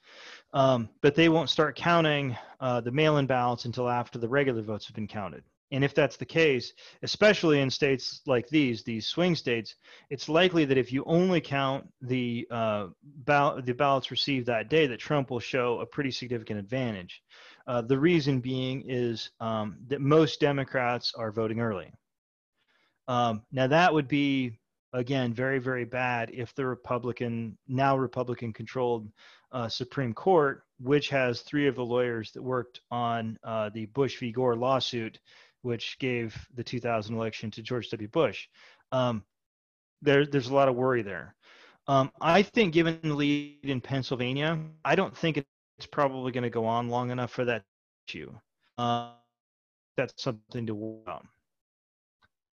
um, 0.53 0.89
but 1.01 1.15
they 1.15 1.30
won't 1.30 1.49
start 1.49 1.76
counting 1.76 2.36
uh, 2.59 2.82
the 2.82 2.91
mail-in 2.91 3.26
ballots 3.26 3.65
until 3.65 3.89
after 3.89 4.20
the 4.20 4.28
regular 4.28 4.61
votes 4.61 4.86
have 4.88 4.95
been 4.95 5.07
counted. 5.07 5.43
And 5.72 5.84
if 5.84 5.93
that's 5.93 6.17
the 6.17 6.26
case, 6.26 6.74
especially 7.03 7.61
in 7.61 7.70
states 7.70 8.22
like 8.26 8.47
these, 8.47 8.84
these 8.84 9.05
swing 9.05 9.36
states, 9.36 9.76
it's 10.09 10.28
likely 10.28 10.65
that 10.65 10.80
if 10.80 10.91
you 10.91 11.03
only 11.05 11.39
count 11.39 11.88
the 12.01 12.47
uh, 12.49 12.88
ball- 13.26 13.61
the 13.61 13.74
ballots 13.74 14.09
received 14.09 14.47
that 14.47 14.70
day, 14.70 14.88
that 14.88 14.99
Trump 14.99 15.30
will 15.30 15.39
show 15.39 15.80
a 15.80 15.86
pretty 15.86 16.09
significant 16.09 16.59
advantage. 16.59 17.22
Uh, 17.67 17.82
the 17.82 17.99
reason 17.99 18.39
being 18.39 18.84
is 18.88 19.30
um, 19.39 19.78
that 19.88 20.01
most 20.01 20.39
Democrats 20.39 21.13
are 21.15 21.32
voting 21.32 21.59
early. 21.59 21.91
Um, 23.07 23.43
now 23.51 23.67
that 23.67 23.93
would 23.93 24.07
be 24.07 24.57
again 24.93 25.33
very 25.33 25.59
very 25.59 25.85
bad 25.85 26.31
if 26.33 26.53
the 26.55 26.65
republican 26.65 27.57
now 27.67 27.97
republican 27.97 28.51
controlled 28.51 29.09
uh, 29.51 29.67
supreme 29.67 30.13
court 30.13 30.63
which 30.79 31.09
has 31.09 31.41
three 31.41 31.67
of 31.67 31.75
the 31.75 31.85
lawyers 31.85 32.31
that 32.31 32.41
worked 32.41 32.81
on 32.91 33.37
uh, 33.43 33.69
the 33.73 33.85
bush 33.87 34.17
v. 34.19 34.31
Gore 34.31 34.55
lawsuit 34.55 35.19
which 35.61 35.97
gave 35.99 36.35
the 36.55 36.63
2000 36.63 37.15
election 37.15 37.51
to 37.51 37.61
george 37.61 37.89
w. 37.89 38.07
Bush. 38.07 38.47
Um, 38.91 39.23
there, 40.01 40.25
there's 40.25 40.47
a 40.47 40.55
lot 40.55 40.69
of 40.69 40.75
worry 40.75 41.01
there. 41.01 41.35
Um, 41.87 42.11
i 42.21 42.41
think 42.41 42.73
given 42.73 42.99
the 43.03 43.13
lead 43.13 43.59
in 43.63 43.81
pennsylvania 43.81 44.59
i 44.85 44.95
don't 44.95 45.15
think 45.15 45.43
it's 45.79 45.87
probably 45.87 46.31
going 46.33 46.43
to 46.43 46.49
go 46.49 46.65
on 46.65 46.89
long 46.89 47.09
enough 47.09 47.31
for 47.31 47.45
that 47.45 47.63
issue. 48.07 48.31
Uh, 48.77 49.11
that's 49.95 50.21
something 50.21 50.65
to 50.65 50.75
worry 50.75 51.01
about 51.03 51.25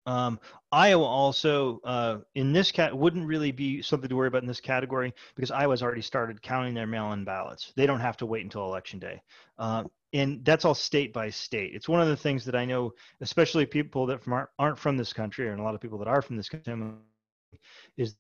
um, 0.07 0.41
Iowa 0.73 1.05
also 1.05 1.81
uh, 1.85 2.19
in 2.35 2.53
this 2.53 2.73
cat 2.73 2.97
wouldn't 2.97 3.27
really 3.27 3.53
be 3.53 3.83
something 3.83 4.09
to 4.09 4.17
worry 4.17 4.29
about 4.29 4.43
in 4.43 4.49
this 4.49 4.61
category 4.61 5.13
because 5.35 5.51
Iowa's 5.51 5.83
already 5.83 6.01
started 6.01 6.41
counting 6.43 6.75
their 6.75 6.87
mail-in 6.87 7.25
ballots. 7.25 7.73
They 7.77 7.87
don't 7.87 8.01
have 8.01 8.17
to 8.19 8.27
wait 8.27 8.45
until 8.45 8.65
election 8.65 8.99
day, 8.99 9.21
uh, 9.59 9.85
and 10.13 10.45
that's 10.45 10.65
all 10.65 10.75
state 10.75 11.13
by 11.13 11.31
state. 11.31 11.75
It's 11.75 11.89
one 11.89 12.01
of 12.01 12.09
the 12.09 12.17
things 12.17 12.45
that 12.47 12.55
I 12.55 12.65
know, 12.65 12.93
especially 13.21 13.67
people 13.67 14.07
that 14.07 14.23
from 14.23 14.33
aren't, 14.33 14.49
aren't 14.59 14.79
from 14.79 14.97
this 14.97 15.13
country, 15.13 15.51
and 15.51 15.61
a 15.61 15.63
lot 15.63 15.75
of 15.75 15.81
people 15.81 15.99
that 15.99 16.09
are 16.09 16.23
from 16.23 16.37
this 16.37 16.49
country, 16.49 16.75
is 17.97 18.17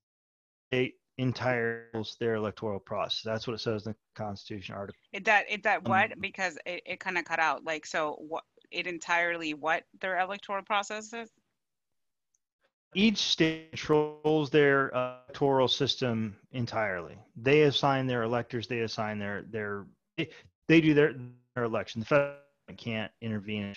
they 0.71 0.95
entire 1.19 1.91
their 2.19 2.35
electoral 2.35 2.81
process. 2.81 3.23
That's 3.23 3.47
what 3.47 3.55
it 3.55 3.61
says 3.61 3.87
in 3.87 3.93
the 3.93 3.97
Constitution 4.23 4.75
article. 4.75 5.01
It 5.13 5.25
that 5.25 5.45
it 5.49 5.63
that 5.63 5.87
what 5.89 6.13
um, 6.13 6.19
because 6.21 6.59
it, 6.67 6.83
it 6.85 7.01
kind 7.01 7.19
of 7.19 7.25
cut 7.25 7.39
out. 7.39 7.65
Like 7.65 7.87
so, 7.87 8.17
what 8.21 8.45
it 8.71 8.87
entirely 8.87 9.55
what 9.55 9.85
their 10.01 10.19
electoral 10.21 10.63
process 10.63 11.13
is 11.13 11.31
each 12.95 13.19
state 13.19 13.71
controls 13.71 14.51
their 14.51 14.91
electoral 14.91 15.69
system 15.69 16.37
entirely. 16.53 17.17
They 17.37 17.63
assign 17.63 18.07
their 18.07 18.23
electors. 18.23 18.67
They 18.67 18.81
assign 18.81 19.19
their 19.19 19.43
their 19.43 19.87
they 20.17 20.81
do 20.81 20.95
their, 20.95 21.15
their 21.55 21.65
election. 21.65 22.01
The 22.01 22.07
federal 22.07 22.37
can't 22.77 23.11
intervene. 23.21 23.75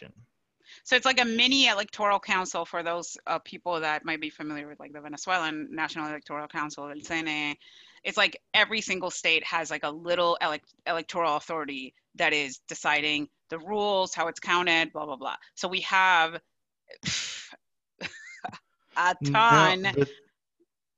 So 0.83 0.95
it's 0.95 1.05
like 1.05 1.21
a 1.21 1.25
mini 1.25 1.67
electoral 1.67 2.19
council 2.19 2.65
for 2.65 2.83
those 2.83 3.17
uh, 3.27 3.39
people 3.39 3.79
that 3.79 4.05
might 4.05 4.21
be 4.21 4.29
familiar 4.29 4.67
with 4.67 4.79
like 4.79 4.93
the 4.93 5.01
Venezuelan 5.01 5.67
National 5.71 6.07
Electoral 6.07 6.47
Council, 6.47 6.89
El. 6.89 7.55
It's 8.03 8.17
like 8.17 8.41
every 8.53 8.81
single 8.81 9.09
state 9.09 9.45
has 9.45 9.71
like 9.71 9.83
a 9.83 9.89
little 9.89 10.37
elect- 10.41 10.73
electoral 10.85 11.37
authority 11.37 11.93
that 12.15 12.33
is 12.33 12.59
deciding 12.67 13.29
the 13.49 13.59
rules, 13.59 14.13
how 14.13 14.27
it's 14.27 14.39
counted, 14.39 14.91
blah 14.91 15.05
blah 15.05 15.15
blah. 15.15 15.35
So 15.55 15.67
we 15.67 15.81
have 15.81 16.39
a 18.97 19.15
ton. 19.25 19.81
the, 19.83 20.07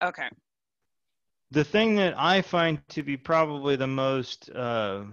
okay. 0.03 0.29
The 1.51 1.63
thing 1.63 1.95
that 1.95 2.13
I 2.17 2.41
find 2.41 2.79
to 2.89 3.03
be 3.03 3.17
probably 3.17 3.75
the 3.75 3.87
most 3.87 4.49
uh, 4.49 5.03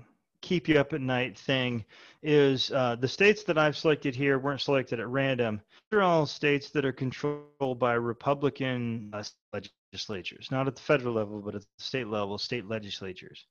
keep 0.43 0.69
you 0.69 0.79
up 0.79 0.93
at 0.93 1.01
night 1.01 1.39
thing 1.39 1.85
is 2.23 2.71
uh, 2.73 2.97
the 2.97 3.09
states 3.09 3.45
that 3.45 3.57
I've 3.57 3.77
selected 3.77 4.15
here 4.15 4.39
weren't 4.39 4.61
selected 4.61 5.01
at 5.01 5.09
random. 5.09 5.61
They're 5.91 6.03
all 6.03 6.27
states 6.27 6.71
that 6.71 6.85
are 6.85 6.93
controlled 6.93 7.79
by 7.79 7.95
Republican 7.95 9.11
uh, 9.13 9.23
legislatures, 9.53 10.49
not 10.51 10.67
at 10.67 10.77
the 10.77 10.83
federal 10.83 11.15
level, 11.15 11.41
but 11.41 11.55
at 11.55 11.63
the 11.63 11.67
state 11.79 12.09
level, 12.09 12.39
state 12.39 12.69
legislatures. 12.69 13.47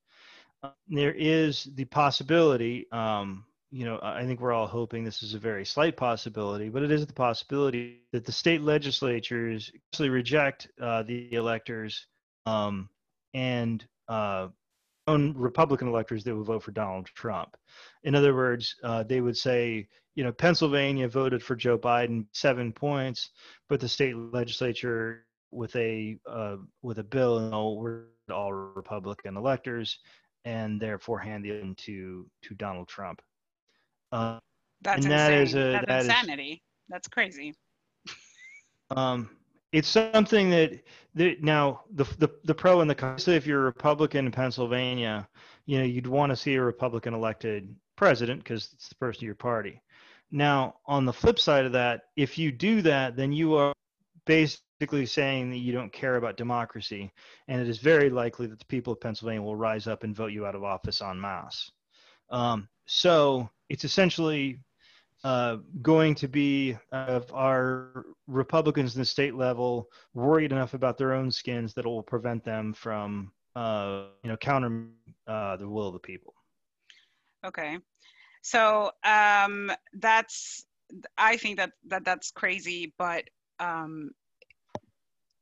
Uh, 0.64 0.70
there 0.88 1.14
is 1.14 1.70
the 1.76 1.86
possibility 1.86 2.86
um, 2.92 3.46
you 3.72 3.86
know, 3.86 4.00
I 4.04 4.26
think 4.26 4.42
we're 4.42 4.52
all 4.52 4.68
hoping 4.68 5.04
this 5.04 5.24
is 5.24 5.34
a 5.34 5.40
very 5.40 5.64
slight 5.66 5.96
possibility, 5.96 6.68
but 6.68 6.84
it 6.84 6.92
is 6.92 7.06
the 7.06 7.14
possibility 7.14 8.02
that 8.12 8.26
the 8.26 8.32
state 8.32 8.62
legislatures 8.62 9.72
actually 9.94 10.10
reject 10.10 10.68
uh, 10.82 11.04
the 11.04 11.34
electors 11.34 12.06
um, 12.46 12.90
and 13.34 13.86
uh, 14.10 14.50
own 15.08 15.34
Republican 15.38 15.88
electors 15.88 16.24
that 16.26 16.36
would 16.36 16.46
vote 16.46 16.64
for 16.64 16.72
Donald 16.72 17.08
Trump. 17.16 17.56
In 18.04 18.14
other 18.14 18.36
words, 18.36 18.76
uh, 18.84 19.04
they 19.04 19.22
would 19.22 19.38
say, 19.38 19.88
you 20.16 20.24
know, 20.26 20.34
Pennsylvania 20.34 21.08
voted 21.08 21.42
for 21.42 21.56
Joe 21.56 21.78
Biden 21.78 22.26
seven 22.34 22.74
points, 22.74 23.30
but 23.70 23.80
the 23.80 23.88
state 23.88 24.18
legislature 24.18 25.26
with 25.52 25.74
a 25.78 26.18
uh, 26.30 26.58
with 26.82 27.00
a 27.00 27.04
bill, 27.04 27.38
and 27.38 27.78
we're 27.78 28.04
all 28.30 28.52
Republican 28.52 29.38
electors, 29.38 30.00
and 30.44 30.80
therefore 30.82 31.20
hand 31.20 31.46
it 31.46 31.78
to 31.78 32.28
to 32.44 32.54
Donald 32.56 32.90
Trump. 32.90 33.22
Uh, 34.12 34.40
That's 34.82 35.06
insane. 35.06 35.10
That 35.10 35.34
is 35.34 35.56
a, 35.56 35.58
That's 35.58 35.88
that 35.88 36.02
insanity. 36.02 36.52
Is, 36.52 36.60
That's 36.90 37.08
crazy. 37.08 37.56
um, 38.92 39.30
it's 39.72 39.88
something 39.88 40.50
that, 40.50 40.82
that 41.16 41.44
now 41.44 41.82
the, 41.94 42.04
the 42.18 42.30
the 42.44 42.56
pro 42.56 42.82
and 42.82 42.90
the 42.90 42.96
con. 42.96 43.18
So 43.18 43.32
if 43.32 43.46
you're 43.46 43.62
a 43.62 43.66
Republican 43.66 44.26
in 44.26 44.32
Pennsylvania, 44.32 45.28
you 45.66 45.80
know 45.80 45.86
you'd 45.86 46.08
want 46.08 46.32
to 46.32 46.36
see 46.36 46.56
a 46.56 46.62
Republican 46.62 47.14
elected 47.14 47.74
president 47.96 48.44
because 48.44 48.70
it's 48.74 48.90
the 48.90 48.96
person 48.96 49.20
of 49.20 49.28
your 49.28 49.36
party. 49.36 49.82
Now, 50.32 50.76
on 50.86 51.06
the 51.06 51.14
flip 51.14 51.40
side 51.40 51.66
of 51.66 51.74
that, 51.74 52.04
if 52.16 52.38
you 52.38 52.52
do 52.52 52.82
that, 52.84 53.16
then 53.18 53.34
you 53.34 53.56
are 53.56 53.74
basically 54.26 55.06
saying 55.06 55.50
that 55.52 55.58
you 55.58 55.74
don't 55.74 55.92
care 55.92 56.16
about 56.16 56.38
democracy, 56.38 57.12
and 57.48 57.62
it 57.62 57.68
is 57.68 57.80
very 57.80 58.10
likely 58.10 58.48
that 58.48 58.60
the 58.60 58.66
people 58.66 58.94
of 58.94 59.02
Pennsylvania 59.02 59.42
will 59.42 59.56
rise 59.56 59.88
up 59.88 60.04
and 60.04 60.16
vote 60.16 60.32
you 60.32 60.46
out 60.46 60.56
of 60.56 60.64
office 60.64 61.02
en 61.02 61.20
masse. 61.20 61.72
Um, 62.30 62.70
so 62.86 63.50
it's 63.72 63.86
essentially 63.86 64.60
uh, 65.24 65.56
going 65.82 66.14
to 66.14 66.28
be 66.28 66.78
of 66.92 67.32
our 67.34 68.06
Republicans 68.28 68.96
in 68.96 69.02
the 69.02 69.06
state 69.06 69.34
level 69.34 69.88
worried 70.14 70.52
enough 70.52 70.74
about 70.74 70.98
their 70.98 71.14
own 71.14 71.32
skins 71.32 71.74
that 71.74 71.86
it 71.86 71.88
will 71.88 72.04
prevent 72.04 72.44
them 72.44 72.74
from, 72.74 73.32
uh, 73.56 74.08
you 74.24 74.30
know, 74.30 74.36
counter 74.36 74.88
uh, 75.26 75.56
the 75.56 75.70
will 75.70 75.88
of 75.88 75.94
the 75.94 76.00
people. 76.00 76.34
Okay, 77.46 77.78
so 78.42 78.92
um, 79.06 79.72
that's 79.94 80.66
I 81.18 81.38
think 81.38 81.56
that 81.58 81.72
that 81.88 82.04
that's 82.04 82.32
crazy, 82.32 82.94
but 82.98 83.24
um, 83.62 84.12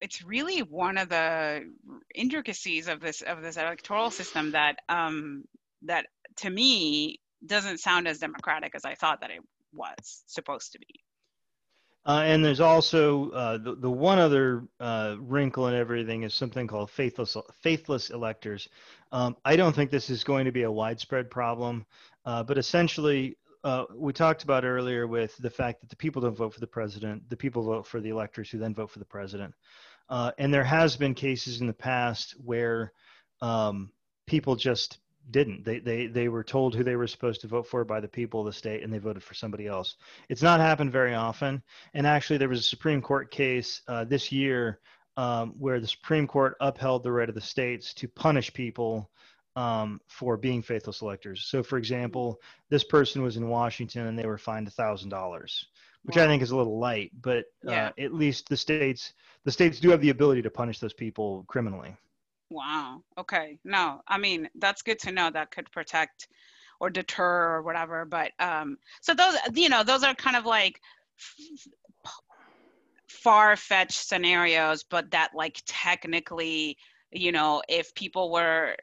it's 0.02 0.24
really 0.24 0.60
one 0.60 1.00
of 1.00 1.10
the 1.10 1.68
intricacies 2.14 2.88
of 2.88 3.00
this 3.00 3.22
of 3.22 3.42
this 3.42 3.58
electoral 3.58 4.12
system 4.12 4.52
that 4.52 4.76
um, 4.88 5.46
that 5.82 6.06
to 6.38 6.50
me 6.52 7.20
doesn't 7.46 7.80
sound 7.80 8.08
as 8.08 8.20
democratic 8.20 8.76
as 8.76 8.86
I 8.86 8.96
thought 8.96 9.22
that 9.22 9.32
it 9.32 9.42
was 9.74 10.24
supposed 10.28 10.74
to 10.74 10.80
be. 10.80 11.04
Uh, 12.06 12.24
and 12.26 12.44
there's 12.44 12.62
also 12.62 13.30
uh, 13.32 13.58
the, 13.58 13.76
the 13.76 13.90
one 13.90 14.18
other 14.18 14.64
uh, 14.80 15.16
wrinkle 15.20 15.68
in 15.68 15.76
everything 15.76 16.24
is 16.24 16.34
something 16.34 16.66
called 16.66 16.90
faithless 16.90 17.36
faithless 17.62 18.10
electors. 18.10 18.68
Um, 19.12 19.36
I 19.44 19.56
don't 19.56 19.76
think 19.76 19.92
this 19.92 20.10
is 20.10 20.24
going 20.24 20.46
to 20.46 20.52
be 20.52 20.64
a 20.64 20.72
widespread 20.72 21.30
problem, 21.30 21.86
uh, 22.26 22.44
but 22.44 22.58
essentially, 22.58 23.38
uh, 23.64 23.84
we 23.94 24.14
talked 24.14 24.44
about 24.44 24.64
earlier 24.64 25.08
with 25.08 25.36
the 25.38 25.50
fact 25.50 25.82
that 25.82 25.90
the 25.90 25.96
people 25.96 26.22
don't 26.22 26.38
vote 26.38 26.54
for 26.54 26.62
the 26.62 26.68
president, 26.68 27.30
the 27.30 27.36
people 27.36 27.64
vote 27.64 27.86
for 27.86 28.00
the 28.00 28.10
electors 28.10 28.50
who 28.50 28.58
then 28.58 28.74
vote 28.74 28.90
for 28.90 29.00
the 29.00 29.06
president. 29.06 29.54
Uh, 30.10 30.32
and 30.38 30.54
there 30.54 30.64
has 30.64 30.96
been 30.96 31.14
cases 31.14 31.60
in 31.60 31.68
the 31.68 31.74
past 31.74 32.34
where 32.44 32.94
um, 33.42 33.92
people 34.26 34.56
just 34.56 35.00
didn't. 35.32 35.64
They, 35.64 35.80
they, 35.80 36.08
they 36.08 36.28
were 36.28 36.44
told 36.44 36.76
who 36.76 36.84
they 36.84 36.96
were 36.96 37.08
supposed 37.08 37.42
to 37.42 37.48
vote 37.48 37.68
for 37.68 37.84
by 37.86 38.00
the 38.00 38.08
people 38.08 38.42
of 38.42 38.46
the 38.46 38.54
state 38.54 38.84
and 38.84 38.92
they 38.92 38.98
voted 38.98 39.24
for 39.24 39.34
somebody 39.34 39.68
else. 39.68 39.96
It's 40.30 40.42
not 40.42 40.60
happened 40.60 40.92
very 40.92 41.14
often. 41.14 41.62
And 41.94 42.08
actually, 42.08 42.38
there 42.38 42.50
was 42.50 42.60
a 42.60 42.64
Supreme 42.64 43.02
Court 43.02 43.32
case 43.32 43.82
uh, 43.88 44.06
this 44.06 44.32
year 44.32 44.80
um, 45.18 45.54
where 45.58 45.80
the 45.80 45.88
Supreme 45.88 46.28
Court 46.28 46.56
upheld 46.62 47.04
the 47.04 47.12
right 47.12 47.30
of 47.30 47.36
the 47.36 47.42
states 47.42 47.94
to 47.96 48.08
punish 48.08 48.54
people 48.54 49.10
um, 49.56 50.00
for 50.08 50.38
being 50.38 50.62
faithless 50.62 51.02
electors. 51.02 51.46
So, 51.46 51.64
for 51.64 51.78
example, 51.78 52.40
this 52.70 52.84
person 52.84 53.22
was 53.22 53.36
in 53.36 53.50
Washington 53.50 54.08
and 54.08 54.18
they 54.18 54.26
were 54.26 54.38
fined 54.38 54.68
a 54.68 54.72
$1,000, 54.72 55.66
which 56.04 56.16
wow. 56.16 56.24
I 56.24 56.28
think 56.28 56.42
is 56.42 56.52
a 56.52 56.56
little 56.56 56.80
light, 56.80 57.12
but 57.22 57.46
uh, 57.68 57.92
at 57.98 58.14
least 58.14 58.48
the 58.48 58.58
states 58.58 59.14
the 59.46 59.52
states 59.52 59.80
do 59.80 59.90
have 59.90 60.02
the 60.02 60.10
ability 60.10 60.42
to 60.42 60.50
punish 60.50 60.80
those 60.80 60.94
people 60.94 61.44
criminally. 61.48 61.96
Wow. 62.50 63.04
Okay. 63.18 63.60
No, 63.64 64.02
I 64.08 64.18
mean, 64.18 64.50
that's 64.56 64.82
good 64.82 65.00
to 65.00 65.12
know 65.12 65.30
that 65.30 65.52
could 65.52 65.72
protect 65.72 66.28
or 66.80 66.90
deter 66.90 67.56
or 67.56 67.62
whatever. 67.62 68.06
But 68.06 68.32
um, 68.40 68.78
so 69.02 69.14
those, 69.14 69.36
you 69.54 69.70
know, 69.70 69.84
those 69.84 70.04
are 70.04 70.16
kind 70.16 70.36
of 70.36 70.46
like 70.46 70.80
far 73.08 73.56
fetched 73.56 74.08
scenarios, 74.08 74.84
but 74.84 75.12
that 75.12 75.32
like 75.36 75.62
technically, 75.66 76.78
you 77.12 77.32
know, 77.32 77.62
if 77.68 77.94
people 77.96 78.32
were 78.32 78.76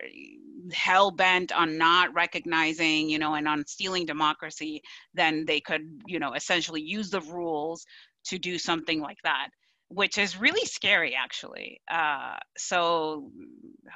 hell 0.73 1.11
bent 1.11 1.53
on 1.53 1.79
not 1.79 2.12
recognizing, 2.14 3.09
you 3.09 3.19
know, 3.19 3.35
and 3.35 3.47
on 3.49 3.67
stealing 3.67 4.05
democracy, 4.05 4.83
then 5.14 5.45
they 5.47 5.61
could, 5.61 5.83
you 6.07 6.19
know, 6.19 6.35
essentially 6.35 6.83
use 6.83 7.11
the 7.11 7.21
rules 7.23 7.87
to 8.25 8.39
do 8.39 8.59
something 8.59 9.01
like 9.01 9.19
that 9.23 9.49
which 9.89 10.18
is 10.18 10.39
really 10.39 10.64
scary 10.66 11.14
actually. 11.14 11.80
Uh, 11.91 12.37
so 12.57 13.30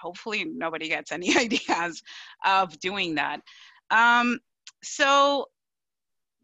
hopefully 0.00 0.44
nobody 0.44 0.88
gets 0.88 1.12
any 1.12 1.36
ideas 1.36 2.02
of 2.44 2.78
doing 2.80 3.16
that. 3.16 3.40
Um, 3.90 4.38
so, 4.82 5.46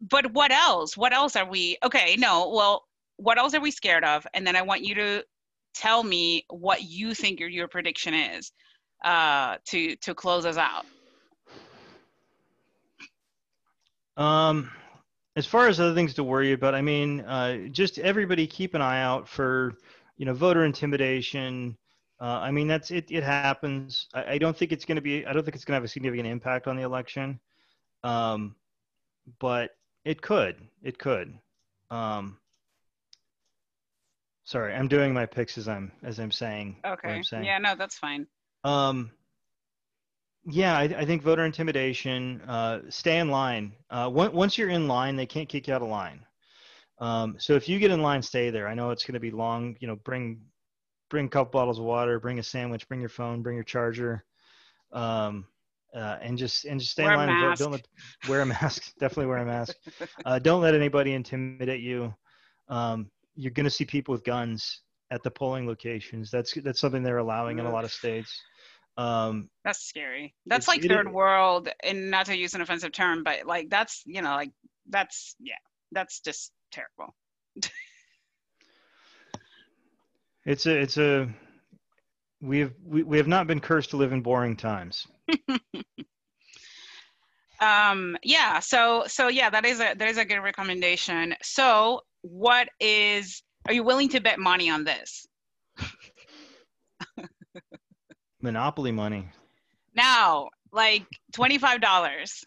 but 0.01 0.31
what 0.33 0.51
else? 0.51 0.95
What 0.95 1.13
else 1.13 1.35
are 1.35 1.49
we? 1.49 1.77
Okay, 1.83 2.17
no, 2.17 2.49
well, 2.49 2.83
what 3.15 3.37
else 3.37 3.53
are 3.55 3.61
we 3.61 3.71
scared 3.71 4.03
of? 4.03 4.27
And 4.33 4.45
then 4.45 4.55
I 4.55 4.61
want 4.61 4.83
you 4.83 4.95
to 4.95 5.23
tell 5.73 6.03
me 6.03 6.45
what 6.49 6.83
you 6.83 7.13
think 7.13 7.39
your, 7.39 7.49
your 7.49 7.67
prediction 7.67 8.13
is 8.13 8.51
uh, 9.03 9.57
to 9.65 9.95
to 9.97 10.13
close 10.13 10.45
us 10.45 10.57
out. 10.57 10.85
Um, 14.17 14.71
as 15.37 15.45
far 15.45 15.67
as 15.67 15.79
other 15.79 15.93
things 15.93 16.15
to 16.15 16.23
worry 16.23 16.53
about, 16.53 16.73
I 16.73 16.81
mean, 16.81 17.21
uh, 17.21 17.67
just 17.67 17.99
everybody 17.99 18.47
keep 18.47 18.73
an 18.73 18.81
eye 18.81 19.03
out 19.03 19.29
for, 19.29 19.75
you 20.17 20.25
know, 20.25 20.33
voter 20.33 20.65
intimidation. 20.65 21.77
Uh, 22.19 22.39
I 22.41 22.49
mean, 22.49 22.67
that's 22.67 22.89
it. 22.89 23.11
It 23.11 23.23
happens. 23.23 24.07
I, 24.15 24.33
I 24.33 24.37
don't 24.39 24.57
think 24.57 24.71
it's 24.71 24.83
going 24.83 24.95
to 24.95 25.01
be. 25.01 25.27
I 25.27 25.33
don't 25.33 25.43
think 25.43 25.55
it's 25.55 25.63
going 25.63 25.73
to 25.73 25.77
have 25.77 25.83
a 25.83 25.87
significant 25.87 26.27
impact 26.27 26.65
on 26.65 26.75
the 26.75 26.81
election, 26.81 27.39
um, 28.03 28.55
but 29.37 29.75
it 30.03 30.23
could. 30.23 30.55
It 30.81 30.97
could. 30.97 31.37
Um, 31.91 32.39
sorry, 34.43 34.73
I'm 34.73 34.87
doing 34.87 35.13
my 35.13 35.27
picks 35.27 35.59
as 35.59 35.67
I'm 35.67 35.91
as 36.01 36.19
I'm 36.19 36.31
saying. 36.31 36.77
Okay. 36.83 37.09
I'm 37.09 37.23
saying. 37.23 37.45
Yeah. 37.45 37.59
No, 37.59 37.75
that's 37.75 37.99
fine. 37.99 38.25
Um, 38.63 39.11
yeah, 40.49 40.77
I, 40.77 40.83
I, 40.83 41.05
think 41.05 41.21
voter 41.21 41.45
intimidation. 41.45 42.41
Uh, 42.47 42.79
stay 42.89 43.19
in 43.19 43.29
line. 43.29 43.73
Uh, 43.89 44.09
once 44.11 44.57
you're 44.57 44.69
in 44.69 44.87
line, 44.87 45.17
they 45.17 45.25
can't 45.25 45.49
kick 45.49 45.67
you 45.67 45.73
out 45.73 45.81
of 45.81 45.89
line. 45.89 46.25
Um, 46.99 47.35
so 47.37 47.53
if 47.53 47.67
you 47.67 47.79
get 47.79 47.91
in 47.91 48.01
line, 48.01 48.21
stay 48.21 48.49
there. 48.49 48.67
I 48.67 48.73
know 48.73 48.91
it's 48.91 49.03
going 49.03 49.13
to 49.13 49.19
be 49.19 49.29
long. 49.29 49.75
You 49.81 49.87
know, 49.87 49.97
bring 49.97 50.39
bring 51.09 51.25
a 51.25 51.29
couple 51.29 51.51
bottles 51.51 51.79
of 51.79 51.85
water, 51.85 52.19
bring 52.19 52.39
a 52.39 52.43
sandwich, 52.43 52.87
bring 52.87 53.01
your 53.01 53.09
phone, 53.09 53.41
bring 53.41 53.55
your 53.55 53.63
charger, 53.65 54.23
um, 54.93 55.45
uh, 55.93 56.17
and 56.21 56.37
just 56.37 56.63
and 56.63 56.79
just 56.79 56.93
stay 56.93 57.03
wear 57.03 57.13
in 57.13 57.19
line 57.19 57.29
and 57.29 57.41
vote. 57.41 57.57
Don't 57.57 57.71
let, 57.71 57.87
wear 58.29 58.41
a 58.41 58.45
mask. 58.45 58.93
Definitely 58.99 59.27
wear 59.27 59.39
a 59.39 59.45
mask. 59.45 59.75
Uh, 60.25 60.39
don't 60.39 60.61
let 60.61 60.73
anybody 60.73 61.13
intimidate 61.13 61.81
you. 61.81 62.15
Um, 62.69 63.11
you're 63.35 63.51
going 63.51 63.65
to 63.65 63.69
see 63.69 63.85
people 63.85 64.13
with 64.13 64.23
guns 64.23 64.81
at 65.11 65.23
the 65.23 65.31
polling 65.31 65.67
locations. 65.67 66.31
That's 66.31 66.53
that's 66.53 66.79
something 66.79 67.03
they're 67.03 67.17
allowing 67.17 67.59
in 67.59 67.65
a 67.65 67.71
lot 67.71 67.83
of 67.83 67.91
states. 67.91 68.41
Um, 68.97 69.49
that's 69.63 69.83
scary. 69.83 70.33
That's 70.47 70.67
like 70.67 70.81
third 70.83 71.11
world, 71.11 71.69
and 71.83 72.09
not 72.09 72.25
to 72.27 72.37
use 72.37 72.55
an 72.55 72.61
offensive 72.61 72.91
term, 72.91 73.23
but 73.23 73.45
like 73.45 73.69
that's 73.69 74.01
you 74.05 74.21
know 74.21 74.31
like 74.31 74.51
that's 74.89 75.35
yeah, 75.39 75.55
that's 75.91 76.19
just 76.19 76.51
terrible. 76.71 77.15
it's 80.45 80.65
a 80.65 80.77
it's 80.77 80.97
a 80.97 81.29
we 82.41 82.59
have 82.59 82.73
we, 82.83 83.03
we 83.03 83.17
have 83.17 83.27
not 83.27 83.45
been 83.47 83.59
cursed 83.59 83.91
to 83.91 83.97
live 83.97 84.13
in 84.13 84.21
boring 84.21 84.55
times. 84.55 85.05
um 87.59 88.15
yeah 88.23 88.59
so 88.59 89.03
so 89.07 89.27
yeah 89.29 89.49
that 89.49 89.65
is 89.65 89.79
a 89.79 89.95
that 89.95 90.07
is 90.07 90.17
a 90.19 90.25
good 90.25 90.39
recommendation 90.39 91.33
so 91.41 92.01
what 92.21 92.69
is 92.79 93.41
are 93.67 93.73
you 93.73 93.83
willing 93.83 94.07
to 94.07 94.19
bet 94.19 94.37
money 94.37 94.69
on 94.69 94.83
this 94.83 95.25
Monopoly 98.41 98.91
money. 98.91 99.27
Now, 99.95 100.49
like 100.71 101.05
twenty-five 101.33 101.81
dollars. 101.81 102.43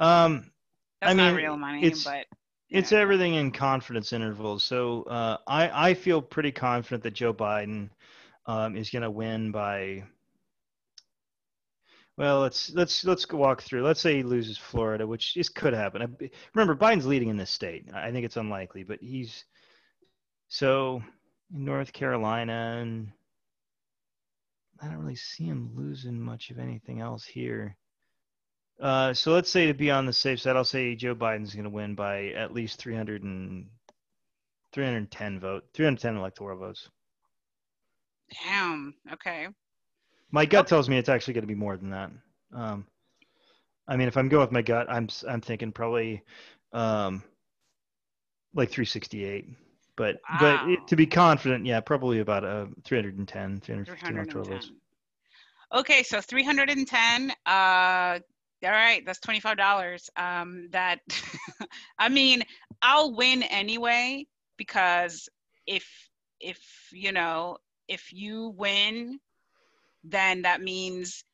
Um, 0.00 0.50
That's 1.00 1.12
I 1.12 1.14
mean, 1.14 1.26
not 1.26 1.36
real 1.36 1.56
money, 1.56 1.84
it's, 1.84 2.04
but 2.04 2.26
it's 2.68 2.92
know. 2.92 2.98
everything 2.98 3.34
in 3.34 3.52
confidence 3.52 4.12
intervals. 4.12 4.64
So 4.64 5.04
uh, 5.04 5.36
I 5.46 5.90
I 5.90 5.94
feel 5.94 6.20
pretty 6.20 6.52
confident 6.52 7.04
that 7.04 7.14
Joe 7.14 7.32
Biden 7.32 7.90
um, 8.46 8.76
is 8.76 8.90
going 8.90 9.02
to 9.02 9.10
win 9.10 9.52
by. 9.52 10.04
Well, 12.16 12.40
let's 12.40 12.70
let's 12.74 13.04
let's 13.04 13.30
walk 13.30 13.62
through. 13.62 13.84
Let's 13.84 14.00
say 14.00 14.16
he 14.16 14.22
loses 14.24 14.58
Florida, 14.58 15.06
which 15.06 15.36
is 15.36 15.48
could 15.48 15.72
happen. 15.72 16.16
Remember, 16.54 16.74
Biden's 16.74 17.06
leading 17.06 17.28
in 17.28 17.36
this 17.36 17.50
state. 17.50 17.86
I 17.94 18.10
think 18.10 18.24
it's 18.24 18.36
unlikely, 18.36 18.82
but 18.82 18.98
he's 19.00 19.44
so 20.48 21.00
in 21.54 21.64
North 21.64 21.92
Carolina 21.92 22.78
and 22.80 23.12
I 24.80 24.86
don't 24.86 24.98
really 24.98 25.16
see 25.16 25.44
him 25.44 25.70
losing 25.74 26.20
much 26.20 26.50
of 26.50 26.58
anything 26.58 27.00
else 27.00 27.24
here. 27.24 27.76
Uh, 28.80 29.12
so 29.12 29.32
let's 29.32 29.50
say 29.50 29.66
to 29.66 29.74
be 29.74 29.90
on 29.90 30.06
the 30.06 30.12
safe 30.12 30.40
side, 30.40 30.54
I'll 30.54 30.64
say 30.64 30.94
Joe 30.94 31.14
Biden's 31.14 31.52
going 31.52 31.64
to 31.64 31.70
win 31.70 31.94
by 31.94 32.28
at 32.28 32.54
least 32.54 32.80
300 32.80 33.24
and 33.24 33.66
310 34.72 35.40
vote, 35.40 35.64
310 35.74 36.16
electoral 36.16 36.58
votes. 36.58 36.88
Damn. 38.44 38.94
Okay. 39.12 39.48
My 40.30 40.46
gut 40.46 40.66
okay. 40.66 40.68
tells 40.68 40.88
me 40.88 40.98
it's 40.98 41.08
actually 41.08 41.34
going 41.34 41.42
to 41.42 41.48
be 41.48 41.54
more 41.54 41.76
than 41.76 41.90
that. 41.90 42.10
Um, 42.54 42.86
I 43.88 43.96
mean, 43.96 44.06
if 44.06 44.16
I'm 44.16 44.28
going 44.28 44.42
with 44.42 44.52
my 44.52 44.62
gut, 44.62 44.86
I'm 44.90 45.08
I'm 45.26 45.40
thinking 45.40 45.72
probably 45.72 46.22
um, 46.72 47.22
like 48.54 48.68
368. 48.70 49.46
But 49.98 50.20
wow. 50.30 50.60
but 50.62 50.70
it, 50.70 50.86
to 50.86 50.96
be 50.96 51.06
confident, 51.06 51.66
yeah, 51.66 51.80
probably 51.80 52.20
about 52.20 52.44
uh, 52.44 52.66
310, 52.84 53.60
310. 53.60 54.60
Okay, 55.74 56.02
so 56.02 56.20
310. 56.20 57.30
Uh, 57.44 58.18
all 58.64 58.70
right, 58.70 59.04
that's 59.04 59.18
$25. 59.18 60.08
Um, 60.16 60.68
that, 60.70 61.00
I 61.98 62.08
mean, 62.08 62.42
I'll 62.80 63.14
win 63.14 63.42
anyway 63.42 64.26
because 64.56 65.28
if 65.66 65.84
if 66.40 66.60
you 66.92 67.12
know 67.12 67.58
if 67.88 68.12
you 68.12 68.54
win, 68.56 69.18
then 70.04 70.42
that 70.42 70.62
means 70.62 71.24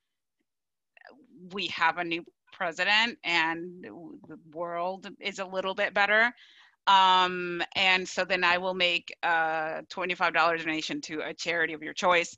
we 1.53 1.67
have 1.67 1.99
a 1.99 2.05
new 2.05 2.25
president 2.53 3.19
and 3.25 3.85
the 4.29 4.39
world 4.53 5.09
is 5.21 5.39
a 5.39 5.45
little 5.45 5.75
bit 5.75 5.93
better. 5.93 6.33
Um, 6.87 7.63
and 7.75 8.07
so 8.07 8.25
then 8.25 8.45
I 8.45 8.59
will 8.59 8.75
make 8.75 9.15
a 9.23 9.83
$25 9.91 10.59
donation 10.59 11.01
to 11.03 11.21
a 11.21 11.35
charity 11.35 11.73
of 11.73 11.83
your 11.83 11.95
choice. 11.95 12.37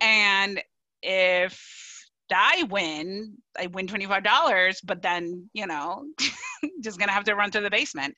And 0.00 0.62
if 1.02 2.08
I 2.32 2.64
win, 2.70 3.36
I 3.58 3.66
win 3.66 3.86
$25, 3.86 4.76
but 4.84 5.02
then, 5.02 5.50
you 5.52 5.66
know, 5.66 6.04
just 6.80 6.98
gonna 6.98 7.12
have 7.12 7.24
to 7.24 7.34
run 7.34 7.50
to 7.50 7.60
the 7.60 7.70
basement. 7.70 8.14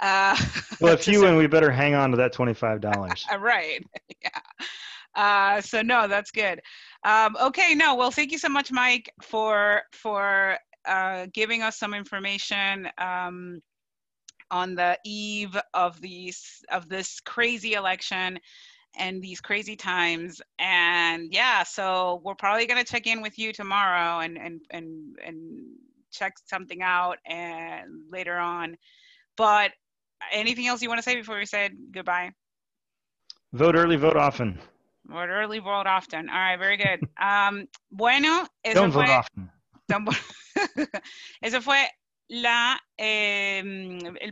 Uh, 0.00 0.36
well, 0.80 0.92
if 0.92 1.08
you 1.08 1.22
win, 1.22 1.36
we 1.36 1.46
better 1.46 1.70
hang 1.70 1.94
on 1.94 2.10
to 2.10 2.16
that 2.18 2.34
$25. 2.34 3.24
right. 3.40 3.84
Yeah. 4.22 4.40
Uh, 5.14 5.60
so 5.62 5.80
no, 5.80 6.06
that's 6.06 6.30
good. 6.30 6.60
Um, 7.02 7.36
okay, 7.40 7.74
no, 7.74 7.94
well, 7.94 8.10
thank 8.10 8.32
you 8.32 8.38
so 8.38 8.50
much, 8.50 8.70
Mike, 8.70 9.10
for 9.22 9.82
for 9.92 10.58
uh, 10.86 11.26
giving 11.32 11.62
us 11.62 11.78
some 11.78 11.94
information 11.94 12.88
um, 12.98 13.60
on 14.50 14.74
the 14.74 14.98
eve 15.04 15.56
of 15.74 16.00
these 16.00 16.64
of 16.70 16.88
this 16.88 17.20
crazy 17.20 17.74
election 17.74 18.38
and 18.98 19.22
these 19.22 19.40
crazy 19.40 19.76
times. 19.76 20.40
And 20.58 21.32
yeah, 21.32 21.62
so 21.62 22.20
we're 22.24 22.34
probably 22.34 22.66
gonna 22.66 22.84
check 22.84 23.06
in 23.06 23.22
with 23.22 23.38
you 23.38 23.52
tomorrow 23.52 24.20
and 24.20 24.38
and 24.38 24.60
and 24.70 25.16
and 25.24 25.38
check 26.12 26.34
something 26.46 26.82
out 26.82 27.18
and 27.26 27.88
later 28.10 28.36
on. 28.36 28.76
But 29.36 29.72
anything 30.32 30.66
else 30.66 30.82
you 30.82 30.88
want 30.88 30.98
to 30.98 31.02
say 31.02 31.16
before 31.16 31.38
we 31.38 31.46
say 31.46 31.70
goodbye? 31.92 32.30
Vote 33.52 33.76
early, 33.76 33.96
vote 33.96 34.16
often. 34.16 34.58
Vote 35.06 35.28
early, 35.28 35.60
vote 35.60 35.86
often. 35.86 36.28
All 36.28 36.36
right, 36.36 36.58
very 36.58 36.76
good. 36.76 37.00
Um, 37.20 37.66
bueno, 37.92 38.46
eso 38.64 38.80
Don't 38.80 38.92
fue, 38.92 39.06
vote 39.06 39.10
often. 39.10 39.50
eso 41.42 41.60
fue 41.60 41.86
la, 42.28 42.78
eh, 42.98 43.62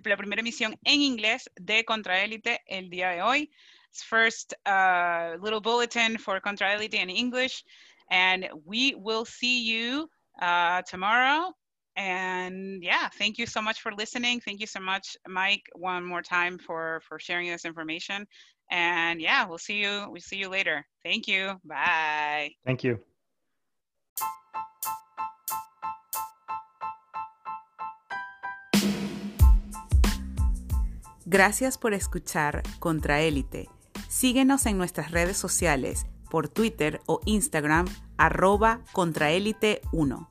la 0.04 0.16
primera 0.16 0.40
emisión 0.40 0.76
en 0.84 1.00
inglés 1.00 1.48
de 1.56 1.84
Contraélite 1.84 2.62
el 2.66 2.90
día 2.90 3.10
de 3.10 3.22
hoy. 3.22 3.50
First 3.92 4.54
uh, 4.66 5.36
little 5.40 5.60
bulletin 5.60 6.18
for 6.18 6.40
Contraélite 6.40 6.94
in 6.94 7.10
English. 7.10 7.64
And 8.10 8.48
we 8.64 8.94
will 8.96 9.24
see 9.24 9.62
you 9.62 10.08
uh, 10.40 10.82
tomorrow. 10.82 11.52
And 11.96 12.82
yeah, 12.82 13.08
thank 13.18 13.38
you 13.38 13.46
so 13.46 13.62
much 13.62 13.80
for 13.80 13.92
listening. 13.92 14.40
Thank 14.40 14.60
you 14.60 14.66
so 14.66 14.80
much, 14.80 15.16
Mike, 15.28 15.62
one 15.74 16.04
more 16.04 16.22
time 16.22 16.58
for, 16.58 17.00
for 17.08 17.18
sharing 17.20 17.48
this 17.48 17.64
information. 17.64 18.26
And 18.70 19.20
yeah, 19.20 19.46
we'll 19.46 19.58
see 19.58 19.80
you. 19.80 20.06
We'll 20.10 20.20
see 20.20 20.36
you 20.36 20.48
later. 20.48 20.84
Thank 21.04 21.28
you. 21.28 21.60
Bye. 21.64 22.50
Thank 22.64 22.82
you. 22.82 22.98
Gracias 31.26 31.78
por 31.78 31.94
escuchar 31.94 32.62
Contraélite. 32.80 33.70
Síguenos 34.08 34.66
en 34.66 34.76
nuestras 34.76 35.10
redes 35.10 35.38
sociales 35.38 36.06
por 36.30 36.48
Twitter 36.48 37.00
o 37.06 37.20
Instagram 37.24 37.86
arroba 38.18 38.80
contraélite 38.92 39.80
1. 39.92 40.30